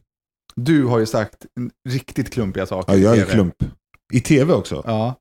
Du 0.57 0.85
har 0.85 0.99
ju 0.99 1.07
sagt 1.07 1.35
riktigt 1.89 2.33
klumpiga 2.33 2.67
saker. 2.67 2.93
Ja, 2.93 2.99
jag 2.99 3.19
är 3.19 3.25
klump. 3.25 3.55
I 4.13 4.21
tv 4.21 4.55
också? 4.55 4.83
Ja. 4.87 5.15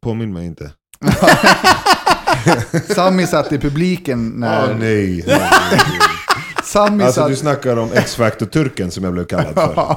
Påminn 0.00 0.32
mig 0.32 0.46
inte. 0.46 0.72
Sammy 2.94 3.26
satt 3.26 3.52
i 3.52 3.58
publiken 3.58 4.28
när... 4.28 4.70
Åh 4.70 4.76
nej. 4.78 5.24
Sammy 6.64 7.04
Alltså 7.04 7.20
satt... 7.20 7.30
du 7.30 7.36
snackar 7.36 7.76
om 7.76 7.92
X-Factor-turken 7.92 8.90
som 8.90 9.04
jag 9.04 9.12
blev 9.12 9.24
kallad 9.24 9.54
för. 9.54 9.96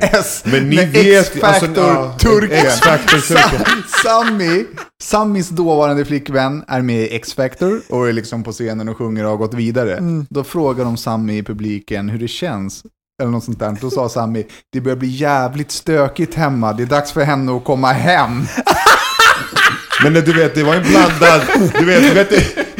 S, 0.00 0.42
Men 0.46 0.68
ni 0.70 0.76
vet 0.76 1.18
alltså, 1.18 1.34
X-Factor-turken. 1.34 2.58
ja, 2.58 2.64
X-Factor-turken. 2.64 3.66
Sammy, 4.02 4.64
Sammys 5.02 5.48
dåvarande 5.48 6.04
flickvän 6.04 6.64
är 6.68 6.82
med 6.82 7.00
i 7.02 7.16
X-Factor 7.16 7.80
och 7.88 8.08
är 8.08 8.12
liksom 8.12 8.42
på 8.44 8.52
scenen 8.52 8.88
och 8.88 8.96
sjunger 8.96 9.24
och 9.24 9.30
har 9.30 9.36
gått 9.36 9.54
vidare. 9.54 9.96
Mm. 9.96 10.26
Då 10.30 10.44
frågar 10.44 10.84
de 10.84 10.96
Sammy 10.96 11.38
i 11.38 11.42
publiken 11.42 12.08
hur 12.08 12.18
det 12.18 12.28
känns. 12.28 12.82
Eller 13.22 13.30
något 13.30 13.44
sånt 13.44 13.58
där. 13.58 13.76
Då 13.80 13.90
sa 13.90 14.08
Sammy, 14.08 14.44
det 14.72 14.80
börjar 14.80 14.96
bli 14.96 15.08
jävligt 15.08 15.70
stökigt 15.70 16.34
hemma. 16.34 16.72
Det 16.72 16.82
är 16.82 16.86
dags 16.86 17.12
för 17.12 17.22
henne 17.22 17.56
att 17.56 17.64
komma 17.64 17.92
hem. 17.92 18.46
Men 20.02 20.14
du 20.14 20.32
vet, 20.32 20.54
det 20.54 20.62
var 20.62 20.74
en 20.74 20.82
blandad... 20.82 21.40
Du 21.78 21.84
vet, 21.84 22.16
vet 22.16 22.32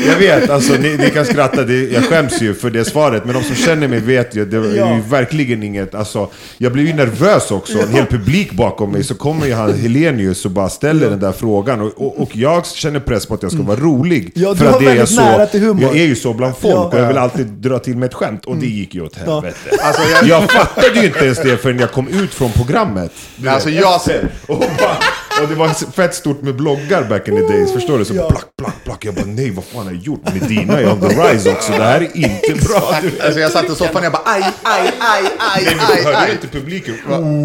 jag 0.06 0.16
vet, 0.16 0.50
alltså 0.50 0.72
ni, 0.72 0.96
ni 0.96 1.10
kan 1.10 1.24
skratta, 1.24 1.62
det, 1.62 1.92
jag 1.92 2.04
skäms 2.04 2.42
ju 2.42 2.54
för 2.54 2.70
det 2.70 2.84
svaret. 2.84 3.24
Men 3.24 3.34
de 3.34 3.42
som 3.44 3.56
känner 3.56 3.88
mig 3.88 4.00
vet 4.00 4.36
ju, 4.36 4.44
det 4.44 4.56
är 4.56 4.94
ju 4.96 5.02
verkligen 5.08 5.62
inget... 5.62 5.94
Alltså, 5.94 6.30
jag 6.58 6.72
blir 6.72 6.86
ju 6.86 6.92
nervös 6.94 7.50
också. 7.50 7.78
En 7.78 7.88
hel 7.88 8.06
publik 8.06 8.52
bakom 8.52 8.92
mig. 8.92 9.04
Så 9.04 9.14
kommer 9.14 9.46
ju 9.46 9.54
han 9.54 9.74
Helenius 9.74 10.44
och 10.44 10.50
bara 10.50 10.68
ställer 10.68 11.10
den 11.10 11.20
där 11.20 11.32
frågan. 11.32 11.80
Och, 11.80 11.92
och, 12.06 12.22
och 12.22 12.36
jag 12.36 12.66
känner 12.66 13.00
press 13.00 13.26
på 13.26 13.34
att 13.34 13.42
jag 13.42 13.52
ska 13.52 13.62
vara 13.62 13.80
rolig. 13.80 14.32
Ja, 14.34 14.54
för 14.54 14.66
att 14.66 14.78
det 14.78 14.84
är 14.84 14.88
väldigt 14.88 15.08
så. 15.08 15.48
Jag 15.80 15.96
är 15.96 16.06
ju 16.06 16.16
så 16.16 16.34
bland 16.34 16.56
folk 16.56 16.92
och 16.94 17.00
jag 17.00 17.08
vill 17.08 17.18
alltid 17.18 17.46
dra 17.46 17.78
till 17.78 17.96
med 17.96 18.06
ett 18.06 18.14
skämt. 18.14 18.44
Och 18.44 18.56
det 18.56 18.66
gick 18.66 18.94
ju 18.94 19.02
åt 19.02 19.16
helvete. 19.16 19.56
Alltså, 19.82 20.02
jag... 20.12 20.26
jag, 20.28 20.50
fattade 20.50 21.00
ju 21.00 21.06
inte 21.06 21.24
ens 21.24 21.38
det 21.38 21.56
förrän 21.56 21.78
jag 21.78 21.92
kom 21.92 22.08
ut 22.08 22.34
från 22.34 22.52
programmet. 22.52 23.12
Alltså, 23.46 23.70
jag- 23.70 24.00
och, 24.46 24.58
bara, 24.58 24.96
och 25.42 25.48
det 25.48 25.54
var 25.54 25.92
fett 25.92 26.14
stort 26.14 26.42
med 26.42 26.56
bloggar 26.56 27.04
back 27.04 27.28
in 27.28 27.34
the 27.36 27.42
days. 27.52 27.72
Förstår 27.72 27.98
du? 27.98 28.04
Så 28.04 28.14
Ja. 28.14 28.30
plack, 28.30 28.44
plack, 28.58 28.74
plack. 28.84 29.04
Jag 29.04 29.14
bara 29.14 29.24
nej, 29.26 29.50
vad 29.50 29.64
fan 29.64 29.86
har 29.86 29.92
jag 29.92 30.02
gjort? 30.02 30.34
Medina 30.34 30.80
är 30.80 30.92
on 30.92 31.00
the 31.00 31.06
rise 31.06 31.50
också. 31.50 31.72
Det 31.72 31.82
här 31.82 32.00
är 32.00 32.16
inte 32.16 32.54
bra. 32.68 32.94
Du 33.02 33.20
alltså, 33.20 33.40
jag 33.40 33.50
satt 33.52 33.64
i 33.70 33.74
soffan 33.74 33.96
och 33.96 34.04
jag 34.04 34.12
bara 34.12 34.22
aj, 34.24 34.42
aj, 34.62 34.80
aj, 34.98 35.22
aj, 35.38 35.64
Nej, 35.64 35.76
aj, 35.90 35.96
du 35.98 36.04
hörde 36.04 36.18
aj. 36.18 36.32
inte 36.32 36.46
publiken? 36.48 36.94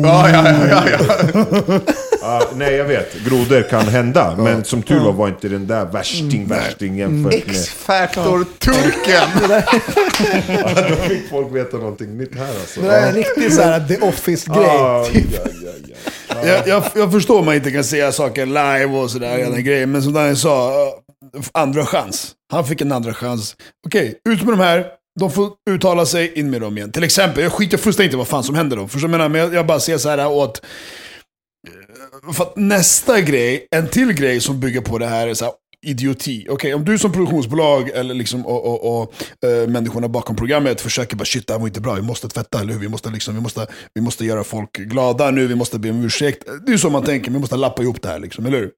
Ja, 0.04 0.30
ja, 0.30 0.50
ja, 0.50 0.68
ja, 0.70 0.84
ja. 0.90 1.80
Ja, 2.22 2.42
nej, 2.56 2.74
jag 2.76 2.86
vet. 2.86 3.14
Grodor 3.26 3.62
kan 3.70 3.88
hända. 3.88 4.36
Men 4.38 4.64
som 4.64 4.82
tur 4.84 5.00
var 5.00 5.12
var 5.12 5.28
inte 5.28 5.48
den 5.48 5.68
där 5.68 5.86
värsting, 5.86 6.48
värsting 6.48 6.98
jämfört 6.98 7.34
med... 7.34 7.44
X-Factor-turken. 7.50 9.30
Ja, 10.48 10.70
då 10.90 10.96
fick 10.96 11.30
folk 11.30 11.56
veta 11.56 11.78
någonting 11.78 12.18
nytt 12.18 12.36
här 12.36 12.48
alltså. 12.48 12.82
Det 12.82 12.88
där 12.88 13.02
är 13.02 13.08
en 13.08 13.14
riktig 13.16 13.54
så 13.54 13.62
här 13.62 13.88
The 13.88 13.98
Office-grej. 13.98 14.66
Ah, 14.66 15.06
typ. 15.06 15.26
ja, 15.34 15.40
ja, 15.64 15.72
ja. 15.88 15.96
Jag, 16.48 16.68
jag, 16.68 16.84
jag 16.96 17.12
förstår 17.12 17.44
man 17.44 17.56
inte 17.56 17.72
kan 17.72 17.84
säga 17.84 18.12
saker 18.12 18.46
live 18.46 18.86
och 18.86 19.12
sådär, 19.12 19.40
mm. 19.40 19.64
grejer. 19.64 19.86
Men 19.86 20.04
som 20.04 20.14
Daniel 20.14 20.38
sa, 20.38 20.72
eh, 21.36 21.44
andra 21.52 21.86
chans. 21.86 22.32
Han 22.52 22.66
fick 22.66 22.82
en 22.82 22.92
andra 22.92 23.14
chans. 23.14 23.56
Okej, 23.88 24.20
ut 24.30 24.44
med 24.44 24.54
de 24.54 24.60
här. 24.60 24.86
De 25.20 25.32
får 25.32 25.50
uttala 25.70 26.06
sig, 26.06 26.40
in 26.40 26.50
med 26.50 26.62
dem 26.62 26.78
igen. 26.78 26.92
Till 26.92 27.04
exempel, 27.04 27.44
jag 27.44 27.52
skiter 27.52 27.78
fullständigt 27.78 28.14
i 28.14 28.18
vad 28.18 28.28
fan 28.28 28.44
som 28.44 28.56
händer 28.56 28.78
då. 28.78 28.88
Förstår 28.88 29.08
du? 29.08 29.18
Men 29.18 29.34
jag, 29.36 29.54
jag 29.54 29.66
bara 29.68 29.80
ser 29.80 29.98
så 29.98 30.10
här 30.10 30.28
åt... 30.28 30.62
eh, 32.28 32.34
För 32.34 32.44
att 32.44 32.58
nästa 32.58 33.22
grej, 33.22 33.68
en 33.76 33.88
till 33.88 34.14
grej 34.14 34.42
som 34.42 34.60
bygger 34.60 34.82
på 34.82 34.98
det 34.98 35.08
här 35.08 35.28
är 35.28 35.34
så 35.34 35.46
här, 35.46 35.54
idioti. 35.84 36.48
Okej, 36.50 36.74
om 36.74 36.86
du 36.86 36.98
som 36.98 37.12
produktionsbolag 37.12 37.90
eller 37.90 38.14
liksom, 38.14 38.46
och, 38.46 38.66
och, 38.66 39.02
och 39.02 39.14
eh, 39.46 39.68
människorna 39.68 40.08
bakom 40.08 40.36
programmet 40.36 40.82
försöker 40.82 41.16
bara 41.16 41.26
shit, 41.26 41.48
det 41.48 41.54
här 41.54 41.60
var 41.60 41.68
inte 41.68 41.82
bra, 41.82 41.94
vi 41.94 42.02
måste 42.02 42.28
tvätta, 42.28 42.60
eller 42.60 42.74
hur? 42.74 42.80
Vi 42.80 42.90
måste, 42.90 43.10
liksom, 43.10 43.36
vi, 43.36 43.42
måste, 43.42 43.68
vi 43.94 44.02
måste 44.02 44.26
göra 44.26 44.44
folk 44.44 44.78
glada 44.78 45.32
nu, 45.32 45.48
vi 45.48 45.56
måste 45.56 45.80
be 45.80 45.90
om 45.90 46.04
ursäkt. 46.04 46.44
Det 46.66 46.74
är 46.74 46.78
så 46.78 46.90
man 46.90 47.04
tänker, 47.04 47.32
vi 47.32 47.40
måste 47.40 47.56
lappa 47.56 47.82
ihop 47.82 48.02
det 48.02 48.08
här, 48.08 48.20
liksom, 48.20 48.46
eller 48.46 48.58
hur? 48.58 48.72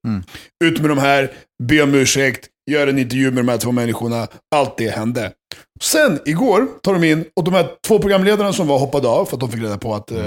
Ut 0.63 0.79
med 0.81 0.89
de 0.89 0.97
här, 0.97 1.31
be 1.63 1.81
om 1.81 1.93
ursäkt, 1.93 2.47
gör 2.71 2.87
en 2.87 2.99
intervju 2.99 3.31
med 3.31 3.45
de 3.45 3.49
här 3.49 3.57
två 3.57 3.71
människorna, 3.71 4.27
allt 4.55 4.77
det 4.77 4.89
hände. 4.89 5.31
Sen, 5.81 6.19
igår, 6.25 6.67
tar 6.83 6.93
de 6.93 7.03
in, 7.03 7.25
och 7.35 7.43
de 7.43 7.53
här 7.53 7.67
två 7.87 7.99
programledarna 7.99 8.53
som 8.53 8.67
var 8.67 8.79
hoppade 8.79 9.07
av, 9.07 9.25
för 9.25 9.35
att 9.35 9.39
de 9.39 9.51
fick 9.51 9.61
reda 9.63 9.77
på 9.77 9.95
att, 9.95 10.11
eh, 10.11 10.17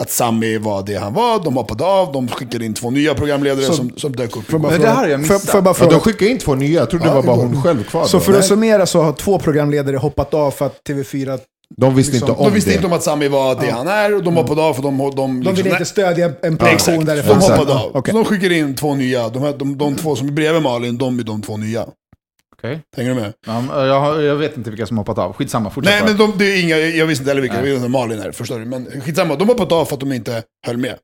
att 0.00 0.10
Sami 0.10 0.58
var 0.58 0.82
det 0.82 0.94
han 0.96 1.14
var, 1.14 1.44
de 1.44 1.56
hoppade 1.56 1.84
av, 1.84 2.12
de 2.12 2.28
skickade 2.28 2.64
in 2.64 2.74
två 2.74 2.90
nya 2.90 3.14
programledare 3.14 3.64
Så- 3.66 3.72
som, 3.74 3.92
som 3.96 4.16
dök 4.16 4.36
upp. 4.36 4.48
Bara 4.48 4.70
Men 4.72 4.80
det 4.80 4.88
här 4.88 4.94
har 4.94 5.06
jag 5.08 5.20
missat. 5.20 5.42
Får 5.42 5.54
jag 5.56 5.64
bara 5.64 5.70
Ja, 5.70 5.74
fråga? 5.74 5.90
de 5.90 6.00
skickade 6.00 6.30
in 6.30 6.38
två 6.38 6.54
nya. 6.54 6.78
Jag 6.80 6.90
trodde 6.90 7.04
det 7.08 7.14
var 7.14 7.22
bara 7.22 7.36
hon 7.36 7.62
själv 7.62 7.84
kvar. 7.84 8.04
Så 8.06 8.16
då. 8.16 8.22
för 8.22 8.38
att 8.38 8.44
summera 8.44 8.86
så 8.86 9.02
har 9.02 9.12
två 9.12 9.38
programledare 9.38 9.96
hoppat 9.96 10.34
av 10.34 10.50
för 10.50 10.66
att 10.66 10.80
TV4 10.88 11.38
De 11.76 11.94
visste 11.94 12.12
liksom- 12.12 12.28
inte 12.30 12.40
om 12.42 12.48
De 12.48 12.54
visste 12.54 12.70
det. 12.70 12.74
inte 12.74 12.86
om 12.86 12.92
att 12.92 13.02
Sami 13.02 13.28
var 13.28 13.54
det 13.54 13.70
han 13.70 13.88
är, 13.88 14.14
och 14.16 14.22
de 14.22 14.36
hoppade 14.36 14.62
av 14.62 14.74
för 14.74 14.82
de... 14.82 14.98
De, 14.98 15.10
De 15.16 15.38
liksom- 15.38 15.54
vill 15.56 15.66
inte 15.66 15.84
stödja 15.84 16.24
en 16.26 16.32
produktion 16.56 16.68
exakt, 16.74 17.06
därifrån. 17.06 17.38
de 17.40 17.44
hoppade 17.50 17.72
av. 17.74 17.90
Okej. 17.94 18.12
Så 18.12 18.18
de 18.18 18.24
skickade 18.24 18.54
in 18.54 18.74
två 18.76 18.94
nya, 18.94 19.28
de, 19.28 19.42
här, 19.42 19.54
de, 19.58 19.78
de 19.78 19.96
två 19.96 20.16
som 20.16 20.28
är 20.28 20.32
bredvid 20.32 20.62
Malin, 20.62 20.98
de 20.98 21.18
är 21.18 21.22
de 21.22 21.42
två 21.42 21.56
nya. 21.56 21.86
Okej. 22.60 22.80
Hänger 22.96 23.14
du 23.14 23.20
med? 23.20 23.32
Ja, 23.46 23.86
jag, 23.86 24.00
har- 24.00 24.20
jag 24.20 24.36
vet 24.36 24.56
inte 24.56 24.70
vilka 24.70 24.86
som 24.86 24.96
har 24.96 25.04
hoppat 25.04 25.18
av. 25.18 25.32
Skitsamma, 25.32 25.70
fortsätt 25.70 25.92
Nej, 25.92 26.00
bara. 26.00 26.08
men 26.08 26.38
de, 26.38 26.38
det 26.38 26.44
är 26.52 26.62
inga, 26.62 26.76
jag 26.78 27.06
visste 27.06 27.22
inte 27.22 27.30
heller 27.30 27.40
vilka, 27.42 27.60
Nej. 27.60 27.70
jag 27.72 27.80
vem 27.80 27.92
Malin 27.92 28.18
är, 28.20 28.32
förstår 28.32 28.58
du? 28.58 28.64
Men 28.64 29.00
skitsamma, 29.00 29.36
de 29.36 29.48
har 29.48 29.54
hoppat 29.54 29.72
av 29.72 29.84
för 29.84 29.94
att 29.94 30.00
de 30.00 30.12
inte 30.12 30.42
höll 30.66 30.76
med. 30.76 30.96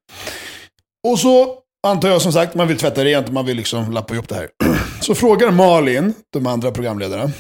Och 1.09 1.19
så 1.19 1.59
antar 1.87 2.09
jag 2.09 2.23
som 2.23 2.33
sagt, 2.33 2.55
man 2.55 2.69
vill 2.69 2.79
tvätta 2.79 3.05
rent, 3.05 3.33
man 3.33 3.47
vill 3.47 3.57
liksom 3.57 3.93
lappa 3.93 4.15
ihop 4.15 4.29
det 4.29 4.35
här. 4.35 4.49
Så 5.01 5.15
frågar 5.15 5.51
Malin, 5.51 6.15
de 6.33 6.47
andra 6.47 6.71
programledarna. 6.71 7.31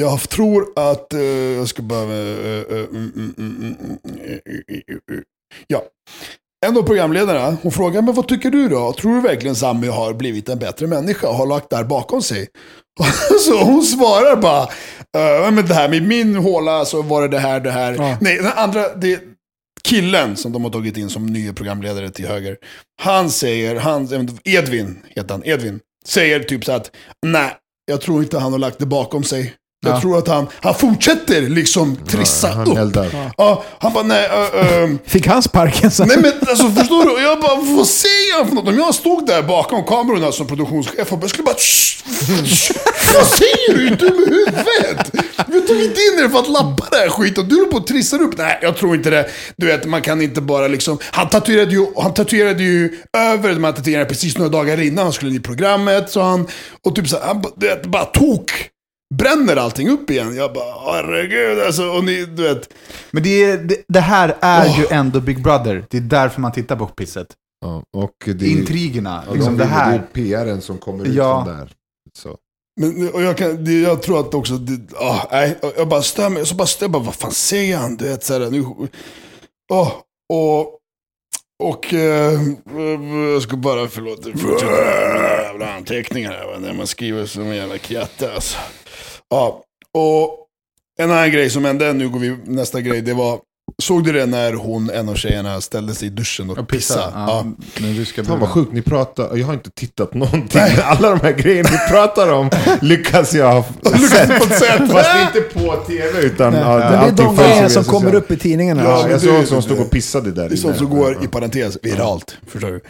Jag 0.00 0.20
tror 0.28 0.72
att, 0.76 1.12
eh, 1.12 1.20
jag 1.22 1.68
ska 1.68 1.82
bara... 1.82 2.02
eh, 2.12 2.58
eh, 2.58 2.84
mm, 2.90 3.12
mm, 3.16 3.34
mm, 3.38 3.98
eh, 4.24 4.32
eh, 4.32 4.60
eh, 4.68 5.16
eh. 5.16 5.20
Ja. 5.66 5.82
En 6.66 6.76
av 6.76 6.82
programledarna, 6.82 7.56
hon 7.62 7.72
frågar, 7.72 8.02
men 8.02 8.14
vad 8.14 8.28
tycker 8.28 8.50
du 8.50 8.68
då? 8.68 8.92
Tror 8.92 9.14
du 9.14 9.20
verkligen 9.20 9.56
Sami 9.56 9.86
har 9.86 10.14
blivit 10.14 10.48
en 10.48 10.58
bättre 10.58 10.86
människa 10.86 11.28
och 11.28 11.34
har 11.34 11.46
lagt 11.46 11.70
det 11.70 11.76
här 11.76 11.84
bakom 11.84 12.22
sig? 12.22 12.48
Så 13.46 13.64
hon 13.64 13.82
svarar 13.82 14.36
bara, 14.36 14.62
uh, 14.62 15.50
men 15.50 15.66
det 15.66 15.74
här 15.74 15.88
med 15.88 16.02
min 16.02 16.34
håla 16.34 16.84
så 16.84 17.02
var 17.02 17.22
det 17.22 17.28
det 17.28 17.38
här, 17.38 17.60
det 17.60 17.70
här. 17.70 17.92
Ja. 17.92 18.18
Nej, 18.20 18.36
den 18.36 18.52
andra, 18.56 18.94
det, 18.94 19.20
killen 19.82 20.36
som 20.36 20.52
de 20.52 20.64
har 20.64 20.70
tagit 20.70 20.96
in 20.96 21.10
som 21.10 21.26
ny 21.26 21.52
programledare 21.52 22.10
till 22.10 22.26
höger. 22.26 22.56
Han 23.02 23.30
säger, 23.30 23.76
han, 23.76 24.28
Edvin 24.44 25.02
heter 25.08 25.34
han, 25.34 25.42
Edvin. 25.44 25.80
Säger 26.06 26.40
typ 26.40 26.64
så 26.64 26.72
att, 26.72 26.90
nej, 27.26 27.56
jag 27.86 28.00
tror 28.00 28.22
inte 28.22 28.38
han 28.38 28.52
har 28.52 28.58
lagt 28.58 28.78
det 28.78 28.86
bakom 28.86 29.24
sig. 29.24 29.54
Jag 29.86 29.94
Ja. 29.96 30.00
tror 30.00 30.18
att 30.18 30.28
han, 30.28 30.46
han 30.60 30.74
fortsätter 30.74 31.40
liksom 31.42 31.96
trissa 32.08 32.48
Han 32.48 32.68
upp. 32.72 32.78
eldar. 32.78 33.32
Ja, 33.36 33.64
han 33.78 33.92
bara, 33.92 34.04
nej, 34.04 34.28
uh, 34.54 34.82
um, 34.82 34.98
Fick 35.06 35.26
han 35.26 35.42
sparken 35.42 35.90
sen? 35.90 36.08
Nej 36.08 36.16
men 36.20 36.32
alltså 36.48 36.70
förstår 36.70 37.04
du? 37.16 37.22
Jag 37.22 37.40
bara, 37.40 37.54
vad 37.56 37.86
säger 37.86 38.38
han 38.38 38.48
för 38.48 38.54
något? 38.54 38.68
Om 38.68 38.78
jag 38.78 38.94
stod 38.94 39.26
där 39.26 39.42
bakom 39.42 39.84
kamerorna 39.84 40.32
som 40.32 40.46
produktionschef 40.46 41.12
och 41.12 41.18
jag 41.22 41.30
skulle 41.30 41.44
bara 41.44 41.54
"Shh, 41.58 42.04
shh, 42.44 42.72
Vad 43.14 43.26
säger 43.26 43.74
du? 43.76 43.86
Är 43.86 43.96
du 43.96 44.06
i 44.06 44.10
huvudet? 44.28 45.10
Vi 45.46 45.54
har 45.60 45.66
tagit 45.66 45.90
in 45.90 46.24
er 46.24 46.28
för 46.28 46.38
att 46.38 46.48
lappa 46.48 46.86
det 46.90 46.96
här 46.96 47.08
skiten. 47.08 47.48
Du 47.48 47.54
håller 47.54 47.70
på 47.70 47.76
och 47.76 47.86
trissar 47.86 48.22
upp. 48.22 48.38
Nej, 48.38 48.58
jag 48.62 48.76
tror 48.76 48.94
inte 48.96 49.10
det. 49.10 49.28
Du 49.56 49.66
vet, 49.66 49.84
man 49.84 50.02
kan 50.02 50.22
inte 50.22 50.40
bara 50.40 50.68
liksom... 50.68 50.98
Han 51.10 51.28
tatuerade 51.28 51.70
ju, 51.72 51.86
han 51.96 52.14
tatuerade 52.14 52.62
ju 52.62 52.96
över 53.18 53.48
de 53.54 53.64
här 53.64 53.72
tatueringarna 53.72 54.04
precis 54.08 54.38
några 54.38 54.50
dagar 54.50 54.80
innan 54.80 55.04
han 55.04 55.12
skulle 55.12 55.30
in 55.30 55.36
i 55.36 55.40
programmet. 55.40 56.10
Så 56.10 56.20
han, 56.22 56.46
och 56.84 56.94
typ 56.96 57.08
så 57.08 57.18
här, 57.18 57.26
han 57.26 57.40
bara- 57.42 57.52
du 57.56 57.66
vet, 57.68 57.86
bara 57.86 58.04
tok. 58.04 58.52
Bränner 59.14 59.56
allting 59.56 59.88
upp 59.90 60.10
igen. 60.10 60.34
Jag 60.36 60.52
bara, 60.52 60.92
herregud 60.92 61.60
alltså. 61.60 61.84
Och 61.90 62.04
ni, 62.04 62.24
du 62.26 62.42
vet. 62.42 62.74
Men 63.10 63.22
det, 63.22 63.44
är- 63.44 63.58
det, 63.58 63.76
det 63.88 64.00
här 64.00 64.36
är 64.40 64.66
Åh. 64.68 64.80
ju 64.80 64.86
ändå 64.90 65.20
Big 65.20 65.42
Brother. 65.42 65.84
Det 65.90 65.96
är 65.96 66.00
därför 66.00 66.40
man 66.40 66.52
tittar 66.52 66.76
på 66.76 66.86
pisset. 66.86 67.26
Ja, 67.60 67.82
och 67.96 68.12
det, 68.34 68.46
Intrigerna. 68.46 69.24
ja, 69.28 69.34
liksom 69.34 69.52
de 69.56 69.64
det 69.64 69.70
här. 69.70 70.02
Det 70.14 70.20
är 70.20 70.44
PRen 70.44 70.60
som 70.60 70.78
kommer 70.78 71.04
ut 71.06 71.14
Ja. 71.14 71.44
från 71.44 71.56
där. 71.56 71.72
Så. 72.18 72.36
Men, 72.80 73.08
och 73.14 73.22
jag, 73.22 73.36
kan, 73.36 73.64
det, 73.64 73.72
jag 73.80 74.02
tror 74.02 74.20
att 74.20 74.34
också, 74.34 74.54
det, 74.56 74.96
ah, 74.96 75.28
nej, 75.30 75.58
jag 75.76 75.88
bara 75.88 76.02
stör 76.02 76.28
mig, 76.28 76.46
så 76.46 76.54
bara 76.54 76.66
stör 76.66 76.84
jag 76.84 76.90
bara, 76.90 77.02
vad 77.02 77.14
fan 77.14 77.30
säger 77.32 77.76
han? 77.76 77.96
Du 77.96 78.04
vet, 78.08 78.24
så 78.24 78.32
här, 78.32 78.50
nu, 78.50 78.60
oh, 79.72 79.92
och, 80.32 80.60
och 81.62 81.94
eh, 81.94 82.40
jag 83.32 83.42
ska 83.42 83.56
bara, 83.56 83.88
förlåt, 83.88 84.24
fortsätta 84.40 84.72
jävla 85.42 85.72
anteckningar 85.74 86.32
här, 86.32 86.58
när 86.58 86.72
man 86.72 86.86
skriver 86.86 87.26
som 87.26 87.42
en 87.42 87.56
jävla 87.56 87.78
kratta 87.78 88.34
alltså. 88.34 88.58
Ja, 89.30 89.62
och 89.94 90.36
en 90.98 91.10
annan 91.10 91.30
grej 91.30 91.50
som 91.50 91.64
hände, 91.64 91.92
nu 91.92 92.08
går 92.08 92.18
vi 92.20 92.36
nästa 92.44 92.80
grej, 92.80 93.00
det 93.02 93.14
var, 93.14 93.38
såg 93.82 94.04
du 94.04 94.12
det 94.12 94.26
när 94.26 94.52
hon, 94.52 94.90
en 94.90 95.08
av 95.08 95.14
tjejerna, 95.14 95.60
ställde 95.60 95.94
sig 95.94 96.08
i 96.08 96.10
duschen 96.10 96.50
och, 96.50 96.58
Och 96.58 96.68
pissa. 96.68 96.94
pissade? 96.94 97.12
Ja. 97.96 98.04
Ska 98.04 98.24
Fan 98.24 98.40
vad 98.40 98.48
sjukt, 98.48 98.72
ni 98.72 98.82
pratar, 98.82 99.36
jag 99.36 99.46
har 99.46 99.54
inte 99.54 99.70
tittat 99.70 100.14
någonting. 100.14 100.60
Alla 100.84 101.10
de 101.10 101.20
här 101.20 101.32
grejerna 101.32 101.70
ni 101.70 101.78
pratar 101.90 102.32
om 102.32 102.50
lyckas 102.80 103.34
jag 103.34 103.52
ha 103.52 103.62
sett. 104.10 104.28
på 104.28 104.44
ett 104.44 104.58
sätt. 104.58 104.90
Fast 104.92 105.10
inte 105.36 105.40
på 105.40 105.76
tv 105.86 106.20
utan 106.20 106.52
Nej, 106.52 106.62
ja, 106.62 106.78
men 106.78 106.90
det 107.16 107.22
är 107.22 107.26
de 107.26 107.36
via 107.36 107.68
som 107.68 107.84
kommer 107.84 108.14
upp 108.14 108.30
i 108.30 108.36
tidningarna. 108.36 108.82
Ja, 108.82 108.90
Ja, 108.90 109.00
jag 109.10 109.20
det- 109.20 109.26
såg 109.26 109.46
som 109.46 109.56
det- 109.56 109.62
stod 109.62 109.78
och 109.80 109.90
pissade 109.90 110.32
där 110.32 110.48
Det 110.48 110.54
är 110.54 110.56
sånt 110.56 110.76
som 110.78 110.90
går 110.90 111.24
i 111.24 111.26
parentes 111.28 111.78
viralt. 111.82 112.36
Förstår 112.46 112.70
du? 112.70 112.80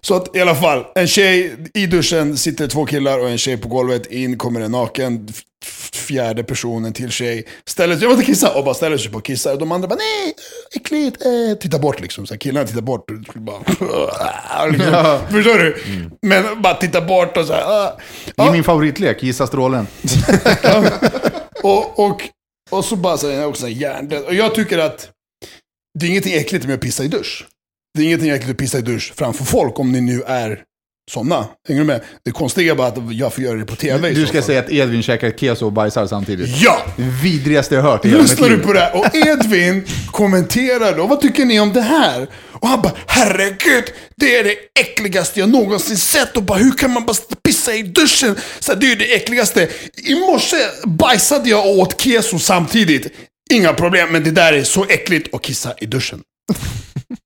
Så 0.00 0.14
att 0.14 0.36
i 0.36 0.40
alla 0.40 0.54
fall, 0.54 0.84
en 0.94 1.06
tjej 1.06 1.56
i 1.74 1.86
duschen 1.86 2.36
sitter 2.36 2.66
två 2.66 2.86
killar 2.86 3.18
och 3.18 3.28
en 3.30 3.38
tjej 3.38 3.56
på 3.56 3.68
golvet. 3.68 4.06
In 4.06 4.38
kommer 4.38 4.60
en 4.60 4.70
naken 4.72 5.28
fjärde 5.92 6.44
person, 6.44 6.84
en 6.84 6.92
till 6.92 7.10
tjej. 7.10 7.46
Ställer 7.68 7.94
sig, 7.94 8.04
jag 8.04 8.10
måste 8.10 8.24
kissa, 8.24 8.54
och 8.54 8.64
bara 8.64 8.74
ställer 8.74 8.98
sig 8.98 9.10
på 9.12 9.18
och 9.18 9.24
kissar. 9.24 9.52
Och 9.52 9.58
de 9.58 9.72
andra 9.72 9.88
bara 9.88 9.96
nej, 9.98 10.34
äckligt, 10.76 11.24
eh, 11.24 11.58
tittar 11.58 11.78
bort 11.78 12.00
liksom. 12.00 12.26
Så 12.26 12.34
här, 12.34 12.38
killarna 12.38 12.66
tittar 12.66 12.80
bort 12.80 13.10
och 13.10 13.40
bara, 13.40 13.58
liksom, 14.66 14.92
Ja. 14.92 15.20
Förstår 15.30 15.58
du? 15.58 15.76
Men 16.22 16.62
bara 16.62 16.74
tittar 16.74 17.00
bort 17.00 17.36
och 17.36 17.46
så 17.46 17.52
här. 17.52 17.62
ah. 17.66 17.98
Det 18.36 18.42
är 18.42 18.52
min 18.52 18.64
favoritlek, 18.64 19.22
gissa 19.22 19.46
strålen. 19.46 19.86
Och, 21.62 21.98
och, 21.98 22.22
och 22.70 22.84
så 22.84 22.96
bara 22.96 23.16
så 23.18 23.30
här, 23.30 23.46
också 23.46 23.60
så 23.60 23.66
här 23.66 23.74
hjärndöd. 23.74 24.24
Och 24.24 24.34
jag 24.34 24.54
tycker 24.54 24.78
att 24.78 25.10
det 25.98 26.06
är 26.06 26.10
ingenting 26.10 26.34
äckligt 26.34 26.64
med 26.66 26.74
att 26.74 26.80
pissa 26.80 27.04
i 27.04 27.08
dusch. 27.08 27.46
Det 27.94 28.02
är 28.02 28.06
ingenting 28.06 28.30
äckligt 28.30 28.50
att 28.50 28.56
pissa 28.56 28.78
i 28.78 28.82
dusch 28.82 29.12
framför 29.16 29.44
folk 29.44 29.78
om 29.78 29.92
ni 29.92 30.00
nu 30.00 30.22
är 30.22 30.62
Sådana. 31.08 31.48
Hänger 31.68 31.80
du 31.80 31.86
med? 31.86 32.00
Det 32.24 32.30
konstiga 32.30 32.72
är 32.72 32.76
bara 32.76 32.88
att 32.88 32.98
jag 33.10 33.34
får 33.34 33.44
göra 33.44 33.56
det 33.56 33.64
på 33.64 33.76
tv 33.76 34.10
Du 34.10 34.26
ska 34.26 34.42
säga 34.42 34.60
att 34.60 34.70
Edvin 34.70 35.02
käkar 35.02 35.30
keso 35.30 35.66
och 35.66 35.72
bajsar 35.72 36.06
samtidigt. 36.06 36.48
Ja! 36.62 36.82
Det 36.96 37.02
vidrigaste 37.22 37.74
jag 37.74 37.82
hört 37.82 38.04
i 38.04 38.08
hela 38.08 38.22
Lyssnar 38.22 38.48
du 38.48 38.58
på 38.58 38.72
det 38.72 38.80
här? 38.80 38.96
Och 38.96 39.14
Edvin 39.14 39.86
kommenterar 40.06 40.96
då, 40.96 41.06
vad 41.06 41.20
tycker 41.20 41.44
ni 41.44 41.60
om 41.60 41.72
det 41.72 41.80
här? 41.80 42.28
Och 42.60 42.68
han 42.68 42.82
bara, 42.82 42.92
herregud, 43.06 43.84
det 44.16 44.36
är 44.36 44.44
det 44.44 44.80
äckligaste 44.80 45.40
jag 45.40 45.48
någonsin 45.48 45.96
sett. 45.96 46.36
Och 46.36 46.42
bara, 46.42 46.58
hur 46.58 46.72
kan 46.72 46.92
man 46.92 47.06
bara 47.06 47.16
pissa 47.42 47.74
i 47.74 47.82
duschen? 47.82 48.36
Så 48.58 48.72
här, 48.72 48.80
det 48.80 48.92
är 48.92 48.96
det 48.96 49.14
äckligaste. 49.14 49.68
I 49.96 50.14
morse 50.14 50.56
bajsade 50.84 51.50
jag 51.50 51.66
och 51.66 51.78
åt 51.78 52.00
keso 52.00 52.38
samtidigt. 52.38 53.12
Inga 53.50 53.72
problem, 53.72 54.12
men 54.12 54.24
det 54.24 54.30
där 54.30 54.52
är 54.52 54.62
så 54.62 54.84
äckligt 54.84 55.34
att 55.34 55.42
kissa 55.42 55.74
i 55.80 55.86
duschen. 55.86 56.20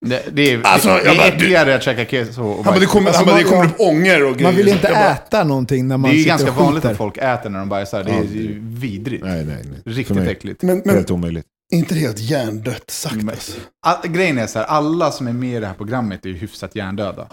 Det, 0.07 0.23
det 0.33 0.53
är, 0.53 0.61
Alltså, 0.65 0.89
det, 0.89 1.03
det 1.05 1.09
är 1.11 1.33
äckligare 1.33 1.75
att 1.75 1.83
käka 1.83 2.05
keso 2.05 2.43
och 2.43 2.55
Han 2.55 2.65
bara, 2.65 2.79
det 2.81 2.87
kommer, 2.87 3.07
Alltså, 3.07 3.25
han 3.25 3.27
bara, 3.27 3.39
det 3.39 3.45
kommer 3.45 3.65
upp 3.65 3.81
ånger 3.81 4.25
och 4.25 4.35
grejer. 4.35 4.49
Man 4.49 4.57
vill 4.57 4.69
inte 4.69 4.89
äta 4.89 5.45
någonting 5.45 5.89
när 5.89 5.97
man 5.97 6.11
Det 6.11 6.17
är 6.17 6.19
ju 6.19 6.25
ganska 6.25 6.51
vanligt 6.51 6.85
att 6.85 6.97
folk 6.97 7.17
äter 7.17 7.51
när 7.51 7.59
de 7.59 7.69
bajsar. 7.69 8.05
Det 8.05 8.11
är 8.11 8.23
ju 8.23 8.61
vidrigt. 8.63 9.25
Nej, 9.25 9.45
nej, 9.45 9.65
nej. 9.85 9.95
Riktigt 9.95 10.17
mig, 10.17 10.29
äckligt. 10.31 10.63
Men, 10.63 10.83
men 10.85 10.95
Helt 10.95 11.11
omöjligt. 11.11 11.47
inte 11.73 11.95
det 11.95 12.01
helt 12.01 12.19
hjärndött 12.19 12.91
sagt 12.91 13.15
Men- 13.17 13.29
alltså. 13.31 13.53
All, 13.87 14.09
grejen 14.09 14.39
är 14.39 14.47
så 14.47 14.59
här, 14.59 14.67
alla 14.67 15.11
som 15.13 15.27
är 15.27 15.33
med 15.33 15.57
i 15.57 15.61
det 15.61 15.67
här 15.67 15.75
programmet 15.75 16.25
är 16.25 16.29
ju 16.29 16.37
hyfsat 16.37 16.77
hjärndöda. 16.77 17.27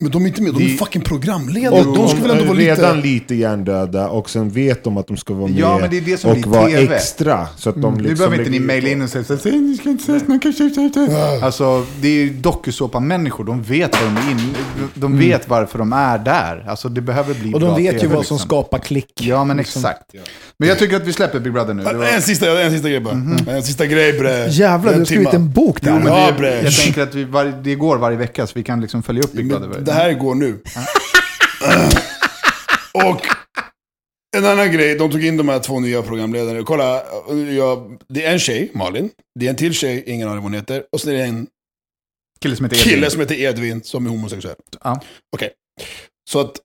Men 0.00 0.10
de 0.10 0.22
är 0.22 0.26
inte 0.26 0.42
med, 0.42 0.54
de 0.54 0.64
är 0.64 0.76
fucking 0.76 1.02
programledare. 1.02 1.82
Jo, 1.84 1.94
de 1.94 2.08
ska 2.08 2.20
väl 2.20 2.30
ändå 2.30 2.44
vara 2.44 2.58
redan 2.58 2.96
lite... 2.96 3.08
lite 3.08 3.34
hjärndöda 3.34 4.08
och 4.08 4.30
sen 4.30 4.50
vet 4.50 4.84
de 4.84 4.96
att 4.96 5.06
de 5.06 5.16
ska 5.16 5.34
vara 5.34 5.48
med 5.48 5.58
Ja, 5.58 5.78
men 5.78 5.90
det 5.90 5.96
är 5.96 6.00
det 6.00 6.16
som 6.16 6.30
och 6.30 6.36
blir 6.36 6.46
vara 6.46 6.66
TV. 6.66 6.94
extra. 6.94 7.46
Så 7.56 7.70
att 7.70 7.82
de 7.82 7.94
Nu 7.94 8.00
liksom 8.02 8.16
behöver 8.18 8.38
inte 8.38 8.50
ni 8.50 8.58
lägger- 8.58 8.66
mejla 8.66 8.88
in 8.88 9.02
och 9.02 9.08
säga 9.08 9.24
så 9.24 9.32
här, 9.34 9.40
"Säg, 9.40 9.52
ni 9.58 9.76
ska 9.76 9.88
inte 9.88 10.04
säga 10.04 10.16
att 10.16 10.28
man 10.28 10.40
kan 10.40 10.52
köpa 10.52 10.80
det." 10.80 11.40
Alltså, 11.44 11.86
det 12.00 12.08
är 12.08 12.12
ju 12.12 12.30
dokusåpa-människor. 12.30 13.44
De 13.44 13.62
vet 13.62 13.90
vad 14.02 14.10
de 14.14 14.16
är 14.26 14.30
in, 14.30 14.54
De 14.94 15.18
vet 15.18 15.48
varför 15.48 15.78
de 15.78 15.92
är 15.92 16.18
där. 16.18 16.64
Alltså, 16.68 16.88
det 16.88 17.00
behöver 17.00 17.34
bli 17.34 17.42
Mm. 17.42 17.54
Och 17.54 17.60
bra 17.60 17.68
de 17.76 17.82
vet 17.82 17.94
ju 17.94 17.98
TV, 17.98 18.14
vad 18.14 18.26
som 18.26 18.34
liksom. 18.36 18.48
skapar 18.48 18.78
klick. 18.78 19.12
Ja, 19.22 19.44
men 19.44 19.56
Liksom. 19.56 19.80
exakt. 19.80 20.02
Men 20.58 20.68
jag 20.68 20.78
tycker 20.78 20.96
att 20.96 21.06
vi 21.06 21.12
släpper 21.12 21.40
Big 21.40 21.52
Brother 21.52 21.74
nu. 21.74 21.82
Det 21.84 21.92
var... 21.94 22.04
En 22.06 22.22
sista, 22.22 22.62
en 22.62 22.70
sista 22.70 22.88
grej 22.88 23.00
bara. 23.00 23.14
En 23.56 23.62
sista 23.62 23.86
grej 23.86 24.12
bre. 24.18 24.46
Jävlar, 24.48 24.88
du 24.90 24.94
En 24.94 24.98
har 25.00 25.04
skrivit 25.04 25.30
timma. 25.30 25.44
en 25.44 25.50
bok 25.52 25.80
där. 25.82 25.90
Jo, 25.90 25.96
men 25.98 26.06
Ja, 26.06 26.26
det, 26.26 26.32
bre. 26.38 26.62
jag 26.62 26.72
tänker 26.76 27.02
att 27.02 27.14
vi 27.14 27.24
var, 27.24 27.44
det 27.64 27.74
går 27.74 27.96
varje 27.96 28.16
vecka 28.16 28.46
så 28.46 28.52
vi 28.56 28.62
kan 28.62 28.80
liksom 28.80 29.02
följa 29.02 29.22
upp 29.22 29.32
Big 29.32 29.48
Brother. 29.48 29.68
Det 29.86 29.92
här 29.92 30.12
går 30.12 30.34
nu. 30.34 30.52
och 32.94 33.20
en 34.36 34.44
annan 34.44 34.72
grej, 34.72 34.98
de 34.98 35.10
tog 35.10 35.24
in 35.24 35.36
de 35.36 35.48
här 35.48 35.58
två 35.58 35.80
nya 35.80 36.02
programledarna. 36.02 36.62
Kolla, 36.64 37.02
jag, 37.56 37.98
det 38.08 38.24
är 38.24 38.32
en 38.32 38.38
tjej, 38.38 38.70
Malin. 38.74 39.10
Det 39.40 39.46
är 39.46 39.50
en 39.50 39.56
till 39.56 39.74
tjej, 39.74 40.04
ingen 40.06 40.28
aning 40.28 40.36
vad 40.36 40.44
hon 40.44 40.54
heter. 40.54 40.84
Och 40.92 41.00
så 41.00 41.10
är 41.10 41.14
det 41.14 41.24
en 41.24 41.46
Kille 42.40 42.56
som 42.56 42.64
heter 42.64 42.76
Edvin. 42.76 42.92
kille 42.94 43.10
som 43.10 43.20
heter 43.20 43.34
Edvin 43.34 43.82
som 43.82 44.06
är 44.06 44.10
homosexuell. 44.10 44.56
Ja. 44.84 45.00
Okej. 45.36 45.50
Så 46.30 46.40
att 46.40 46.56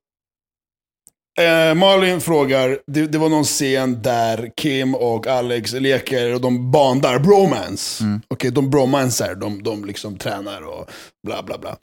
eh, 1.40 1.76
Malin 1.76 2.22
frågar, 2.22 2.80
det, 2.88 3.06
det 3.06 3.18
var 3.18 3.30
någon 3.30 3.44
scen 3.44 4.02
där 4.02 4.52
Kim 4.58 4.96
och 4.96 5.28
Alex 5.28 5.74
leker 5.74 6.34
och 6.34 6.42
de 6.42 6.72
bandar 6.72 7.20
bromance. 7.20 8.04
Mm. 8.04 8.22
Okej, 8.28 8.52
de 8.52 8.70
bromansar, 8.70 9.36
de, 9.36 9.64
de 9.64 9.86
liksom 9.86 10.18
tränar 10.18 10.62
och 10.62 10.90
bla 11.28 11.44
bla 11.44 11.58
bla. 11.58 11.78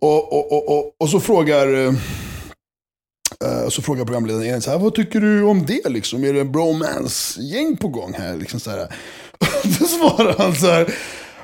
Och, 0.00 0.32
och, 0.32 0.52
och, 0.52 0.78
och, 0.78 0.94
och 1.00 1.08
så 1.08 1.20
frågar 1.20 1.74
eh, 1.74 1.94
eh, 3.44 3.68
så 3.68 3.82
frågar 3.82 4.04
programledaren 4.04 4.44
igen, 4.44 4.62
så 4.62 4.70
här, 4.70 4.78
vad 4.78 4.94
tycker 4.94 5.20
du 5.20 5.42
om 5.42 5.66
det 5.66 5.88
liksom? 5.88 6.24
Är 6.24 6.32
det 6.32 6.40
en 6.40 6.52
bromance-gäng 6.52 7.76
på 7.76 7.88
gång 7.88 8.14
här? 8.18 8.36
Liksom 8.36 8.60
så 8.60 8.70
här. 8.70 8.88
Då 9.62 9.86
svarar 9.86 10.34
han 10.38 10.54
så 10.54 10.66
här, 10.66 10.94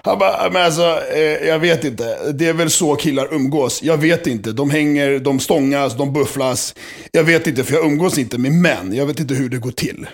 han 0.06 0.18
bara, 0.18 0.50
men 0.50 0.62
alltså, 0.62 1.00
eh, 1.14 1.48
jag 1.48 1.58
vet 1.58 1.84
inte. 1.84 2.32
Det 2.32 2.48
är 2.48 2.52
väl 2.52 2.70
så 2.70 2.96
killar 2.96 3.34
umgås. 3.34 3.82
Jag 3.82 3.98
vet 3.98 4.26
inte. 4.26 4.52
De 4.52 4.70
hänger, 4.70 5.18
de 5.18 5.40
stångas, 5.40 5.96
de 5.96 6.12
bufflas. 6.12 6.74
Jag 7.12 7.24
vet 7.24 7.46
inte, 7.46 7.64
för 7.64 7.74
jag 7.74 7.86
umgås 7.86 8.18
inte 8.18 8.38
med 8.38 8.52
män. 8.52 8.94
Jag 8.94 9.06
vet 9.06 9.20
inte 9.20 9.34
hur 9.34 9.48
det 9.48 9.58
går 9.58 9.70
till. 9.70 10.06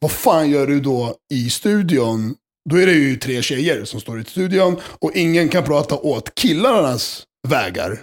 Vad 0.00 0.10
fan 0.10 0.50
gör 0.50 0.66
du 0.66 0.80
då 0.80 1.14
i 1.34 1.50
studion? 1.50 2.34
Då 2.70 2.76
är 2.76 2.86
det 2.86 2.92
ju 2.92 3.16
tre 3.16 3.42
tjejer 3.42 3.84
som 3.84 4.00
står 4.00 4.20
i 4.20 4.24
studion 4.24 4.80
och 4.84 5.12
ingen 5.14 5.48
kan 5.48 5.64
prata 5.64 5.94
åt 5.94 6.34
killarnas 6.34 7.22
vägar. 7.48 8.00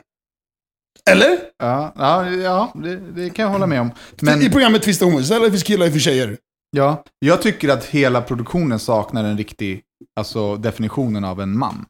Eller? 1.09 1.39
Ja, 1.57 1.93
ja, 1.95 2.29
ja 2.31 2.73
det, 2.83 2.95
det 2.95 3.29
kan 3.29 3.43
jag 3.43 3.51
hålla 3.51 3.67
med 3.67 3.81
om. 3.81 3.91
Men 4.21 4.41
I 4.41 4.49
programmet 4.49 4.85
finns 4.85 4.99
det 4.99 5.05
homosexuella, 5.05 5.45
det 5.45 5.51
finns 5.51 5.63
killar, 5.63 5.85
det 5.85 5.91
finns 5.91 6.03
tjejer. 6.03 6.37
Ja, 6.71 7.03
jag 7.19 7.41
tycker 7.41 7.69
att 7.69 7.85
hela 7.85 8.21
produktionen 8.21 8.79
saknar 8.79 9.23
en 9.23 9.37
riktig 9.37 9.81
alltså, 10.19 10.55
definitionen 10.55 11.23
av 11.23 11.41
en 11.41 11.57
man. 11.57 11.85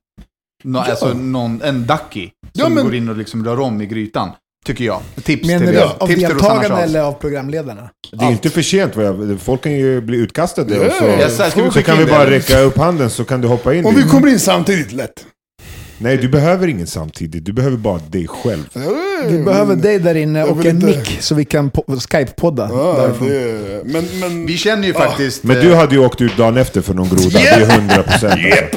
Nå, 0.64 0.80
Ja. 0.80 0.92
Alltså 0.92 1.14
någon, 1.14 1.62
en 1.62 1.86
ducky 1.88 2.30
Ja, 2.54 2.64
som 2.66 2.74
men- 2.74 2.84
går 2.84 2.96
in 2.96 3.10
och 3.10 3.18
liksom 3.18 3.46
rör 3.46 3.60
om 3.60 3.82
i 3.82 3.86
grytan. 3.86 4.30
Tycker 4.66 4.84
jag. 4.84 5.02
Tips 5.24 5.48
Menar 5.48 5.66
till, 5.66 5.76
du 5.76 5.84
av 5.84 6.08
tips 6.08 6.22
deltagarna 6.22 6.82
eller 6.82 7.02
av 7.02 7.14
programledarna? 7.14 7.90
Det 8.12 8.26
är 8.26 8.32
inte 8.32 8.50
för 8.50 8.62
sent. 8.62 8.94
Folk 9.42 9.62
kan 9.62 9.72
ju 9.72 10.02
bli 10.02 10.18
utkastade. 10.18 10.76
Ja, 10.76 10.86
och 10.88 10.92
så, 10.94 11.06
Ja, 11.06 11.50
så 11.52 11.72
så 11.72 11.82
kan 11.82 11.98
vi 11.98 12.06
bara 12.06 12.30
räcka 12.30 12.60
upp 12.60 12.78
handen 12.78 13.10
så 13.10 13.26
kan 13.26 13.42
du 13.42 13.48
hoppa 13.48 13.74
in. 13.74 13.86
Om 13.86 13.96
vi 13.96 14.04
kommer 14.04 14.28
in 14.28 14.40
samtidigt, 14.40 14.92
lätt. 14.92 15.26
Nej, 16.02 16.18
du 16.18 16.28
behöver 16.30 16.68
ingen 16.68 16.88
samtidigt. 16.88 17.46
Du 17.46 17.54
behöver 17.54 17.78
bara 17.78 18.00
dig 18.00 18.28
själv. 18.28 18.64
Vi 19.28 19.44
behöver 19.44 19.76
dig 19.76 20.00
där 20.00 20.16
inne 20.16 20.44
och 20.44 20.66
en 20.66 20.86
mick 20.86 21.18
så 21.22 21.36
vi 21.36 21.46
kan 21.46 21.72
po- 21.72 21.96
Skype-podda 22.00 22.70
Ja, 22.72 23.12
det, 23.28 23.82
men, 23.86 24.06
men... 24.20 24.46
Vi 24.46 24.58
känner 24.58 24.88
ju 24.88 24.94
faktiskt... 24.94 25.44
Men 25.44 25.58
eh, 25.58 25.64
du 25.64 25.76
hade 25.76 25.96
ju 25.96 26.02
åkt 26.02 26.22
ut 26.22 26.38
dagen 26.38 26.58
efter 26.58 26.82
för 26.82 26.94
någon 26.94 27.10
groda. 27.10 27.30
Det 27.40 27.48
är 27.48 27.66
hundra 27.80 28.04
procent. 28.04 28.42
Japp! 28.42 28.76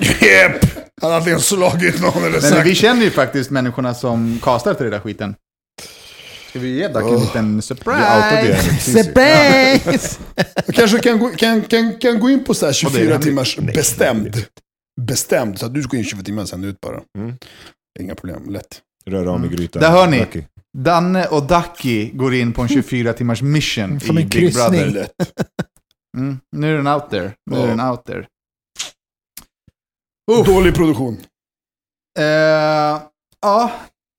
Japp! 0.00 0.64
Han 1.00 1.10
hade 1.10 1.16
antingen 1.16 1.40
slagit 1.40 2.00
någon 2.02 2.22
eller 2.22 2.30
Men 2.30 2.40
sagt... 2.40 2.66
vi 2.66 2.74
känner 2.74 3.02
ju 3.02 3.10
faktiskt 3.10 3.50
människorna 3.50 3.94
som 3.94 4.38
castar 4.42 4.74
till 4.74 4.82
den 4.84 4.92
där 4.92 5.00
skiten. 5.00 5.34
Ska 6.50 6.58
vi 6.58 6.68
ge 6.78 6.88
Duck 6.88 7.02
en 7.12 7.20
liten 7.20 7.62
surprise? 7.62 8.58
Surprise! 8.80 10.16
Jag 10.66 10.74
kanske 10.74 10.98
kan 10.98 11.18
gå, 11.18 11.28
kan, 11.28 11.62
kan, 11.62 11.92
kan 12.00 12.20
gå 12.20 12.30
in 12.30 12.44
på 12.44 12.54
så 12.54 12.66
här 12.66 12.72
Och 12.86 12.92
det 12.92 12.98
är 12.98 13.00
24 13.00 13.12
hemligt. 13.12 13.22
timmars 13.26 13.58
bestämd. 13.74 14.36
Bestämd, 15.00 15.58
så 15.58 15.66
att 15.66 15.74
du 15.74 15.82
ska 15.82 15.96
in 15.96 16.04
24 16.04 16.24
timmar 16.24 16.44
sen 16.44 16.64
ut 16.64 16.80
bara. 16.80 17.02
Mm. 17.18 17.36
Inga 18.00 18.14
problem, 18.14 18.50
lätt. 18.50 18.82
Röra 19.06 19.30
om 19.30 19.44
i 19.44 19.48
grytan. 19.48 19.82
Där 19.82 19.90
hör 19.90 20.06
ni. 20.06 20.18
Lucky. 20.20 20.42
Danne 20.78 21.26
och 21.26 21.46
Ducky 21.46 22.10
går 22.10 22.34
in 22.34 22.52
på 22.52 22.62
en 22.62 22.68
24 22.68 23.12
timmars 23.12 23.42
mission 23.42 24.00
Som 24.00 24.18
i 24.18 24.22
en 24.22 24.28
Big 24.28 24.32
kryssning. 24.32 24.80
Brother. 24.80 24.90
Lätt. 24.92 25.12
Mm, 26.16 26.38
nu 26.56 26.72
är 26.72 26.76
den 26.76 26.86
out 26.86 27.10
there. 27.10 27.32
Nu 27.50 27.56
är 27.56 27.66
den 27.66 27.80
out 27.80 28.04
there. 28.04 28.26
Dålig 30.46 30.74
produktion. 30.74 31.16
Eh, 32.18 32.24
ja, 33.40 33.72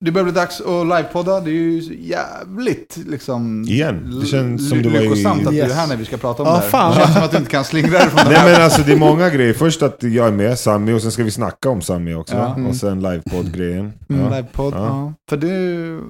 det 0.05 0.11
börjar 0.11 0.23
bli 0.23 0.33
dags 0.33 0.61
att 0.61 0.87
livepodda. 0.87 1.39
Det 1.39 1.49
är 1.49 1.53
ju 1.53 1.97
jävligt 1.99 2.97
liksom... 3.07 3.63
Igen. 3.67 4.19
Det 4.19 4.25
känns 4.25 4.69
som 4.69 4.81
det 4.81 4.89
var 4.89 4.99
i- 4.99 5.01
lyckosamt 5.03 5.47
att 5.47 5.53
du 5.53 5.59
är 5.59 5.65
Yes. 5.65 5.73
här 5.75 5.87
när 5.87 5.97
vi 5.97 6.05
ska 6.05 6.17
prata 6.17 6.43
om 6.43 6.49
Ja, 6.49 6.55
det 6.55 6.61
här. 6.61 6.69
fan. 6.69 6.91
Det 6.91 6.97
känns 7.01 7.13
som 7.13 7.23
att 7.23 7.31
du 7.31 7.37
inte 7.37 7.49
kan 7.51 7.63
slingra 7.65 7.89
dig 7.99 8.09
från 8.09 8.17
det 8.23 8.29
Nej 8.29 8.37
här. 8.39 8.51
men 8.51 8.61
alltså 8.61 8.81
det 8.81 8.91
är 8.91 8.97
många 8.97 9.29
grejer. 9.29 9.53
Först 9.53 9.81
att 9.81 10.03
jag 10.03 10.27
är 10.27 10.31
med, 10.31 10.59
Sami, 10.59 10.93
och 10.93 11.01
sen 11.01 11.11
ska 11.11 11.23
vi 11.23 11.31
snacka 11.31 11.69
om 11.69 11.81
Sami 11.81 12.13
också. 12.13 12.35
Ja. 12.35 12.55
Mm. 12.55 12.67
Och 12.67 12.75
sen 12.75 13.01
livepodd-grejen. 13.01 13.93
Mm, 14.09 14.21
Ja. 14.21 14.29
livepodd, 14.35 14.73
Ja. 14.73 14.85
ja. 14.85 15.13
För 15.29 15.37
du, 15.37 16.01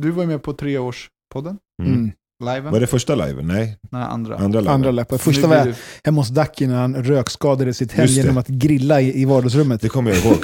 du 0.00 0.10
var 0.10 0.22
ju 0.22 0.28
med 0.28 0.42
på 0.42 0.52
treårspodden. 0.52 1.56
Mm. 1.82 1.94
Mm. 1.94 2.12
Liven. 2.44 2.72
Var 2.72 2.80
det 2.80 2.86
första 2.86 3.14
liven? 3.14 3.46
Nej, 3.46 3.76
Nej, 3.90 4.02
andra. 4.02 4.36
andra 4.36 4.60
liven. 4.60 4.74
Andra 4.74 4.90
läppar. 4.90 5.18
Första 5.18 5.46
var 5.46 5.56
jag 5.56 5.74
hemma 6.04 6.20
hos 6.20 6.28
Ducky 6.28 6.66
när 6.66 6.76
han 6.80 6.94
rökskadade 7.04 7.74
sitt 7.74 7.92
hem 7.92 8.06
genom 8.06 8.38
att 8.38 8.48
grilla 8.48 9.00
i, 9.00 9.22
i 9.22 9.24
vardagsrummet. 9.24 9.80
Det 9.80 9.88
kommer 9.88 10.10
jag 10.10 10.24
ihåg. 10.24 10.36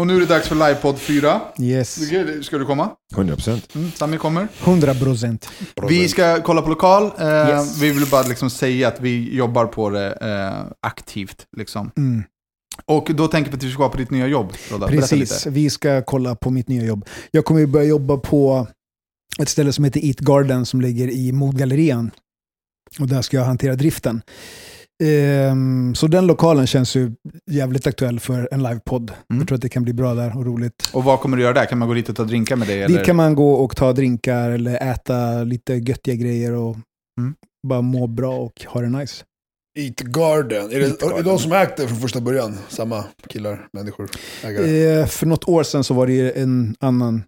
Och 0.00 0.06
nu 0.06 0.16
är 0.16 0.20
det 0.20 0.26
dags 0.26 0.48
för 0.48 0.54
livepodd 0.54 0.98
4. 0.98 1.40
Yes. 1.60 1.94
Ska 2.46 2.58
du 2.58 2.64
komma? 2.64 2.90
100 3.14 3.34
procent. 3.34 3.74
Mm, 3.74 3.90
Sami 3.92 4.18
kommer. 4.18 4.48
100 4.64 4.94
procent. 4.94 5.48
Vi 5.88 6.08
ska 6.08 6.42
kolla 6.42 6.62
på 6.62 6.68
lokal. 6.68 7.04
Eh, 7.18 7.26
Yes. 7.48 7.78
Vi 7.78 7.90
vill 7.90 8.06
bara 8.10 8.22
liksom 8.22 8.50
säga 8.50 8.88
att 8.88 9.00
vi 9.00 9.34
jobbar 9.36 9.66
på 9.66 9.90
det 9.90 10.12
eh, 10.12 10.72
aktivt. 10.80 11.46
Liksom. 11.56 11.90
Mm. 11.96 12.22
Och 12.86 13.10
då 13.14 13.28
tänker 13.28 13.50
vi 13.50 13.56
att 13.56 13.62
vi 13.62 13.70
ska 13.70 13.78
vara 13.78 13.88
på 13.90 13.96
ditt 13.98 14.10
nya 14.10 14.26
jobb. 14.26 14.52
Berätta 14.70 14.86
Precis, 14.86 15.30
lite. 15.44 15.50
vi 15.50 15.70
ska 15.70 16.02
kolla 16.02 16.34
på 16.34 16.50
mitt 16.50 16.68
nya 16.68 16.84
jobb. 16.84 17.08
Jag 17.30 17.44
kommer 17.44 17.66
börja 17.66 17.86
jobba 17.86 18.16
på 18.16 18.66
ett 19.40 19.48
ställe 19.48 19.72
som 19.72 19.84
heter 19.84 20.04
Eat 20.04 20.18
Garden 20.20 20.66
som 20.66 20.80
ligger 20.80 21.08
i 21.08 21.32
Modgallerian. 21.32 22.10
Och 23.00 23.08
där 23.08 23.22
ska 23.22 23.36
jag 23.36 23.44
hantera 23.44 23.74
driften. 23.74 24.22
Ehm, 25.02 25.94
så 25.94 26.06
den 26.06 26.26
lokalen 26.26 26.66
känns 26.66 26.96
ju 26.96 27.12
jävligt 27.50 27.86
aktuell 27.86 28.20
för 28.20 28.48
en 28.52 28.62
livepodd. 28.62 29.12
Mm. 29.30 29.40
Jag 29.40 29.48
tror 29.48 29.56
att 29.56 29.62
det 29.62 29.68
kan 29.68 29.82
bli 29.82 29.92
bra 29.92 30.14
där 30.14 30.36
och 30.38 30.46
roligt. 30.46 30.90
Och 30.92 31.04
vad 31.04 31.20
kommer 31.20 31.36
du 31.36 31.42
göra 31.42 31.52
där? 31.54 31.64
Kan 31.66 31.78
man 31.78 31.88
gå 31.88 31.94
dit 31.94 32.08
och 32.08 32.16
ta 32.16 32.24
drinkar 32.24 32.56
med 32.56 32.68
dig? 32.68 32.82
Eller? 32.82 32.96
Dit 32.98 33.06
kan 33.06 33.16
man 33.16 33.34
gå 33.34 33.52
och 33.52 33.76
ta 33.76 33.92
drinkar 33.92 34.50
eller 34.50 34.90
äta 34.92 35.44
lite 35.44 35.74
göttiga 35.74 36.14
grejer 36.14 36.52
och 36.52 36.76
Mm. 37.20 37.34
bara 37.68 37.82
må 37.82 38.06
bra 38.06 38.36
och 38.38 38.64
ha 38.68 38.80
det 38.80 38.88
nice. 38.88 39.24
Eat 39.78 40.00
Garden. 40.00 40.64
Är 40.72 40.78
det, 40.80 40.86
Eat 40.86 41.02
är 41.02 41.06
det 41.06 41.10
Garden. 41.10 41.24
de 41.24 41.38
som 41.38 41.52
ägt 41.52 41.76
det 41.76 41.88
från 41.88 41.98
första 41.98 42.20
början? 42.20 42.58
Samma 42.68 43.04
killar, 43.28 43.66
människor, 43.72 44.10
ägare? 44.44 45.00
Eh, 45.00 45.06
för 45.06 45.26
något 45.26 45.48
år 45.48 45.62
sedan 45.62 45.84
så 45.84 45.94
var 45.94 46.06
det 46.06 46.30
en 46.38 46.74
annan 46.80 47.22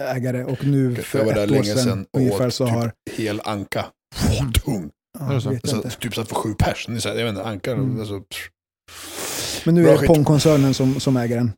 ägare 0.00 0.44
och 0.44 0.64
nu 0.66 0.94
för 0.94 1.18
ett 1.44 1.50
år 1.50 1.62
sedan, 1.62 1.76
sedan 1.78 2.06
ungefär 2.16 2.50
så 2.50 2.66
typ 2.66 2.74
har... 2.74 2.92
hel 3.16 3.40
anka. 3.44 3.84
Tung. 4.64 4.81
Ja, 5.26 5.30
Är 5.30 5.34
det 5.34 5.40
så? 5.40 5.50
vet 5.50 5.60
jag 5.62 5.70
Så, 5.70 5.76
inte. 5.76 5.90
typ 5.90 6.14
så 6.14 6.20
att 6.20 6.28
för 6.28 6.34
sju 6.34 6.54
pers. 6.54 6.88
Är 6.88 6.98
så 6.98 7.08
här, 7.08 7.16
Jag 7.16 7.24
vet 7.24 7.30
inte, 7.30 7.44
ankar. 7.44 7.72
Mm. 7.74 8.00
Alltså. 8.00 8.22
Men 9.64 9.74
nu 9.74 9.82
Bra 9.84 9.92
är 9.92 9.98
det. 10.00 10.06
Pong-koncernen 10.06 10.74
som, 10.74 11.00
som 11.00 11.16
äger 11.16 11.36
den. 11.36 11.52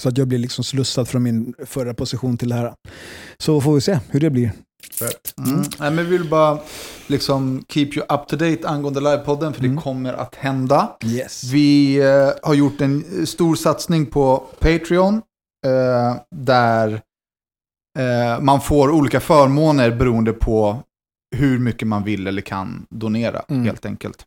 Så 0.00 0.08
att 0.08 0.18
jag 0.18 0.28
blir 0.28 0.38
liksom 0.38 0.64
slussad 0.64 1.08
från 1.08 1.22
min 1.22 1.54
förra 1.66 1.94
position 1.94 2.36
till 2.38 2.48
det 2.48 2.54
här. 2.54 2.74
Så 3.38 3.60
får 3.60 3.74
vi 3.74 3.80
se 3.80 3.98
hur 4.10 4.20
det 4.20 4.30
blir. 4.30 4.52
Mm. 5.46 5.62
Nej, 5.78 5.90
men 5.90 5.96
vi 5.96 6.18
vill 6.18 6.28
bara 6.30 6.58
liksom 7.06 7.64
keep 7.68 7.86
you 7.96 8.00
up 8.08 8.26
to 8.28 8.36
date 8.36 8.68
angående 8.68 9.00
livepodden, 9.00 9.52
för 9.52 9.60
Mm. 9.60 9.76
det 9.76 9.82
kommer 9.82 10.12
att 10.12 10.34
hända. 10.34 10.96
Yes. 11.04 11.44
Vi 11.44 11.96
eh, 11.96 12.30
har 12.42 12.54
gjort 12.54 12.80
en 12.80 13.26
stor 13.26 13.54
satsning 13.56 14.06
på 14.06 14.36
Patreon, 14.58 15.14
eh, 15.66 16.16
där 16.36 17.00
eh, 17.98 18.40
man 18.40 18.60
får 18.60 18.90
olika 18.90 19.20
förmåner 19.20 19.90
beroende 19.90 20.32
på 20.32 20.82
hur 21.32 21.58
mycket 21.58 21.88
man 21.88 22.04
vill 22.04 22.26
eller 22.26 22.42
kan 22.42 22.86
donera, 22.90 23.44
Mm. 23.48 23.64
helt 23.64 23.86
enkelt. 23.86 24.24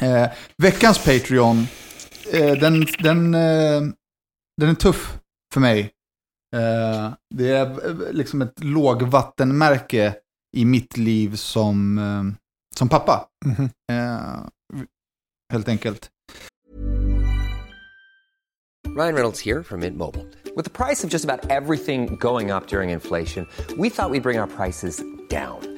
Eh, 0.00 0.28
veckans 0.56 1.04
Patreon, 1.04 1.66
eh, 2.32 2.52
den, 2.52 2.86
den, 3.02 3.34
eh, 3.34 3.82
den 4.60 4.68
är 4.70 4.74
tuff 4.74 5.18
för 5.54 5.60
mig. 5.60 5.80
Eh, 6.56 7.12
det 7.34 7.50
är 7.50 7.86
eh, 7.88 8.12
liksom 8.12 8.42
ett 8.42 8.64
lågvattenmärke 8.64 10.14
i 10.56 10.64
mitt 10.64 10.96
liv 10.96 11.36
som, 11.36 11.98
eh, 11.98 12.22
som 12.76 12.88
pappa. 12.88 13.28
Mhm. 13.46 13.70
Eh, 13.92 14.44
helt 15.52 15.68
enkelt. 15.68 16.10
Ryan 18.96 19.14
Reynolds 19.14 19.40
here 19.40 19.62
from 19.62 19.80
Mint 19.80 19.96
Mobile. 19.96 20.24
With 20.56 20.64
the 20.64 20.70
price 20.70 21.04
of 21.04 21.10
just 21.12 21.24
about 21.24 21.50
everything 21.50 22.16
going 22.16 22.50
up 22.50 22.66
during 22.68 22.90
inflation, 22.90 23.46
we 23.76 23.90
thought 23.90 24.10
we'd 24.10 24.22
bring 24.22 24.40
our 24.40 24.46
prices 24.46 25.02
down. 25.30 25.77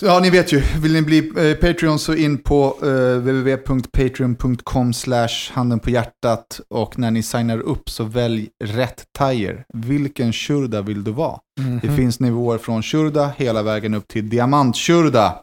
Så, 0.00 0.06
ja, 0.06 0.20
ni 0.20 0.30
vet 0.30 0.52
ju, 0.52 0.62
vill 0.82 0.92
ni 0.92 1.02
bli 1.02 1.18
eh, 1.18 1.54
Patreon 1.56 1.98
så 1.98 2.14
in 2.14 2.38
på 2.38 2.78
eh, 2.82 2.88
www.patreon.com 3.18 4.92
slash 4.92 5.52
handen 5.52 5.80
på 5.80 5.90
hjärtat 5.90 6.60
och 6.68 6.98
när 6.98 7.10
ni 7.10 7.22
signar 7.22 7.58
upp 7.58 7.90
så 7.90 8.04
välj 8.04 8.48
rätt 8.64 9.04
tire. 9.18 9.64
Vilken 9.74 10.32
shurda 10.32 10.82
vill 10.82 11.04
du 11.04 11.10
vara? 11.10 11.38
Det 11.82 11.88
finns 11.88 12.20
nivåer 12.20 12.58
från 12.58 12.82
shurda 12.82 13.32
hela 13.36 13.62
vägen 13.62 13.94
upp 13.94 14.08
till 14.08 14.28
diamantshurda. 14.28 15.42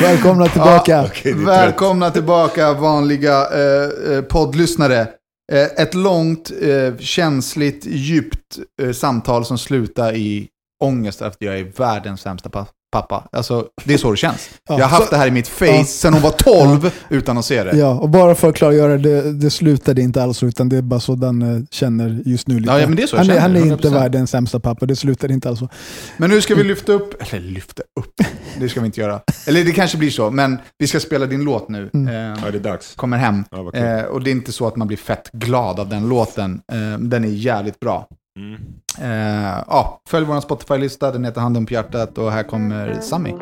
Välkomna 0.00 0.46
tillbaka. 0.46 1.10
Ja, 1.24 1.34
välkomna 1.34 2.10
tillbaka 2.10 2.72
vanliga 2.72 3.46
eh, 3.52 4.12
eh, 4.12 4.22
poddlyssnare. 4.22 5.08
Eh, 5.52 5.64
ett 5.64 5.94
långt, 5.94 6.50
eh, 6.60 6.96
känsligt, 6.98 7.86
djupt 7.86 8.58
eh, 8.82 8.92
samtal 8.92 9.44
som 9.44 9.58
slutar 9.58 10.14
i 10.14 10.48
ångest 10.84 11.22
efter 11.22 11.26
att 11.26 11.42
jag 11.42 11.58
är 11.58 11.64
världens 11.64 12.20
sämsta 12.20 12.48
pappa 12.48 12.75
pappa. 12.92 13.28
Alltså, 13.32 13.66
det 13.84 13.94
är 13.94 13.98
så 13.98 14.10
det 14.10 14.16
känns. 14.16 14.50
Ja, 14.68 14.78
jag 14.78 14.84
har 14.84 14.90
haft 14.90 15.04
så- 15.04 15.10
det 15.10 15.16
här 15.16 15.26
i 15.26 15.30
mitt 15.30 15.48
face 15.48 15.66
Ja. 15.66 15.84
sedan 15.84 16.12
hon 16.12 16.22
var 16.22 16.30
12 16.30 16.90
utan 17.10 17.38
att 17.38 17.44
se 17.44 17.64
det. 17.64 17.76
Ja, 17.76 17.88
och 18.00 18.08
bara 18.08 18.34
för 18.34 18.48
att 18.48 18.54
klargöra, 18.56 18.96
det, 18.98 19.32
det 19.32 19.50
slutade 19.50 20.02
inte 20.02 20.22
alls 20.22 20.42
utan 20.42 20.68
det 20.68 20.76
är 20.76 20.82
bara 20.82 21.00
så 21.00 21.14
den 21.14 21.42
eh, 21.42 21.62
känner 21.70 22.22
just 22.24 22.48
nu. 22.48 22.60
Lite. 22.60 22.72
Ja, 22.72 22.80
ja, 22.80 22.86
men 22.86 22.96
det 22.96 23.02
är 23.02 23.06
så 23.06 23.16
han, 23.16 23.24
är, 23.24 23.28
känner, 23.28 23.40
han 23.40 23.56
är 23.56 23.60
inte 23.72 23.88
100%. 23.88 23.94
världens 23.94 24.30
sämsta 24.30 24.60
pappa, 24.60 24.86
det 24.86 24.96
slutade 24.96 25.34
inte 25.34 25.48
alls 25.48 25.58
så. 25.58 25.68
Men 26.16 26.30
nu 26.30 26.40
ska 26.40 26.54
vi 26.54 26.64
lyfta 26.64 26.92
upp, 26.92 27.22
eller 27.22 27.40
lyfta 27.40 27.82
upp, 28.00 28.14
det 28.60 28.68
ska 28.68 28.80
vi 28.80 28.86
inte 28.86 29.00
göra. 29.00 29.20
Eller 29.46 29.64
det 29.64 29.72
kanske 29.72 29.98
blir 29.98 30.10
så, 30.10 30.30
men 30.30 30.58
vi 30.78 30.86
ska 30.86 31.00
spela 31.00 31.26
din 31.26 31.44
låt 31.44 31.68
nu. 31.68 31.90
Mm. 31.94 32.08
Eh, 32.08 32.38
Ja, 32.44 32.50
det 32.50 32.58
är 32.58 32.62
dags. 32.62 32.94
kommer 32.94 33.16
hem. 33.18 33.44
Ja, 33.50 33.72
eh, 33.74 34.02
och 34.02 34.22
det 34.22 34.30
är 34.30 34.32
inte 34.32 34.52
så 34.52 34.66
att 34.66 34.76
man 34.76 34.86
blir 34.88 34.98
fett 34.98 35.30
glad 35.32 35.80
av 35.80 35.88
den 35.88 36.08
låten. 36.08 36.60
Eh, 36.72 36.98
den 36.98 37.24
är 37.24 37.28
jävligt 37.28 37.80
bra. 37.80 38.06
Mm. 38.38 38.60
Eh, 39.00 39.64
ja, 39.66 40.00
följ 40.08 40.26
vår 40.26 40.40
Spotify-lista, 40.40 41.10
den 41.10 41.24
heter 41.24 41.40
Handen 41.40 41.66
på 41.66 41.72
hjärtat 41.72 42.18
och 42.18 42.32
här 42.32 42.42
kommer 42.42 43.00
Sami. 43.00 43.34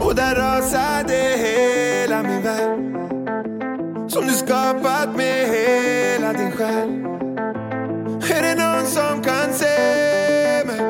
Och 0.00 0.14
där 0.14 0.34
rasade 0.34 1.36
hela 1.36 2.22
min 2.22 2.42
värld 2.42 2.80
Som 4.10 4.26
du 4.26 4.32
skapat 4.32 5.16
med 5.16 5.48
hela 5.48 6.32
din 6.32 6.50
själ 6.52 6.88
Är 8.30 8.42
det 8.42 8.54
någon 8.54 8.86
som 8.86 9.22
kan 9.22 9.52
se 9.52 10.64
mig? 10.66 10.80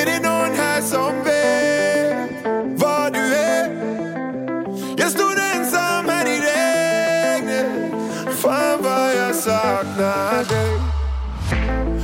Är 0.00 0.06
det 0.06 0.28
någon 0.28 0.56
här 0.56 0.80
som 0.80 1.24
vet 1.24 2.46
vad 2.82 3.12
du 3.12 3.34
är? 3.34 3.70
Jag 4.96 5.10
stod 5.10 5.38
ensam 5.56 6.08
här 6.08 6.26
i 6.26 6.40
regnet 6.40 7.66
Fan 8.36 8.82
vad 8.82 9.14
jag 9.16 9.34
saknar 9.34 10.48
dig 10.48 10.91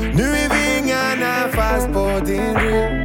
nu 0.00 0.22
är 0.22 0.48
vingarna 0.48 1.48
fast 1.52 1.92
på 1.92 2.20
din 2.26 2.54
rygg. 2.54 2.97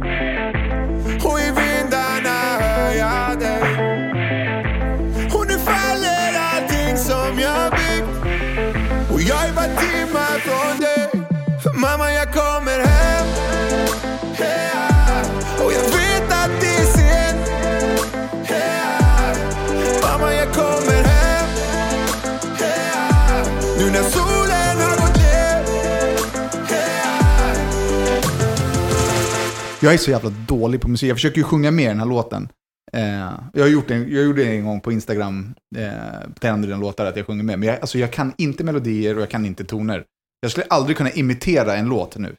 Jag 29.84 29.94
är 29.94 29.98
så 29.98 30.10
jävla 30.10 30.30
dålig 30.30 30.80
på 30.80 30.88
musik. 30.88 31.10
Jag 31.10 31.16
försöker 31.16 31.38
ju 31.38 31.44
sjunga 31.44 31.70
med 31.70 31.84
i 31.84 31.88
den 31.88 31.98
här 31.98 32.06
låten. 32.06 32.48
Eh, 32.92 33.32
jag, 33.52 33.62
har 33.62 33.68
gjort 33.68 33.90
en, 33.90 34.12
jag 34.12 34.24
gjorde 34.24 34.44
det 34.44 34.50
en 34.50 34.64
gång 34.64 34.80
på 34.80 34.92
Instagram, 34.92 35.54
eh, 35.76 36.30
till 36.40 36.70
den 36.70 36.80
låtar 36.80 37.06
att 37.06 37.16
jag 37.16 37.26
sjunger 37.26 37.44
med. 37.44 37.58
Men 37.58 37.68
jag, 37.68 37.80
alltså, 37.80 37.98
jag 37.98 38.12
kan 38.12 38.32
inte 38.38 38.64
melodier 38.64 39.16
och 39.16 39.22
jag 39.22 39.30
kan 39.30 39.46
inte 39.46 39.64
toner. 39.64 40.04
Jag 40.40 40.50
skulle 40.50 40.66
aldrig 40.70 40.96
kunna 40.96 41.10
imitera 41.10 41.76
en 41.76 41.88
låt 41.88 42.16
nu. 42.16 42.36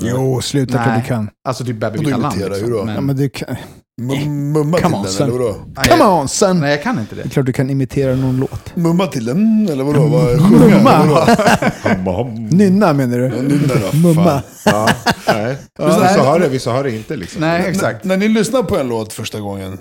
Jo, 0.00 0.40
sluta 0.40 0.86
Nej. 0.86 1.00
du 1.00 1.08
kan. 1.08 1.30
Alltså 1.48 1.64
typ 1.64 1.76
Baby 1.76 1.98
Kallan. 2.04 2.32
imitera? 2.32 2.54
Hur 2.54 2.70
då? 2.70 2.92
Ja, 2.94 3.00
men 3.00 3.16
du 3.16 3.28
kan. 3.28 3.56
Mum- 4.02 4.52
Mumma 4.52 4.76
till 4.76 4.86
on, 4.94 5.02
den, 5.02 5.06
eller 5.28 5.32
vadå? 5.32 5.54
Come 5.88 6.04
on 6.04 6.28
son! 6.28 6.60
Nej, 6.60 6.70
jag 6.70 6.82
kan 6.82 6.98
inte 7.00 7.14
Det 7.14 7.20
är 7.20 7.24
det. 7.24 7.30
klart 7.30 7.46
du 7.46 7.52
kan 7.52 7.70
imitera 7.70 8.14
någon 8.16 8.36
låt. 8.40 8.76
Mumma 8.76 9.06
till 9.06 9.24
den, 9.24 9.68
eller 9.68 9.84
vadå? 9.84 10.06
Vad, 10.06 10.38
sjunga? 10.40 10.76
Mumma! 11.94 12.24
Nynna 12.50 12.92
menar 12.92 13.18
Ja, 13.18 13.28
du? 13.28 13.42
nynna 13.42 13.74
då. 13.92 13.96
Mumma. 13.98 14.42
Ja, 14.64 14.88
nej. 15.28 15.56
Vissa 15.78 16.22
har 16.22 16.40
det, 16.40 16.48
vissa 16.48 16.70
har 16.72 16.84
det 16.84 16.90
inte. 16.96 17.16
Liksom. 17.16 17.40
Nej, 17.40 17.66
exakt. 17.66 18.04
När 18.04 18.16
ni 18.16 18.28
lyssnar 18.28 18.62
på 18.62 18.78
en 18.78 18.88
låt 18.88 19.12
första 19.12 19.40
gången, 19.40 19.78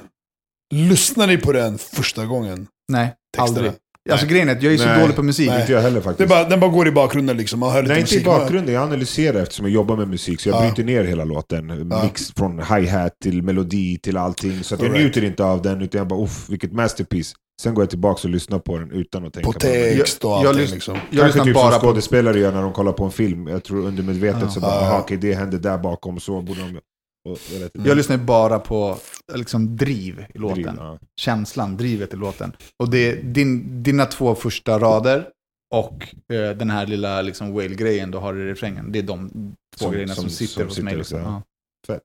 lyssnar 0.73 1.27
ni 1.27 1.37
på 1.37 1.51
den 1.51 1.77
första 1.77 2.25
gången? 2.25 2.67
Nej, 2.91 3.13
Texterna. 3.37 3.57
aldrig. 3.57 3.71
Alltså 4.11 4.27
grejen 4.27 4.49
är 4.49 4.55
att 4.55 4.63
jag 4.63 4.73
är 4.73 4.77
så 4.77 4.85
Nej. 4.85 5.01
dålig 5.01 5.15
på 5.15 5.23
musik. 5.23 5.51
Inte 5.59 5.71
jag 5.71 5.81
heller 5.81 5.95
Det 5.95 6.01
faktiskt. 6.01 6.31
är 6.31 6.35
bara, 6.35 6.49
den 6.49 6.59
bara 6.59 6.69
går 6.71 6.87
i 6.87 6.91
bakgrunden 6.91 7.37
liksom. 7.37 7.59
Man 7.59 7.71
hör 7.71 7.81
lite 7.81 7.93
Nej, 7.93 8.01
inte 8.01 8.13
i 8.13 8.17
musik. 8.17 8.25
bakgrunden. 8.25 8.73
Jag 8.75 8.83
analyserar 8.83 9.41
eftersom 9.41 9.65
jag 9.65 9.73
jobbar 9.73 9.95
med 9.97 10.07
musik. 10.07 10.41
Så 10.41 10.49
jag 10.49 10.55
Ja. 10.55 10.61
bryter 10.61 10.83
ner 10.83 11.03
hela 11.03 11.23
låten. 11.23 11.87
Ja. 11.91 12.03
Mix 12.03 12.31
från 12.37 12.59
hi-hat 12.59 13.11
till 13.23 13.43
melodi 13.43 13.97
till 14.03 14.17
allting. 14.17 14.63
Så 14.63 14.75
att 14.75 14.81
jag 14.81 14.87
Alright. 14.89 15.03
njuter 15.03 15.23
inte 15.23 15.43
av 15.43 15.61
den, 15.61 15.81
utan 15.81 15.99
jag 15.99 16.07
bara 16.07 16.23
uff, 16.23 16.49
vilket 16.49 16.73
masterpiece. 16.73 17.33
Sen 17.61 17.73
går 17.73 17.83
jag 17.83 17.89
tillbaka 17.89 18.19
och 18.23 18.29
lyssnar 18.29 18.59
på 18.59 18.77
den 18.77 18.91
utan 18.91 19.25
att 19.25 19.33
tänka 19.33 19.47
På 19.47 19.53
på 19.53 19.59
den. 19.59 19.97
text 19.97 20.25
och 20.25 20.31
Jag- 20.31 20.39
jag 20.43 20.47
allting 20.47 20.65
lys- 20.65 20.73
liksom. 20.73 20.93
Jag 20.95 21.03
Kanske 21.11 21.25
lyssnar 21.25 21.43
typ 21.45 21.53
bara 21.55 21.71
som 21.71 21.81
på... 21.81 21.87
skådespelare 21.87 22.39
gör 22.39 22.51
när 22.51 22.61
de 22.61 22.73
kollar 22.73 22.91
på 22.91 23.03
en 23.03 23.11
film. 23.11 23.47
Jag 23.47 23.63
tror 23.63 23.85
undermedvetet 23.85 24.51
så 24.51 24.59
bara, 24.59 24.71
Ja. 24.75 24.81
aha, 24.81 24.99
okej 24.99 25.17
det 25.17 25.33
hände 25.33 25.57
där 25.59 25.77
bakom, 25.77 26.19
så 26.19 26.41
borde 26.41 26.59
de... 26.59 26.79
Och, 27.25 27.39
jag, 27.53 27.59
vet 27.59 27.75
inte. 27.75 27.89
Jag 27.89 27.97
lyssnar 27.97 28.17
ju 28.17 28.23
bara 28.23 28.59
på 28.59 28.97
liksom, 29.33 29.77
driv 29.77 30.25
i 30.33 30.37
låten. 30.37 30.63
Driv, 30.63 30.75
ja. 30.77 30.99
Känslan, 31.21 31.77
drivet 31.77 32.13
i 32.13 32.17
låten. 32.17 32.51
Och 32.83 32.89
det 32.89 32.97
är 33.11 33.23
din, 33.23 33.83
dina 33.83 34.05
två 34.05 34.35
första 34.35 34.79
rader 34.79 35.27
och 35.75 36.13
eh, 36.33 36.57
den 36.57 36.69
här 36.69 36.85
lilla 36.87 37.21
liksom, 37.21 37.53
whale-grejen 37.53 38.11
du 38.11 38.17
har 38.17 38.35
i 38.35 38.45
refrängen. 38.45 38.91
Det 38.91 38.99
är 38.99 39.03
de 39.03 39.29
två 39.77 39.83
Som- 39.85 39.91
grejerna 39.93 40.15
som, 40.15 40.21
som- 40.23 40.29
sitter 40.29 40.53
som 40.53 40.63
hos 40.63 40.73
sitter 40.75 40.83
mig. 40.83 40.95
Liksom. 40.95 41.19
Ja. 41.19 41.41
Fett. 41.87 42.03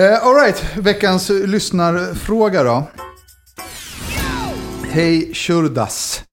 Eh, 0.00 0.26
all 0.26 0.34
right, 0.34 0.76
veckans 0.78 1.30
eh, 1.30 1.46
lyssnarfråga 1.46 2.62
då. 2.62 2.84
Hej 4.90 5.34
Shurdas. 5.34 6.24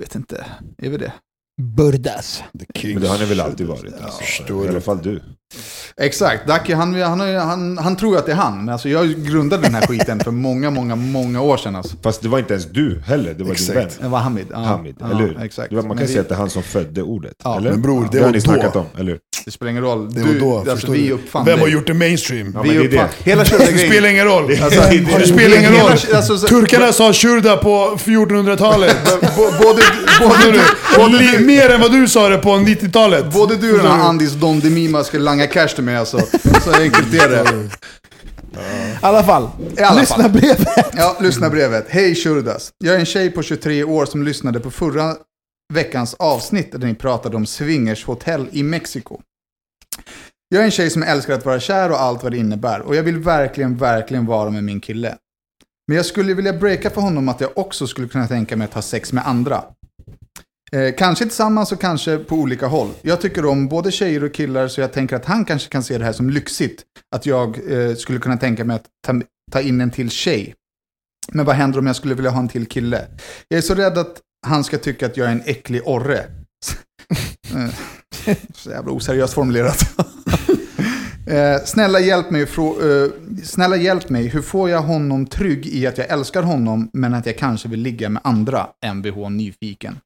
Vet 0.00 0.14
inte, 0.14 0.46
är 0.78 0.90
vi 0.90 0.96
det? 0.96 1.12
Burdas. 1.62 2.42
Men 2.84 3.00
det 3.00 3.08
har 3.08 3.18
ni 3.18 3.24
väl 3.24 3.40
alltid 3.40 3.66
varit? 3.66 3.94
Alltså. 4.00 4.64
I 4.64 4.68
alla 4.68 4.80
fall 4.80 5.02
du. 5.02 5.22
Exakt, 6.00 6.46
Dacke 6.46 6.74
han, 6.74 6.94
han, 7.02 7.28
ju- 7.28 7.38
han, 7.38 7.78
han 7.78 7.96
tror 7.96 8.18
att 8.18 8.26
det 8.26 8.32
är 8.32 8.36
han. 8.36 8.58
Men 8.58 8.68
alltså, 8.72 8.88
jag 8.88 9.08
grundade 9.08 9.62
den 9.62 9.74
här 9.74 9.86
skiten 9.86 10.20
för 10.20 10.30
många, 10.30 10.70
många, 10.70 10.96
många 10.96 11.40
år 11.42 11.56
sedan. 11.56 11.76
Alltså. 11.76 11.96
Fast 12.02 12.22
det 12.22 12.28
var 12.28 12.38
inte 12.38 12.52
ens 12.54 12.66
du 12.66 13.02
heller, 13.06 13.34
det 13.34 13.44
var 13.44 13.52
Exakt. 13.52 13.68
din 13.68 13.78
vän. 13.78 13.90
Det 14.00 14.08
var 14.08 14.18
Hamid. 14.18 14.46
Ja, 14.50 14.58
Hamid, 14.58 14.96
ja, 15.00 15.06
eller 15.10 15.20
hur? 15.20 15.42
Exakt. 15.44 15.72
Var- 15.72 15.82
Man 15.82 15.88
Men 15.88 15.96
kan 15.98 16.06
vi- 16.06 16.12
säga 16.12 16.22
att 16.22 16.28
det 16.28 16.34
är 16.34 16.38
han 16.38 16.50
som 16.50 16.62
födde 16.62 17.02
ordet, 17.02 17.32
Ja, 17.44 17.56
eller? 17.58 17.70
men 17.70 17.82
bror, 17.82 18.02
det 18.02 18.08
det 18.12 18.18
har 18.18 18.24
var 18.24 18.32
ni 18.32 18.38
då. 18.38 18.44
snackat 18.44 18.76
om, 18.76 18.86
eller 18.98 19.12
hur? 19.12 19.18
Det 19.44 19.50
spelar 19.52 19.70
ingen 19.70 19.82
roll. 19.82 20.14
Det 20.14 20.20
var 20.22 20.28
Du, 20.28 20.38
då, 20.40 20.64
alltså, 20.70 20.90
vi 20.92 21.12
uppfann 21.12 21.44
Vem 21.44 21.58
har 21.60 21.68
gjort 21.68 21.86
det 21.86 21.94
mainstream? 21.94 22.52
Ja, 22.54 22.62
vi 22.62 22.68
men 22.68 22.78
det 22.78 22.84
uppfann, 22.88 23.08
det. 23.24 23.30
hela 23.30 23.44
Det 23.68 23.78
spelar 23.78 24.08
ingen 24.08 24.24
roll. 24.26 24.44
Alltså, 24.62 24.80
det 25.18 25.26
spelar 25.26 25.56
ingen 25.58 25.72
roll. 25.72 25.90
Alltså, 26.14 26.38
så- 26.38 26.46
Turkarna 26.46 26.92
sa 26.92 27.12
shurda 27.12 27.56
på 27.56 27.96
1400-talet. 28.04 28.96
Bo- 29.36 29.50
Både, 29.62 29.82
både, 30.98 31.18
li- 31.18 31.38
Mer 31.44 31.70
än 31.70 31.80
vad 31.80 31.92
du 31.92 32.08
sa 32.08 32.28
det 32.28 32.38
på 32.38 32.50
90-talet. 32.50 33.32
både 33.32 33.56
du 33.56 33.80
och? 33.80 33.90
Andis 33.90 34.32
Don 34.32 34.60
Demima 34.60 35.04
ska 35.04 35.18
langa 35.36 35.46
cash 35.46 35.68
till 35.74 35.84
mig 35.84 35.96
alltså. 35.96 36.18
Så 36.64 36.82
enkelt 36.82 37.14
är 37.14 37.28
det. 37.28 37.70
I 38.58 38.98
alla 39.00 39.24
fall, 39.24 39.48
I 39.78 39.82
alla 39.82 40.00
lyssna 40.00 40.22
fall. 40.22 40.32
brevet. 40.32 40.94
Ja, 40.96 41.16
lyssna 41.20 41.50
brevet. 41.50 41.86
Hej 41.88 42.14
Shurdas. 42.14 42.72
Jag 42.78 42.94
är 42.94 42.98
en 42.98 43.06
tjej 43.06 43.30
på 43.30 43.42
23 43.42 43.84
år 43.84 44.06
som 44.06 44.22
lyssnade 44.22 44.60
på 44.60 44.70
förra 44.70 45.16
veckans 45.74 46.14
avsnitt 46.14 46.72
där 46.72 46.78
ni 46.86 46.94
pratade 46.94 47.36
om 47.36 47.46
swingershotell 47.46 48.48
i 48.52 48.62
Mexiko. 48.62 49.20
Jag 50.48 50.60
är 50.60 50.64
en 50.64 50.70
tjej 50.70 50.90
som 50.90 51.02
älskar 51.02 51.34
att 51.34 51.44
vara 51.44 51.60
kär 51.60 51.90
och 51.90 52.00
allt 52.00 52.22
vad 52.22 52.32
det 52.32 52.38
innebär 52.38 52.80
och 52.80 52.96
jag 52.96 53.02
vill 53.02 53.18
verkligen, 53.18 53.76
verkligen 53.76 54.26
vara 54.26 54.50
med 54.50 54.64
min 54.64 54.80
kille. 54.80 55.16
Men 55.88 55.96
jag 55.96 56.06
skulle 56.06 56.34
vilja 56.34 56.52
breaka 56.52 56.90
för 56.90 57.00
honom 57.00 57.28
att 57.28 57.40
jag 57.40 57.50
också 57.58 57.86
skulle 57.86 58.08
kunna 58.08 58.26
tänka 58.28 58.56
mig 58.56 58.64
att 58.64 58.74
ha 58.74 58.82
sex 58.82 59.12
med 59.12 59.26
andra. 59.26 59.64
Eh, 60.72 60.94
kanske 60.98 61.24
tillsammans 61.24 61.72
och 61.72 61.80
kanske 61.80 62.18
på 62.18 62.36
olika 62.36 62.66
håll. 62.66 62.88
Jag 63.02 63.20
tycker 63.20 63.46
om 63.46 63.68
både 63.68 63.92
tjejer 63.92 64.24
och 64.24 64.34
killar 64.34 64.68
så 64.68 64.80
jag 64.80 64.92
tänker 64.92 65.16
att 65.16 65.24
han 65.24 65.44
kanske 65.44 65.68
kan 65.70 65.82
se 65.82 65.98
det 65.98 66.04
här 66.04 66.12
som 66.12 66.30
lyxigt. 66.30 66.82
Att 67.16 67.26
jag 67.26 67.72
eh, 67.72 67.94
skulle 67.94 68.18
kunna 68.18 68.36
tänka 68.36 68.64
mig 68.64 68.76
att 68.76 68.84
ta, 69.06 69.20
ta 69.52 69.60
in 69.60 69.80
en 69.80 69.90
till 69.90 70.10
tjej. 70.10 70.54
Men 71.32 71.44
vad 71.44 71.56
händer 71.56 71.78
om 71.78 71.86
jag 71.86 71.96
skulle 71.96 72.14
vilja 72.14 72.30
ha 72.30 72.40
en 72.40 72.48
till 72.48 72.66
kille? 72.66 73.06
Jag 73.48 73.58
är 73.58 73.62
så 73.62 73.74
rädd 73.74 73.98
att 73.98 74.20
han 74.46 74.64
ska 74.64 74.78
tycka 74.78 75.06
att 75.06 75.16
jag 75.16 75.26
är 75.26 75.32
en 75.32 75.42
äcklig 75.46 75.82
orre. 75.84 76.24
Eh, 78.26 78.36
så 78.54 78.70
jävla 78.70 78.92
oseriöst 78.92 79.34
formulerat. 79.34 79.78
Eh, 81.28 81.64
snälla, 81.64 82.00
hjälp 82.00 82.30
mig, 82.30 82.44
frå- 82.44 83.04
eh, 83.04 83.10
snälla 83.44 83.76
hjälp 83.76 84.08
mig, 84.08 84.26
hur 84.26 84.42
får 84.42 84.70
jag 84.70 84.82
honom 84.82 85.26
trygg 85.26 85.66
i 85.66 85.86
att 85.86 85.98
jag 85.98 86.10
älskar 86.10 86.42
honom 86.42 86.90
men 86.92 87.14
att 87.14 87.26
jag 87.26 87.38
kanske 87.38 87.68
vill 87.68 87.80
ligga 87.80 88.08
med 88.08 88.22
andra 88.24 88.66
Mvh 88.94 89.30
nyfiken? 89.30 89.98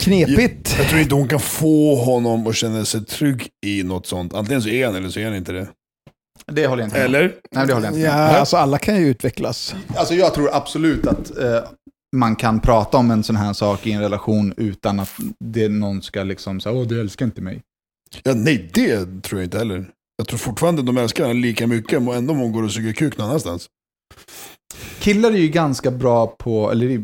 Knepigt. 0.00 0.74
Jag 0.78 0.88
tror 0.88 1.00
inte 1.00 1.14
hon 1.14 1.28
kan 1.28 1.40
få 1.40 1.94
honom 1.96 2.46
att 2.46 2.56
känna 2.56 2.84
sig 2.84 3.04
trygg 3.04 3.48
i 3.66 3.82
något 3.82 4.06
sånt. 4.06 4.34
Antingen 4.34 4.62
så 4.62 4.68
är 4.68 4.86
han 4.86 4.94
eller 4.96 5.08
så 5.08 5.20
är 5.20 5.24
han 5.24 5.34
inte 5.34 5.52
det. 5.52 5.68
Det 6.46 6.66
håller 6.66 6.82
jag 6.82 6.86
inte 6.88 6.96
med. 6.98 7.04
Eller? 7.04 7.34
Nej, 7.52 7.66
det 7.66 7.72
håller 7.72 7.86
jag 7.86 7.94
inte 7.94 8.06
Ja, 8.06 8.16
med 8.16 8.30
om. 8.30 8.36
alltså 8.36 8.56
alla 8.56 8.78
kan 8.78 8.96
ju 8.96 9.06
utvecklas. 9.08 9.74
Alltså 9.96 10.14
jag 10.14 10.34
tror 10.34 10.54
absolut 10.54 11.06
att 11.06 11.38
eh, 11.38 11.60
man 12.16 12.36
kan 12.36 12.60
prata 12.60 12.98
om 12.98 13.10
en 13.10 13.22
sån 13.24 13.36
här 13.36 13.52
sak 13.52 13.86
i 13.86 13.92
en 13.92 14.00
relation 14.00 14.54
utan 14.56 15.00
att 15.00 15.10
det 15.44 15.68
någon 15.68 16.02
ska 16.02 16.22
liksom 16.22 16.60
säga 16.60 16.74
åh 16.74 16.86
du 16.86 17.00
älskar 17.00 17.26
inte 17.26 17.40
mig. 17.42 17.60
Ja, 18.22 18.34
nej, 18.34 18.70
det 18.74 19.22
tror 19.22 19.40
jag 19.40 19.46
inte 19.46 19.58
heller. 19.58 19.84
Jag 20.16 20.28
tror 20.28 20.38
fortfarande 20.38 20.82
de 20.82 20.96
älskar 20.96 21.26
henne 21.28 21.40
lika 21.40 21.66
mycket, 21.66 22.08
och 22.08 22.14
ändå 22.14 22.32
om 22.32 22.38
hon 22.38 22.52
går 22.52 22.62
och 22.62 22.72
suger 22.72 22.92
kuk 22.92 23.18
någon 23.18 23.26
annanstans. 23.26 23.66
Killar 25.00 25.30
är 25.30 25.36
ju 25.36 25.48
ganska 25.48 25.90
bra 25.90 26.26
på, 26.26 26.70
eller 26.70 27.02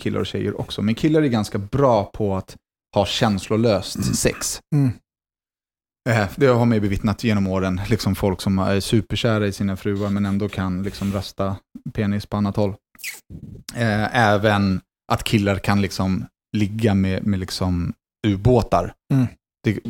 killar 0.00 0.20
och 0.20 0.26
tjejer 0.26 0.60
också, 0.60 0.82
men 0.82 0.94
killar 0.94 1.22
är 1.22 1.26
ganska 1.26 1.58
bra 1.58 2.04
på 2.04 2.36
att 2.36 2.56
ha 2.94 3.06
känslolöst 3.06 4.16
sex. 4.16 4.60
Mm. 4.74 4.90
Eh, 6.08 6.28
Det 6.36 6.46
har 6.46 6.64
man 6.64 6.72
ju 6.76 6.80
bevittnat 6.80 7.24
genom 7.24 7.46
åren, 7.46 7.80
liksom 7.88 8.14
folk 8.14 8.40
som 8.40 8.58
är 8.58 8.80
superkära 8.80 9.46
i 9.46 9.52
sina 9.52 9.76
fruar 9.76 10.10
men 10.10 10.26
ändå 10.26 10.48
kan 10.48 10.82
liksom 10.82 11.12
rösta 11.12 11.56
penis 11.92 12.26
på 12.26 12.36
annat 12.36 12.56
håll. 12.56 12.74
Eh, 13.74 14.16
Även 14.16 14.80
att 15.12 15.24
killar 15.24 15.58
kan 15.58 15.80
liksom 15.82 16.26
ligga 16.56 16.94
med, 16.94 17.26
med 17.26 17.40
liksom 17.40 17.92
ubåtar. 18.26 18.92
Mm. 19.14 19.26
Det, 19.64 19.80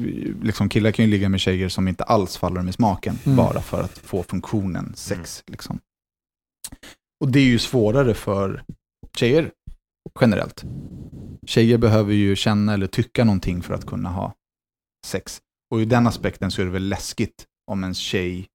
liksom 0.43 0.69
killar 0.69 0.91
kan 0.91 1.05
ju 1.05 1.11
ligga 1.11 1.29
med 1.29 1.41
tjejer 1.41 1.69
som 1.69 1.89
inte 1.89 2.05
alls 2.05 2.37
faller 2.37 2.57
dem 2.57 2.69
i 2.69 2.73
smaken, 2.73 3.19
Mm. 3.25 3.37
bara 3.37 3.61
för 3.63 3.83
att 3.83 3.99
få 3.99 4.23
funktionen 4.23 4.93
sex. 4.97 5.43
Liksom. 5.47 5.79
Och 7.21 7.31
det 7.33 7.39
är 7.39 7.45
ju 7.45 7.59
svårare 7.59 8.15
för 8.15 8.65
tjejer 9.17 9.51
generellt. 10.21 10.65
Tjejer 11.47 11.79
behöver 11.79 12.13
ju 12.15 12.37
känna 12.37 12.75
eller 12.75 12.87
tycka 12.87 13.25
någonting 13.25 13.63
för 13.63 13.75
att 13.75 13.87
kunna 13.87 14.09
ha 14.09 14.35
sex. 15.07 15.41
Och 15.71 15.79
ur 15.79 15.87
den 15.87 16.07
aspekten 16.07 16.51
så 16.51 16.61
är 16.61 16.67
det 16.67 16.73
väl 16.73 16.89
läskigt 16.89 17.45
om 17.71 17.85
en 17.85 17.95
tjej 17.95 18.47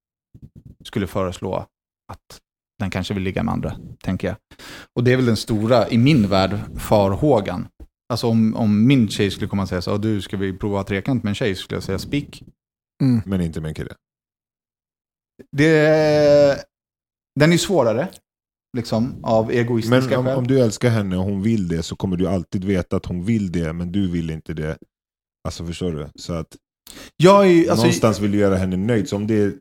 skulle 0.84 1.06
föreslå 1.06 1.66
att 2.12 2.40
den 2.78 2.90
kanske 2.90 3.14
vill 3.14 3.22
ligga 3.22 3.42
med 3.42 3.52
andra, 3.52 3.76
tänker 4.02 4.28
jag. 4.28 4.36
Och 4.96 5.04
det 5.04 5.12
är 5.12 5.16
väl 5.16 5.26
den 5.26 5.36
stora, 5.36 5.88
i 5.88 5.98
min 5.98 6.28
värld, 6.28 6.58
farhågan. 6.78 7.68
Alltså 8.12 8.26
om, 8.26 8.54
om 8.54 8.86
min 8.86 9.08
tjej 9.08 9.30
skulle 9.30 9.48
komma 9.48 9.62
och 9.62 9.68
säga 9.68 9.82
så, 9.82 9.94
"Ah, 9.94 9.98
du 9.98 10.20
ska 10.22 10.36
vi 10.36 10.58
prova 10.58 10.84
trekant 10.84 11.22
med 11.22 11.30
en 11.30 11.34
tjej, 11.34 11.54
skulle 11.54 11.76
jag 11.76 11.82
säga 11.84 11.98
spik. 11.98 12.42
Mm. 13.02 13.22
Men 13.26 13.40
inte 13.40 13.60
med 13.60 13.68
en 13.68 13.74
kille. 13.74 13.94
Det, 15.56 16.64
den 17.40 17.52
är 17.52 17.56
svårare, 17.56 18.08
liksom, 18.76 19.24
av 19.24 19.50
egoistiska 19.50 20.08
Men 20.08 20.18
om, 20.18 20.24
skäl. 20.26 20.38
om 20.38 20.46
du 20.46 20.60
älskar 20.60 20.90
henne 20.90 21.16
och 21.16 21.24
hon 21.24 21.42
vill 21.42 21.68
det 21.68 21.82
så 21.82 21.96
kommer 21.96 22.16
du 22.16 22.28
alltid 22.28 22.64
veta 22.64 22.96
att 22.96 23.06
hon 23.06 23.24
vill 23.24 23.52
det, 23.52 23.72
men 23.72 23.92
du 23.92 24.10
vill 24.10 24.30
inte 24.30 24.54
det. 24.54 24.78
Alltså 25.48 25.66
förstår 25.66 25.92
du? 25.92 26.08
Så 26.14 26.32
att 26.32 26.56
Jag 27.16 27.46
är, 27.46 27.50
ju- 27.50 27.68
alltså, 27.68 27.84
någonstans 27.84 28.20
vill 28.20 28.32
du 28.32 28.38
göra 28.38 28.56
henne 28.56 28.76
nöjd. 28.76 29.08
Så 29.08 29.16
om 29.16 29.26
det 29.26 29.34
är 29.34 29.54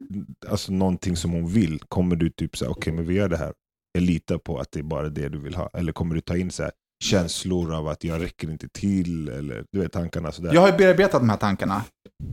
alltså, 0.49 0.71
någonting 0.71 1.15
som 1.15 1.31
hon 1.31 1.47
vill, 1.47 1.79
kommer 1.79 2.15
du 2.15 2.29
typ 2.29 2.57
säga 2.57 2.71
okej 2.71 2.93
men 2.93 3.05
vi 3.05 3.13
gör 3.13 3.29
det 3.29 3.37
här. 3.37 3.53
Jag 3.93 4.03
litar 4.03 4.37
på 4.37 4.59
att 4.59 4.71
det 4.71 4.79
är 4.79 4.83
bara 4.83 5.09
det 5.09 5.29
du 5.29 5.39
vill 5.39 5.55
ha. 5.55 5.69
Eller 5.73 5.91
kommer 5.93 6.15
du 6.15 6.21
ta 6.21 6.37
in 6.37 6.51
så 6.51 6.63
här, 6.63 6.71
känslor 7.03 7.73
av 7.73 7.87
att 7.87 8.03
jag 8.03 8.21
räcker 8.21 8.51
inte 8.51 8.67
till, 8.69 9.27
eller 9.29 9.65
du 9.71 9.79
vet 9.79 9.91
tankarna 9.91 10.31
sådär. 10.31 10.53
Jag 10.53 10.61
har 10.61 10.67
ju 10.71 10.77
bearbetat 10.77 11.21
de 11.21 11.29
här 11.29 11.37
tankarna 11.37 11.83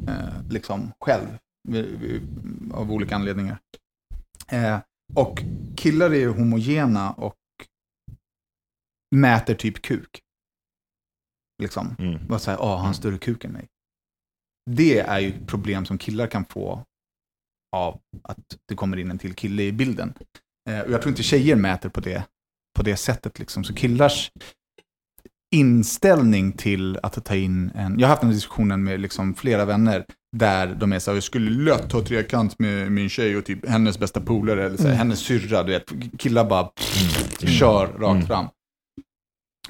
eh, 0.09 0.51
liksom 0.51 0.93
själv 1.01 1.27
av 2.73 2.93
olika 2.93 3.15
anledningar. 3.17 3.59
Eh, 4.49 4.79
och 5.15 5.43
killar 5.77 6.11
är 6.11 6.19
ju 6.19 6.29
homogena 6.29 7.13
och 7.13 7.37
mäter 9.17 9.55
typ 9.55 9.83
kuk. 9.83 10.21
Liksom. 11.63 11.97
Mm. 11.99 12.27
Bara 12.27 12.39
säga, 12.39 12.59
åh, 12.61 12.69
har 12.69 12.77
han 12.77 12.95
större 12.95 13.19
kuk 13.19 13.45
än 13.45 13.53
mig? 13.53 13.69
Det 14.71 14.99
är 14.99 15.19
ju 15.19 15.29
ett 15.29 15.47
problem 15.47 15.87
som 15.87 15.99
killar 15.99 16.27
kan 16.27 16.45
få 16.45 16.85
av 17.77 18.01
att 18.23 18.59
det 18.69 18.75
kommer 18.75 18.97
in 18.97 19.11
en 19.11 19.19
till 19.19 19.35
kille 19.35 19.63
i 19.63 19.73
bilden. 19.73 20.15
Eh, 20.71 20.81
och 20.81 20.91
jag 20.91 21.03
tror 21.03 21.11
inte 21.11 21.23
tjejer 21.23 21.57
mäter 21.57 21.89
på 21.89 22.01
det, 22.01 22.25
på 22.77 22.83
det 22.83 22.97
sättet. 22.97 23.39
Liksom. 23.39 23.65
Så 23.65 23.75
killars 23.75 24.31
inställning 25.55 26.53
till 26.53 26.99
att 27.03 27.25
ta 27.25 27.35
in 27.35 27.71
en... 27.75 27.99
Jag 27.99 28.07
har 28.07 28.11
haft 28.11 28.23
den 28.23 28.31
diskussionen 28.31 28.85
med 28.85 29.01
liksom 29.01 29.35
flera 29.35 29.65
vänner 29.65 30.05
där 30.37 30.67
de 30.67 30.93
är 30.93 30.99
så 30.99 31.11
här, 31.11 31.17
jag 31.17 31.23
skulle 31.25 31.51
lätt 31.51 31.91
ta 31.91 32.01
trekant 32.05 32.59
med 32.59 32.93
min 32.93 33.09
tjej 33.09 33.37
och 33.37 33.45
typ 33.45 33.69
hennes 33.69 33.99
bästa 33.99 34.21
polare 34.21 34.67
eller 34.67 34.77
så 34.77 34.83
här, 34.83 34.89
Mm. 34.89 34.99
hennes 34.99 35.19
syrra, 35.21 35.63
du 35.63 35.73
vet. 35.73 35.85
Killar 36.19 36.45
bara 36.45 36.69
kör 37.47 37.87
rakt 37.87 38.15
Mm. 38.15 38.27
fram. 38.27 38.47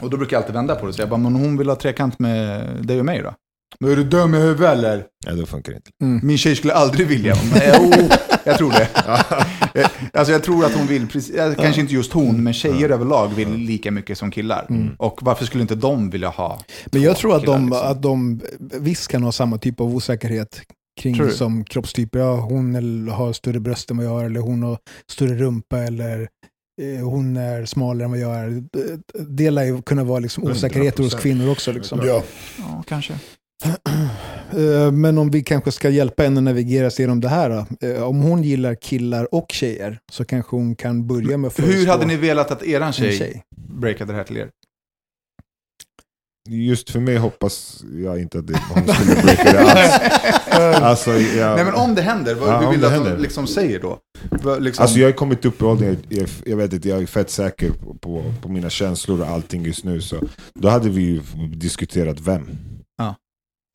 Och 0.00 0.10
då 0.10 0.16
brukar 0.16 0.36
jag 0.36 0.40
alltid 0.42 0.54
vända 0.54 0.74
på 0.74 0.86
det, 0.86 0.92
så 0.92 1.02
jag 1.02 1.08
bara, 1.08 1.16
men 1.20 1.34
hon 1.34 1.56
vill 1.56 1.68
ha 1.68 1.76
trekant 1.76 2.18
med 2.18 2.66
dig 2.86 2.98
och 2.98 3.04
mig 3.04 3.22
då? 3.22 3.34
Men 3.80 3.90
är 3.90 3.96
du 3.96 4.04
dum 4.04 4.34
i 4.34 4.38
huvudet 4.38 4.72
eller? 4.72 5.04
Ja, 5.26 5.32
då 5.32 5.46
funkar 5.46 5.72
det 5.72 5.76
inte. 5.76 6.26
Min 6.26 6.38
tjej 6.38 6.56
skulle 6.56 6.72
aldrig 6.74 7.06
vilja. 7.06 7.34
Men, 7.52 7.62
jo, 7.82 8.08
jag 8.44 8.58
tror 8.58 8.70
det. 8.70 8.88
Eh, 9.78 9.90
alltså 10.12 10.32
jag 10.32 10.42
tror 10.42 10.64
att 10.64 10.72
hon 10.74 10.86
vill, 10.86 11.06
precis, 11.08 11.34
eh, 11.34 11.54
kanske 11.54 11.80
inte 11.80 11.94
just 11.94 12.12
hon, 12.12 12.42
men 12.42 12.52
tjejer 12.52 12.90
överlag 12.90 13.28
vill 13.28 13.54
lika 13.54 13.90
mycket 13.90 14.18
som 14.18 14.30
killar. 14.30 14.66
Mm. 14.70 14.90
Och 14.98 15.18
varför 15.22 15.44
skulle 15.44 15.62
inte 15.62 15.74
de 15.74 16.10
vilja 16.10 16.28
ha 16.28 16.60
Men 16.92 17.02
jag 17.02 17.16
tror 17.16 17.34
att 17.36 17.40
killar, 17.42 17.54
de, 17.58 17.68
liksom? 17.68 17.88
att 17.90 18.02
de 18.02 18.40
visst 18.80 19.08
kan 19.08 19.22
ha 19.22 19.32
samma 19.32 19.58
typ 19.58 19.80
av 19.80 19.94
osäkerhet 19.94 20.60
kring 21.00 21.30
som 21.30 21.64
kroppstyper. 21.64 22.18
Ja, 22.18 22.36
hon 22.36 22.74
eller 22.74 23.12
har 23.12 23.32
större 23.32 23.60
bröst 23.60 23.90
än 23.90 23.96
vad 23.96 24.06
jag 24.06 24.10
har, 24.10 24.24
eller 24.24 24.40
hon 24.40 24.62
har 24.62 24.78
större 25.10 25.34
rumpa, 25.34 25.78
eller 25.78 26.28
eh, 26.82 27.08
hon 27.08 27.36
är 27.36 27.64
smalare 27.64 28.04
än 28.04 28.10
vad 28.10 28.20
jag 28.20 28.36
är. 28.36 28.62
Det- 29.28 29.50
lär 29.50 29.64
ju 29.64 29.82
kunna 29.82 30.04
vara 30.04 30.18
liksom 30.18 30.44
osäkerheter 30.44 31.02
hos 31.02 31.14
100%. 31.14 31.20
kvinnor 31.22 31.50
också. 31.50 31.72
Liksom. 31.72 32.00
Ja. 32.04 32.22
Ja, 32.58 32.82
kanske. 32.88 33.14
Eh, 34.52 34.92
Men 34.92 35.18
om 35.18 35.30
vi 35.30 35.42
kanske 35.42 35.72
ska 35.72 35.90
hjälpa 35.90 36.22
henne 36.22 36.40
navigera 36.40 36.90
sig 36.90 37.02
genom 37.02 37.20
det 37.20 37.28
här 37.28 37.50
då. 37.80 37.86
Eh, 37.88 38.02
Om 38.02 38.20
hon 38.20 38.42
gillar 38.42 38.74
killar 38.74 39.34
och 39.34 39.46
tjejer 39.52 39.98
så 40.12 40.24
kanske 40.24 40.56
hon 40.56 40.74
kan 40.76 41.06
börja 41.06 41.36
med 41.38 41.48
att 41.48 41.58
Hur 41.58 41.64
föreslå 41.64 41.92
hade 41.92 42.06
ni 42.06 42.16
velat 42.16 42.50
att 42.50 42.62
eran 42.62 42.92
tjej, 42.92 43.18
tjej. 43.18 43.42
breakade 43.56 44.12
det 44.12 44.16
här 44.16 44.24
till 44.24 44.36
er? 44.36 44.48
Just 46.50 46.90
för 46.90 47.00
mig 47.00 47.16
hoppas 47.16 47.84
jag 48.04 48.20
inte 48.20 48.38
att 48.38 48.46
det, 48.46 48.60
hon 48.74 48.88
skulle 48.94 49.22
breaka 49.22 49.52
det 49.52 49.60
alls. 49.60 50.76
alltså, 50.82 51.10
jag, 51.10 51.56
Nej 51.56 51.64
men 51.64 51.74
om 51.74 51.94
det 51.94 52.02
händer, 52.02 52.34
vad 52.34 52.48
Ja, 52.48 52.58
hur 52.58 52.66
om 52.66 52.70
vill 52.72 52.80
du 52.80 52.86
att 52.86 52.92
de 52.92 52.98
händer. 52.98 53.18
liksom 53.18 53.46
säger 53.46 53.80
då? 53.80 53.98
Liksom, 54.58 54.82
Alltså 54.82 54.98
jag 54.98 55.08
har 55.08 55.12
kommit 55.12 55.44
upp 55.44 55.62
i 55.62 55.64
åldern, 55.64 55.96
jag, 56.08 56.18
jag, 56.20 56.28
jag 56.46 56.56
vet 56.56 56.74
att 56.74 56.84
jag 56.84 57.02
är 57.02 57.06
fett 57.06 57.30
säker 57.30 57.70
på, 57.70 57.94
på, 57.94 58.34
på 58.42 58.48
mina 58.48 58.70
känslor 58.70 59.20
och 59.20 59.26
allting 59.28 59.64
just 59.64 59.84
nu. 59.84 60.00
Så 60.00 60.16
då 60.54 60.68
hade 60.68 60.88
vi 60.88 61.02
ju 61.02 61.20
diskuterat 61.54 62.20
vem. 62.20 62.48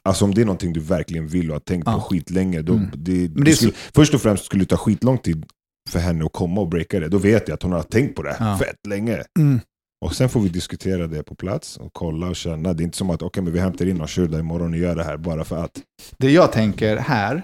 Alltså 0.10 0.26
om 0.26 0.34
det 0.34 0.42
är 0.42 0.46
någonting 0.46 0.74
du 0.74 0.80
verkligen 0.80 1.28
vill 1.28 1.50
och 1.50 1.56
har 1.56 1.60
tänkt 1.60 1.86
på 1.86 1.92
Ja. 1.92 2.02
skitlänge. 2.02 2.62
Då, 2.62 2.74
Mm. 2.74 2.90
det, 2.94 3.28
det 3.28 3.44
det 3.44 3.56
skulle, 3.56 3.72
så- 3.72 3.78
Först 3.96 4.14
och 4.14 4.22
främst 4.22 4.46
skulle 4.46 4.64
det 4.64 4.68
ta 4.70 4.78
skitlång 4.78 5.18
tid 5.18 5.46
för 5.90 6.00
henne 6.00 6.26
att 6.26 6.34
komma 6.34 6.62
och 6.62 6.68
breaka 6.68 7.00
det. 7.00 7.08
Då 7.10 7.18
vet 7.18 7.48
jag 7.48 7.56
att 7.56 7.64
hon 7.64 7.72
har 7.72 7.84
tänkt 7.84 8.16
på 8.16 8.24
det 8.24 8.36
Ja. 8.40 8.58
fett 8.58 8.88
länge. 8.88 9.24
Mm. 9.40 9.60
Och 10.06 10.16
sen 10.16 10.30
får 10.30 10.40
vi 10.40 10.50
diskutera 10.50 11.08
det 11.08 11.24
på 11.24 11.36
plats 11.36 11.78
och 11.78 11.90
kolla 11.94 12.28
och 12.28 12.36
känna. 12.36 12.74
Det 12.74 12.84
är 12.84 12.86
inte 12.86 12.98
som 12.98 13.10
att 13.10 13.22
okej, 13.22 13.44
men 13.44 13.54
vi 13.54 13.60
hämtar 13.60 13.86
in 13.86 14.02
och 14.02 14.10
kör 14.10 14.28
där 14.28 14.40
imorgon 14.40 14.74
och 14.74 14.80
gör 14.80 14.96
det 14.96 15.04
här 15.04 15.18
bara 15.18 15.44
för 15.44 15.64
att. 15.64 15.82
Det 16.18 16.32
jag 16.32 16.52
tänker 16.52 16.98
här 16.98 17.44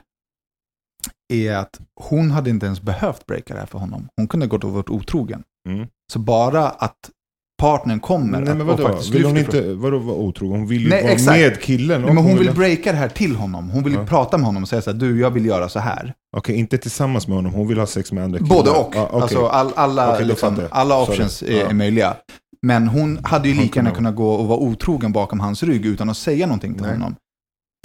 är 1.34 1.56
att 1.56 1.80
hon 1.96 2.32
hade 2.32 2.50
inte 2.50 2.66
ens 2.66 2.82
behövt 2.82 3.26
breaka 3.26 3.54
det 3.54 3.60
här 3.60 3.68
för 3.68 3.80
honom. 3.80 4.08
Hon 4.18 4.28
kunde 4.28 4.48
gått 4.48 4.64
och 4.64 4.72
varit 4.72 4.90
otrogen. 4.90 5.44
Mm. 5.70 5.88
Så 6.14 6.20
bara 6.20 6.70
att 6.70 6.98
partnern 7.60 8.00
kommer 8.00 8.40
Nej, 8.42 8.56
men 8.56 8.62
och 8.62 8.68
vadå? 8.68 8.84
faktiskt 8.90 9.10
Vill 9.16 9.26
hon 9.26 9.38
inte, 9.38 9.74
vadå 9.74 9.98
vara 9.98 10.16
otrogen? 10.16 10.60
Hon 10.60 10.68
vill 10.68 10.82
ju 10.84 10.90
Nej, 10.90 11.04
vara 11.04 11.12
exakt. 11.14 11.38
med 11.40 11.62
killen. 11.62 12.02
Nej, 12.02 12.14
men 12.14 12.24
hon 12.24 12.38
vill 12.38 12.48
ha- 12.48 12.56
breaka 12.56 12.92
det 12.92 12.98
här 12.98 13.10
till 13.10 13.36
honom. 13.36 13.70
Hon 13.70 13.84
vill 13.84 13.94
Ja. 13.94 14.06
prata 14.06 14.38
med 14.38 14.46
honom 14.46 14.64
och 14.64 14.70
säga 14.70 14.82
så 14.82 14.92
här, 14.92 14.98
du, 14.98 15.20
jag 15.20 15.32
vill 15.32 15.46
göra 15.46 15.70
så 15.70 15.80
här. 15.80 16.14
Okej, 16.38 16.56
inte 16.56 16.78
tillsammans 16.78 17.28
med 17.28 17.36
honom. 17.38 17.54
Hon 17.54 17.68
vill 17.68 17.78
ha 17.80 17.86
sex 17.86 18.12
med 18.12 18.24
andra 18.24 18.40
killar. 18.40 18.56
Både 18.56 18.70
och. 18.70 18.92
Ja, 18.96 19.08
okej. 19.12 19.22
Alltså 19.22 19.46
all, 19.48 19.72
alla, 19.76 20.20
då 20.20 20.26
liksom, 20.26 20.62
alla 20.72 21.02
options 21.02 21.44
är, 21.44 21.60
Ja. 21.60 21.70
är 21.70 21.74
möjliga. 21.74 22.16
Men 22.62 22.88
hon 22.88 23.20
hade 23.24 23.50
ju 23.50 23.56
Hon 23.56 23.64
lika 23.64 23.80
gärna 23.80 23.92
kunnat 23.92 24.16
gå 24.16 24.30
och 24.34 24.48
vara 24.48 24.60
otrogen 24.60 25.12
bakom 25.12 25.40
hans 25.40 25.64
rygg 25.64 25.86
utan 25.86 26.10
att 26.10 26.18
säga 26.18 26.46
någonting 26.48 26.74
till 26.74 26.84
Nej. 26.84 26.92
honom. 26.92 27.16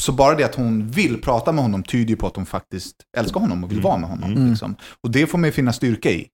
Så 0.03 0.13
bara 0.13 0.35
det 0.35 0.45
att 0.45 0.55
hon 0.55 0.89
vill 0.91 1.21
prata 1.23 1.53
med 1.53 1.65
honom 1.65 1.83
tyder 1.83 2.11
ju 2.11 2.17
på 2.17 2.27
att 2.27 2.37
hon 2.37 2.47
faktiskt 2.47 2.95
älskar 3.17 3.41
honom 3.41 3.65
och 3.65 3.71
vill 3.71 3.79
Mm. 3.79 3.89
vara 3.91 3.99
med 3.99 4.11
honom. 4.11 4.33
Mm. 4.33 4.49
Liksom. 4.51 4.75
Och 5.03 5.11
det 5.11 5.27
får 5.27 5.39
man 5.39 5.49
ju 5.49 5.53
finna 5.53 5.73
styrka 5.73 6.11
i. 6.11 6.27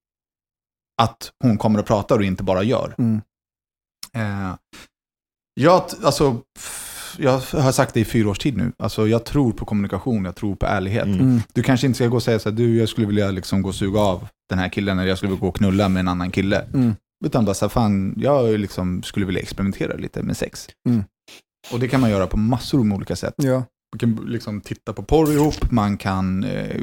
Att 1.01 1.31
hon 1.43 1.57
kommer 1.57 1.79
och 1.79 1.85
pratar 1.85 2.17
och 2.17 2.23
inte 2.23 2.43
bara 2.43 2.63
gör. 2.63 2.95
Mm. 2.97 3.21
Eh, 4.17 4.55
jag, 5.53 5.83
alltså, 6.03 6.37
jag 7.17 7.31
har 7.39 7.71
sagt 7.71 7.93
det 7.93 7.99
i 7.99 8.05
fyra 8.05 8.29
års 8.29 8.39
tid 8.39 8.57
nu. 8.57 8.71
Alltså, 8.83 9.07
jag 9.07 9.25
tror 9.25 9.51
på 9.51 9.65
kommunikation, 9.65 10.25
jag 10.25 10.35
tror 10.35 10.55
på 10.55 10.65
ärlighet. 10.65 11.05
Mm. 11.05 11.19
Mm. 11.19 11.39
Du 11.53 11.63
kanske 11.63 11.87
inte 11.87 11.97
ska 11.97 12.07
gå 12.07 12.15
och 12.15 12.23
säga 12.23 12.39
så 12.39 12.49
här, 12.49 12.57
du, 12.57 12.77
jag 12.77 12.89
skulle 12.89 13.07
vilja 13.07 13.31
liksom 13.31 13.61
gå 13.61 13.69
och 13.69 13.75
suga 13.75 13.99
av 13.99 14.27
den 14.49 14.59
här 14.59 14.69
killen, 14.69 14.99
eller 14.99 15.09
jag 15.09 15.17
skulle 15.17 15.29
vilja 15.29 15.41
gå 15.41 15.47
och 15.47 15.55
knulla 15.55 15.89
med 15.89 15.99
en 15.99 16.07
annan 16.07 16.31
kille. 16.31 16.65
Mm. 16.73 16.95
Utan 17.25 17.45
bara 17.45 17.53
så 17.53 17.65
här, 17.65 17.69
fan, 17.69 18.13
jag 18.17 18.59
liksom 18.59 19.03
skulle 19.03 19.25
vilja 19.25 19.41
experimentera 19.41 19.95
lite 19.97 20.23
med 20.23 20.37
sex. 20.37 20.67
Mm. 20.89 21.03
Och 21.71 21.79
det 21.79 21.87
kan 21.87 22.01
man 22.01 22.09
göra 22.09 22.27
på 22.27 22.37
massor 22.37 22.79
av 22.79 22.93
olika 22.93 23.15
sätt. 23.15 23.33
Ja. 23.37 23.63
Man 23.93 23.99
kan 23.99 24.25
liksom 24.27 24.61
titta 24.61 24.93
på 24.93 25.03
porr 25.03 25.31
ihop, 25.31 25.71
man 25.71 25.97
kan 25.97 26.43
eh, 26.43 26.77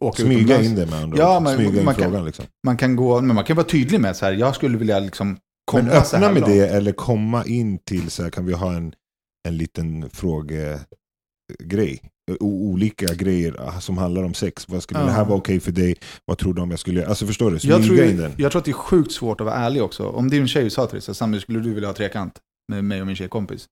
åka 0.00 0.22
Smyga 0.22 0.40
utomlands. 0.40 0.66
in 0.68 0.74
det 0.74 0.86
med 0.86 1.02
andra 1.02 1.18
Ja, 1.18 1.40
men 1.40 1.56
Smyga 1.56 1.78
in 1.78 1.84
man 1.84 1.94
kan- 1.94 2.04
frågan 2.04 2.24
liksom. 2.24 2.44
Man 2.66 2.76
kan 2.76 2.96
gå, 2.96 3.20
men 3.20 3.34
man 3.36 3.44
kan 3.44 3.56
vara 3.56 3.66
tydlig 3.66 4.00
med 4.00 4.16
så 4.16 4.24
här, 4.24 4.32
jag 4.32 4.54
skulle 4.54 4.78
vilja 4.78 4.98
liksom 4.98 5.36
komma 5.64 5.82
Men 5.82 5.92
öppna 5.92 6.18
med 6.32 6.34
långt. 6.34 6.46
det 6.46 6.68
eller 6.68 6.92
komma 6.92 7.44
in 7.44 7.78
till 7.78 8.10
så 8.10 8.22
här, 8.22 8.30
kan 8.30 8.46
vi 8.46 8.52
ha 8.52 8.72
en, 8.72 8.94
en 9.48 9.56
liten 9.56 10.10
frågegrej. 10.10 12.00
O- 12.40 12.70
olika 12.72 13.06
grejer 13.14 13.56
ah, 13.60 13.80
som 13.80 13.98
handlar 13.98 14.22
om 14.22 14.34
sex. 14.34 14.68
Vad 14.68 14.82
skulle 14.82 15.00
Ja. 15.00 15.06
det 15.06 15.12
här 15.12 15.24
vara 15.24 15.38
okej 15.38 15.60
för 15.60 15.72
dig? 15.72 15.96
Vad 16.24 16.38
tror 16.38 16.54
du 16.54 16.62
om 16.62 16.70
jag 16.70 16.80
skulle 16.80 17.00
göra? 17.00 17.08
Alltså 17.10 17.26
förstår 17.26 17.50
du? 17.50 17.58
Jag 17.68 17.84
tror, 17.84 17.96
den. 17.96 18.32
jag 18.36 18.52
tror 18.52 18.58
att 18.58 18.64
det 18.64 18.70
är 18.70 18.72
sjukt 18.72 19.12
svårt 19.12 19.40
att 19.40 19.44
vara 19.46 19.56
ärlig 19.56 19.82
också. 19.82 20.06
Om 20.06 20.30
din 20.30 20.48
tjej 20.48 20.70
sa 20.70 20.86
till 20.86 21.00
dig, 21.00 21.14
Sami, 21.14 21.40
skulle 21.40 21.60
du 21.60 21.74
vilja 21.74 21.88
ha 21.88 21.94
trekant 21.94 22.38
med 22.72 22.84
mig 22.84 23.00
och 23.00 23.06
min 23.06 23.16
tjejkompis? 23.16 23.66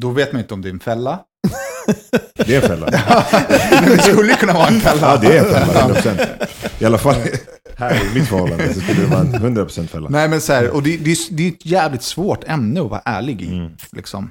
Då 0.00 0.10
vet 0.10 0.32
man 0.32 0.40
inte 0.42 0.54
om 0.54 0.62
det 0.62 0.68
är 0.68 0.72
en 0.72 0.80
fälla. 0.80 1.20
Det 2.46 2.54
är 2.54 2.62
en 2.62 2.68
fälla. 2.68 2.86
Men 3.82 3.90
det 3.90 4.02
skulle 4.02 4.34
kunna 4.34 4.52
vara 4.52 4.66
en 4.68 4.80
fälla. 4.80 5.00
Ja, 5.00 5.16
det 5.28 5.38
är 5.38 5.44
en 5.44 5.66
fälla. 5.66 5.94
100%. 5.94 6.48
I 6.82 6.84
alla 6.84 6.98
fall 6.98 7.16
här 7.82 8.10
i 8.10 8.14
mitt 8.14 8.28
förhållande 8.28 8.74
så 8.74 8.80
skulle 8.80 9.00
det 9.00 9.06
vara 9.06 9.20
en 9.20 9.56
100% 9.56 9.86
fälla. 9.86 10.08
Nej, 10.08 10.28
men 10.28 10.40
så 10.40 10.52
här, 10.52 10.70
och 10.70 10.82
det, 10.82 10.96
det, 10.96 11.10
är, 11.10 11.34
det 11.34 11.42
är 11.42 11.48
ett 11.48 11.66
jävligt 11.66 12.02
svårt 12.02 12.44
ämne 12.44 12.80
att 12.80 12.90
vara 12.90 13.02
ärlig 13.04 13.42
i. 13.42 13.48
Mm. 13.48 13.70
Liksom. 13.92 14.30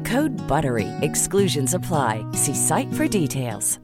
Code 0.05 0.47
BUTTERY. 0.47 0.87
Exclusions 1.01 1.75
apply. 1.75 2.25
See 2.33 2.55
site 2.55 2.93
for 2.93 3.07
details. 3.19 3.79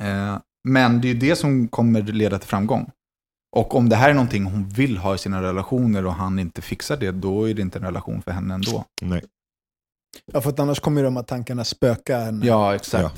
Eh, 0.00 0.38
men 0.68 1.00
det 1.00 1.08
är 1.08 1.14
ju 1.14 1.18
det 1.18 1.36
som 1.36 1.68
kommer 1.68 2.02
leda 2.02 2.38
till 2.38 2.48
framgång. 2.48 2.90
Och 3.56 3.74
om 3.74 3.88
det 3.88 3.96
här 3.96 4.10
är 4.10 4.14
någonting 4.14 4.44
hon 4.44 4.68
vill 4.68 4.96
ha 4.98 5.14
i 5.14 5.18
sina 5.18 5.42
relationer 5.42 6.06
och 6.06 6.14
han 6.14 6.38
inte 6.38 6.62
fixar 6.62 6.96
det, 6.96 7.10
då 7.10 7.48
är 7.48 7.54
det 7.54 7.62
inte 7.62 7.78
en 7.78 7.84
relation 7.84 8.22
för 8.22 8.30
henne 8.30 8.54
ändå. 8.54 8.84
Nej. 9.02 9.24
Ja, 10.32 10.40
för 10.40 10.50
att 10.50 10.60
annars 10.60 10.80
kommer 10.80 11.00
ju 11.00 11.04
de 11.04 11.16
här 11.16 11.22
tankarna 11.22 11.64
spöka 11.64 12.18
henne. 12.18 12.46
Ja, 12.46 12.74
exakt. 12.74 13.02
Ja, 13.02 13.10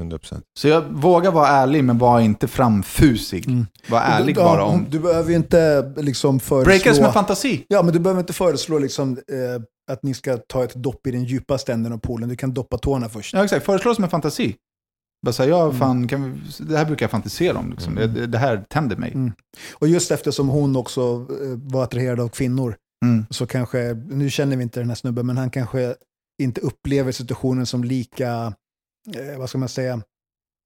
100%. 0.00 0.42
Så 0.58 0.68
jag 0.68 0.82
vågar 0.82 1.30
vara 1.32 1.48
ärlig, 1.48 1.84
men 1.84 1.98
var 1.98 2.20
inte 2.20 2.48
framfusig. 2.48 3.46
Mm. 3.48 3.66
Var 3.88 4.00
ärlig 4.00 4.36
Ja, 4.38 4.44
bara 4.44 4.64
om... 4.64 4.86
Du 4.90 4.98
behöver 4.98 5.30
ju 5.30 5.36
inte 5.36 5.92
liksom 5.96 6.40
föreslå... 6.40 6.64
Breaka 6.70 6.88
det 6.90 6.94
som 6.96 7.04
en 7.04 7.12
fantasi. 7.12 7.64
Ja, 7.68 7.82
men 7.82 7.92
du 7.94 7.98
behöver 8.00 8.20
inte 8.20 8.32
föreslå 8.32 8.78
liksom, 8.78 9.12
eh, 9.12 9.62
att 9.92 10.02
ni 10.02 10.14
ska 10.14 10.36
ta 10.36 10.64
ett 10.64 10.74
dopp 10.74 11.06
i 11.06 11.10
den 11.10 11.24
djupaste 11.24 11.72
änden 11.72 11.92
av 11.92 11.98
poolen. 11.98 12.28
Du 12.28 12.36
kan 12.36 12.54
doppa 12.54 12.78
tårna 12.78 13.08
först. 13.08 13.34
Ja, 13.34 13.44
exakt. 13.44 13.66
Föreslå 13.66 13.94
som 13.94 14.04
en 14.04 14.10
fantasi. 14.10 14.56
Bara 15.26 15.32
säga, 15.32 15.48
ja, 15.50 15.64
Mm. 15.64 15.78
fan, 15.78 16.08
kan 16.08 16.32
vi, 16.32 16.64
det 16.64 16.76
här 16.78 16.84
brukar 16.84 17.04
jag 17.04 17.10
fantisera 17.10 17.58
om. 17.58 17.70
Liksom. 17.70 17.94
Det, 17.94 18.26
det 18.26 18.38
här 18.38 18.64
tänder 18.68 18.96
mig. 18.96 19.12
Mm. 19.12 19.32
Och 19.74 19.88
just 19.88 20.10
eftersom 20.10 20.48
hon 20.48 20.76
också 20.76 21.00
eh, 21.30 21.58
var 21.72 21.82
attraherad 21.84 22.20
av 22.20 22.28
kvinnor, 22.28 22.76
Mm. 23.04 23.26
så 23.30 23.46
kanske, 23.46 23.94
nu 24.08 24.30
känner 24.30 24.56
vi 24.56 24.62
inte 24.62 24.80
den 24.80 24.88
här 24.88 24.94
snubben, 24.96 25.26
men 25.26 25.36
han 25.38 25.50
kanske 25.50 25.94
inte 26.42 26.60
upplever 26.60 27.12
situationen 27.12 27.66
som 27.66 27.84
lika, 27.84 28.52
eh, 29.16 29.38
vad 29.38 29.48
ska 29.48 29.58
man 29.58 29.68
säga, 29.68 29.92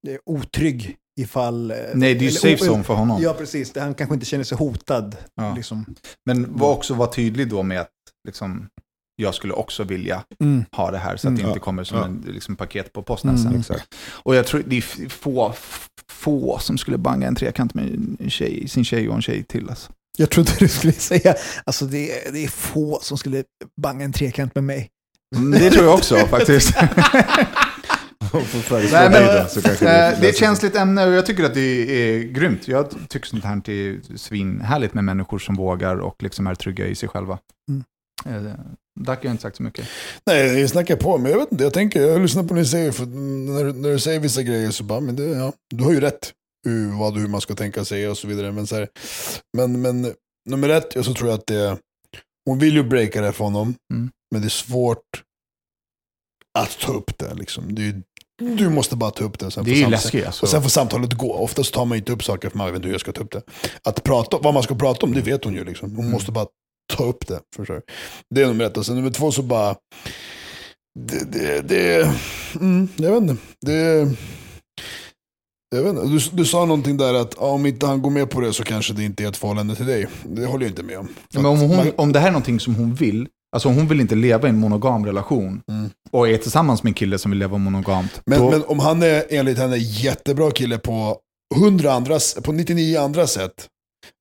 eh, 0.09 0.17
otrygg 0.27 0.97
ifall... 1.21 1.71
eh, 1.71 1.77
Nej, 1.95 2.15
det 2.15 2.21
är 2.25 2.31
ju 2.31 2.31
safe 2.31 2.65
zone 2.65 2.85
för 2.85 2.95
honom. 2.95 3.23
Ja, 3.23 3.33
precis. 3.35 3.77
Han 3.77 3.95
kanske 3.95 4.15
inte 4.15 4.27
känner 4.27 4.45
sig 4.45 4.59
hotad. 4.59 5.17
Ja. 5.35 5.55
Liksom. 5.55 5.85
Men 6.27 6.57
var 6.59 6.71
också 6.73 6.95
vara 6.95 7.13
tydlig 7.13 7.49
då 7.49 7.63
med 7.63 7.81
att 7.81 7.91
liksom, 8.29 8.69
jag 9.17 9.35
skulle 9.35 9.53
också 9.53 9.85
vilja 9.85 10.25
Mm. 10.41 10.65
ha 10.77 10.91
det 10.91 10.99
här 10.99 11.17
så 11.17 11.29
att 11.29 11.31
Mm. 11.31 11.35
det 11.43 11.49
inte 11.49 11.59
Ja, 11.59 11.65
kommer 11.65 11.85
som 11.85 11.99
ja. 11.99 12.05
en 12.05 12.25
liksom, 12.27 12.57
paket 12.57 12.93
på 12.93 13.03
posten 13.03 13.39
sen. 13.39 13.47
Mm. 13.55 13.63
Och 14.07 14.35
jag 14.37 14.47
tror 14.47 14.63
det 14.67 14.77
är 14.77 15.09
få, 15.09 15.55
få 16.09 16.59
som 16.59 16.79
skulle 16.79 16.99
banga 16.99 17.27
en 17.29 17.35
trekant 17.35 17.75
med 17.75 18.17
en 18.21 18.31
tjej, 18.31 18.69
sin 18.69 18.85
tjej 18.85 19.09
och 19.09 19.15
en 19.15 19.23
tjej 19.23 19.45
till. 19.45 19.71
Alltså. 19.71 19.93
Jag 20.19 20.31
trodde 20.31 20.51
du 20.59 20.69
skulle 20.69 20.93
säga, 20.93 21.35
alltså 21.65 21.87
det 21.87 22.27
är, 22.29 22.33
det 22.33 22.45
är 22.45 22.49
få 22.49 22.99
som 23.03 23.19
skulle 23.19 23.45
banga 23.83 24.05
en 24.05 24.13
trekant 24.13 24.55
med 24.55 24.65
mig. 24.65 24.91
Mm, 25.37 25.51
Det 25.51 25.71
tror 25.71 25.85
jag 25.85 25.95
också 25.95 26.17
faktiskt. 26.17 26.75
Får 28.45 28.59
föreslå 28.59 28.99
Nej, 28.99 29.11
men, 29.11 29.43
då, 29.43 29.49
så 29.49 29.63
kanske 29.63 29.85
eh, 29.85 29.91
det 29.91 29.97
är 29.97 30.11
löser 30.11 30.29
ett 30.29 30.37
sig. 30.37 30.47
känsligt 30.47 30.77
ämne 30.77 31.07
och 31.07 31.13
jag 31.13 31.27
tycker 31.27 31.45
att 31.45 31.55
det 31.55 31.61
är 31.61 32.23
grymt. 32.23 32.69
Jag 32.69 33.09
tycker 33.09 33.27
sånt 33.27 33.45
här 33.45 33.71
är 33.71 34.17
svinhärligt 34.17 34.95
med 34.95 35.05
människor 35.05 35.39
som 35.39 35.55
vågar 35.55 35.97
och 35.97 36.23
liksom 36.23 36.47
är 36.47 36.55
trygga 36.55 36.87
i 36.87 36.95
sig 36.95 37.09
själva. 37.09 37.39
Mm. 37.71 37.85
Eh, 38.47 38.53
Dac 39.01 39.17
har 39.17 39.25
jag 39.25 39.33
inte 39.33 39.43
sagt 39.43 39.57
så 39.57 39.63
mycket. 39.63 39.89
Nej, 40.27 40.61
jag 40.61 40.71
snackar 40.71 40.97
på, 40.97 41.19
men 41.19 41.31
jag 41.33 41.39
vet 41.39 41.53
inte. 41.53 41.65
Jag 41.65 41.73
tänker, 41.73 42.01
jag 42.03 42.21
lyssnar 42.21 42.43
på 42.43 42.49
vad 42.49 42.59
ni 42.59 42.65
säger. 42.65 42.93
För 42.93 43.07
när, 43.07 43.73
när 43.73 43.89
du 43.93 43.99
säger 43.99 44.21
vissa 44.21 44.43
grejer 44.43 44.71
så 44.71 44.85
bara, 44.85 45.01
men 45.01 45.17
det, 45.17 45.25
ja, 45.25 45.53
du 45.75 45.85
har 45.85 45.93
ju 45.93 46.01
rätt. 46.01 46.33
Hur, 46.67 46.99
vad, 46.99 47.19
hur 47.19 47.29
man 47.29 47.41
ska 47.41 47.55
tänka 47.55 47.85
sig 47.85 48.09
och 48.09 48.19
så 48.19 48.29
vidare. 48.29 48.53
Men, 48.53 48.67
så 48.67 48.75
här, 48.77 48.89
men, 49.57 49.81
men 49.83 50.13
nummer 50.51 50.69
ett, 50.69 50.95
jag 50.95 51.05
så 51.05 51.15
tror 51.15 51.31
jag 51.31 51.39
att 51.39 51.47
det 51.47 51.79
hon 52.47 52.59
vill 52.59 52.75
ju 52.75 52.83
breaka 52.83 53.21
det 53.21 53.33
för 53.33 53.45
honom. 53.45 53.75
Mm. 53.95 54.11
Men 54.33 54.41
det 54.41 54.47
är 54.47 54.51
svårt 54.51 55.23
att 56.59 56.79
ta 56.81 56.93
upp 56.93 57.19
det. 57.19 57.35
Liksom. 57.35 57.75
det 57.75 57.83
är, 57.83 57.87
ju- 57.87 58.03
du 58.39 58.69
måste 58.71 58.97
bara 58.97 59.11
ta 59.11 59.25
upp 59.25 59.39
det. 59.39 59.51
Sen 59.51 59.65
Det 59.65 59.83
är 59.83 59.89
läskigt, 59.89 60.27
alltså. 60.27 60.43
Och 60.43 60.49
sen 60.49 60.63
får 60.63 60.69
samtalet 60.69 61.13
gå. 61.13 61.33
Oftast 61.35 61.75
tar 61.75 61.85
man 61.85 61.99
inte 61.99 62.13
upp 62.13 62.25
saker 62.25 62.51
för 62.51 62.59
man 62.59 62.67
vet 62.67 62.77
inte 62.77 62.87
hur 62.87 62.95
jag 62.95 63.01
ska 63.01 63.13
ta 63.13 63.21
upp 63.21 63.33
det. 63.33 63.43
Att 63.85 64.03
prata, 64.03 64.39
vad 64.39 64.55
man 64.55 64.63
ska 64.63 64.75
prata 64.75 65.07
om, 65.07 65.13
det 65.15 65.21
vet 65.21 65.45
hon 65.45 65.55
ju. 65.55 65.65
Liksom. 65.65 65.89
Mm. 65.89 65.97
Hon 66.03 66.11
måste 66.11 66.33
bara 66.33 66.47
ta 66.93 67.05
upp 67.05 67.27
det. 67.27 67.41
För. 67.57 67.83
Det 68.35 68.43
är 68.43 68.47
nummer 68.47 68.65
ett. 68.65 68.77
Och 68.77 68.87
sen 68.87 68.97
nummer 68.97 69.11
två 69.11 69.33
så 69.33 69.43
bara... 69.43 69.75
Det, 71.01 71.33
det, 71.33 71.61
det, 71.69 72.11
mm, 72.61 72.89
jag 72.97 73.11
vet 73.21 73.31
inte. 73.31 73.37
Det, 73.67 74.09
jag 75.77 75.83
vet 75.83 75.91
inte. 75.97 76.07
Du, 76.07 76.37
du 76.37 76.45
sa 76.45 76.65
någonting 76.65 76.97
där 76.97 77.15
att 77.15 77.35
ja, 77.41 77.47
om 77.47 77.67
inte 77.67 77.87
han 77.87 78.03
går 78.03 78.11
med 78.11 78.31
på 78.31 78.41
det 78.41 78.53
så 78.53 78.65
kanske 78.65 78.93
det 78.95 79.05
inte 79.05 79.25
är 79.25 79.29
ett 79.29 79.37
förhållande 79.37 79.77
till 79.77 79.87
dig. 79.87 80.07
Det 80.25 80.47
håller 80.47 80.65
jag 80.65 80.71
inte 80.71 80.83
med 80.83 80.99
om. 80.99 81.09
Men 81.35 81.47
om, 81.47 81.59
hon, 81.61 81.77
man- 81.77 81.93
om 81.97 82.13
det 82.13 82.19
här 82.19 82.27
är 82.27 82.33
någonting 82.33 82.61
som 82.61 82.75
hon 82.75 82.95
vill, 82.95 83.29
alltså 83.55 83.69
hon 83.69 83.89
vill 83.89 84.01
inte 84.01 84.15
leva 84.15 84.47
i 84.49 84.51
en 84.51 84.59
monogam 84.59 85.07
relation 85.07 85.63
Mm. 85.69 85.91
och 86.11 86.29
är 86.29 86.37
tillsammans 86.37 86.83
med 86.83 86.91
en 86.91 86.95
kille 86.95 87.19
som 87.19 87.31
vill 87.31 87.39
leva 87.39 87.59
monogamt. 87.59 88.21
Men, 88.27 88.39
då, 88.41 88.51
men 88.51 88.65
om 88.65 88.79
han 88.79 89.03
är 89.03 89.25
enligt 89.31 89.59
henne 89.59 89.77
jättebra 89.77 90.51
kille 90.51 90.79
på 90.79 91.19
100 91.57 91.93
andra, 91.93 92.19
på 92.45 92.53
99 92.53 92.99
andra 92.99 93.27
sätt. 93.27 93.69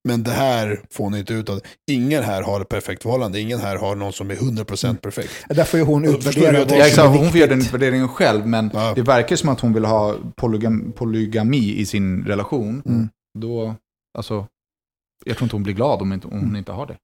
Men 0.07 0.23
det 0.23 0.31
här 0.31 0.81
får 0.91 1.03
hon 1.03 1.15
inte 1.15 1.33
ut 1.33 1.49
av. 1.49 1.59
Ingen 1.91 2.23
här 2.23 2.41
har 2.41 2.61
ett 2.61 2.69
perfekt 2.69 3.03
förhållande. 3.03 3.39
Ingen 3.39 3.59
här 3.59 3.75
har 3.75 3.95
någon 3.95 4.13
som 4.13 4.31
är 4.31 4.35
100% 4.35 4.95
perfekt. 4.97 5.29
Där 5.49 5.63
får 5.63 5.79
ju 5.79 5.85
hon 5.85 6.03
Förstår 6.03 6.21
du 6.21 6.27
utvärdera 6.29 6.51
hur 6.51 6.53
jag 6.53 6.59
vad 6.59 6.67
tänker? 6.69 6.79
ja, 6.79 6.85
är 6.85 6.89
exakt, 6.89 7.17
hon 7.19 7.29
får 7.29 7.39
göra 7.39 7.49
den 7.49 7.59
utvärderingen 7.59 8.07
själv, 8.07 8.47
men 8.47 8.71
Ja. 8.73 8.93
det 8.95 9.01
verkar 9.01 9.35
som 9.35 9.49
att 9.49 9.59
hon 9.59 9.73
vill 9.73 9.85
ha 9.85 10.15
polygam, 10.35 10.91
polygami 10.95 11.75
i 11.75 11.85
sin 11.85 12.23
relation. 12.25 12.81
Mm. 12.85 13.09
Då, 13.39 13.75
alltså, 14.17 14.47
jag 15.25 15.37
tror 15.37 15.45
inte 15.45 15.55
hon 15.55 15.63
blir 15.63 15.73
glad 15.73 16.01
om, 16.01 16.13
inte, 16.13 16.27
om 16.27 16.39
hon 16.39 16.55
inte 16.55 16.71
har 16.71 16.85
det. 16.85 16.97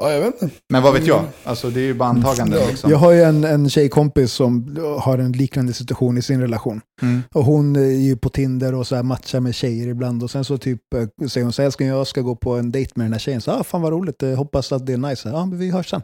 Ja, 0.00 0.12
jag 0.12 0.20
vet 0.20 0.42
inte. 0.42 0.54
Men 0.72 0.82
vad 0.82 0.92
vet 0.92 1.06
jag? 1.06 1.24
Alltså 1.44 1.70
det 1.70 1.80
är 1.80 1.84
ju 1.84 1.94
bara 1.94 2.08
antaganden 2.08 2.60
Ja. 2.62 2.66
liksom. 2.68 2.90
Jag 2.90 2.98
har 2.98 3.12
ju 3.12 3.22
en, 3.22 3.44
en 3.44 3.70
tjejkompis 3.70 4.32
som 4.32 4.76
har 5.00 5.18
en 5.18 5.32
liknande 5.32 5.72
situation 5.72 6.18
i 6.18 6.22
sin 6.22 6.40
relation. 6.40 6.80
Mm. 7.02 7.22
Och 7.34 7.44
hon 7.44 7.76
är 7.76 7.80
ju 7.80 8.16
på 8.16 8.28
Tinder 8.28 8.74
och 8.74 8.86
så 8.86 8.96
här 8.96 9.02
matchar 9.02 9.40
med 9.40 9.54
tjejer 9.54 9.88
ibland. 9.88 10.22
Och 10.22 10.30
sen 10.30 10.44
så 10.44 10.58
typ 10.58 10.80
eh, 10.94 11.28
säger 11.28 11.44
hon 11.44 11.52
så 11.52 11.62
här, 11.62 11.66
älskling 11.66 11.88
jag 11.88 12.06
ska 12.06 12.20
gå 12.20 12.36
på 12.36 12.54
en 12.56 12.72
dejt 12.72 12.92
med 12.94 13.04
den 13.06 13.12
här 13.12 13.20
tjejen. 13.20 13.40
Så 13.40 13.50
ah, 13.50 13.64
fan 13.64 13.82
vad 13.82 13.92
roligt, 13.92 14.22
eh, 14.22 14.34
hoppas 14.34 14.72
att 14.72 14.86
det 14.86 14.92
är 14.92 14.96
nice. 14.98 15.28
Ja, 15.28 15.46
men 15.46 15.58
vi 15.58 15.70
hörs 15.70 15.90
sen. 15.90 16.02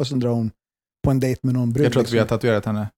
Och 0.00 0.06
sen 0.06 0.18
drar 0.20 0.30
hon 0.30 0.50
på 1.04 1.10
en 1.10 1.20
dejt 1.20 1.40
med 1.42 1.54
någon 1.54 1.72
brud. 1.72 1.86
Jag 1.86 1.92
tror 1.92 2.02
att 2.02 2.12
vi 2.12 2.18
har 2.18 2.24
liksom. 2.24 2.38
tatuerat 2.38 2.64
henne. 2.64 2.88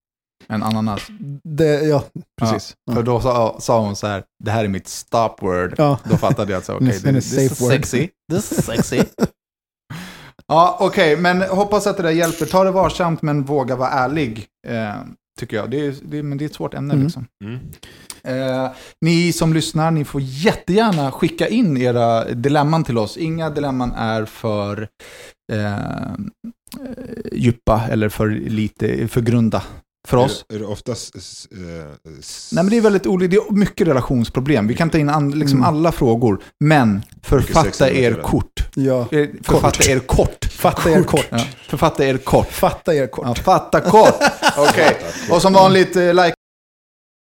En 0.49 0.62
ananas. 0.62 1.03
det, 1.45 1.64
Ja, 1.83 2.05
precis. 2.41 2.74
Ja, 2.87 2.95
för 2.95 3.03
då 3.03 3.20
sa, 3.20 3.57
sa 3.61 3.80
hon 3.80 3.97
så 3.97 4.07
här, 4.07 4.22
det 4.45 4.51
här 4.51 4.64
är 4.64 4.68
mitt 4.68 4.89
stop 4.89 5.35
word. 5.41 5.74
Ja. 5.78 5.99
Då 6.11 6.16
fattade 6.16 6.53
jag 6.53 6.59
att 6.59 6.64
så, 6.64 6.72
Hennes- 6.78 7.03
det 7.03 7.12
this 7.12 7.33
is 7.33 7.61
word. 7.62 7.70
sexy. 7.70 8.09
This 8.33 8.53
is 8.53 8.64
sexy. 8.64 8.97
ja, 10.53 10.76
okej, 10.80 11.16
men 11.16 11.42
hoppas 11.42 11.86
att 11.86 11.96
det 11.96 12.03
där 12.03 12.11
hjälper. 12.11 12.46
Ta 12.46 12.64
det 12.64 12.70
varsamt, 12.70 13.22
men 13.22 13.42
våga 13.44 13.76
vara 13.76 13.88
ärlig, 13.90 14.46
eh, 14.68 14.94
tycker 15.40 15.57
jag. 15.57 15.70
Det 15.70 15.86
är, 15.86 15.94
det, 16.03 16.22
men 16.22 16.38
det 16.38 16.44
är 16.44 16.46
ett 16.46 16.55
svårt 16.55 16.74
ämne 16.74 16.94
Mm. 16.94 17.05
liksom. 17.05 17.26
Eh, 18.24 18.70
ni 19.00 19.32
som 19.32 19.53
lyssnar, 19.55 19.90
ni 19.90 20.05
får 20.05 20.20
jättegärna 20.20 21.12
skicka 21.12 21.48
in 21.48 21.76
era 21.76 22.24
dilemman 22.24 22.84
till 22.84 22.98
oss. 22.98 23.16
Inga 23.16 23.50
dilemman 23.50 23.92
är 23.92 24.24
för 24.24 24.88
eh, 25.53 25.74
eh, 25.74 26.12
djupa 27.32 27.82
eller 27.90 28.09
för 28.09 28.28
lite, 28.30 29.09
för 29.09 29.20
grunda 29.20 29.62
för 30.09 30.16
oss. 30.16 30.44
Är, 30.48 30.53
det- 30.53 30.55
är 30.55 30.59
det 30.59 30.66
oftast... 30.66 31.14
eh, 31.14 31.20
s- 32.18 32.50
Nej 32.53 32.64
men 32.64 32.70
det 32.70 32.76
är 32.76 32.80
väldigt 32.80 33.07
olika, 33.07 33.30
det 33.30 33.36
är 33.36 33.53
mycket 33.53 33.86
relationsproblem. 33.88 34.66
Vi 34.66 34.74
kan 34.74 34.90
ta 34.90 34.98
in 34.98 35.09
an, 35.09 35.30
liksom 35.30 35.59
Mm. 35.59 35.68
alla 35.68 35.92
frågor. 35.92 36.42
Men 36.61 37.03
författa 37.22 37.90
er 37.90 38.22
kort. 38.22 38.68
Ja. 38.74 39.00
Eh, 39.12 39.28
Författa 39.42 39.90
er 39.90 39.98
kort. 39.98 40.44
Fatta 40.53 40.90
er 40.90 41.03
kort. 41.03 41.26
Ja, 41.30 41.44
författa 41.68 42.05
er 42.05 42.16
kort. 42.18 42.53
Fatta 42.53 42.94
er 42.94 43.07
kort. 43.07 43.24
Ja, 43.26 43.34
fatta 43.34 43.80
kort. 43.80 44.14
Okej. 44.59 44.96
Och 45.30 45.42
som 45.42 45.53
vanligt, 45.53 45.96
eh, 45.96 46.14
like 46.14 46.34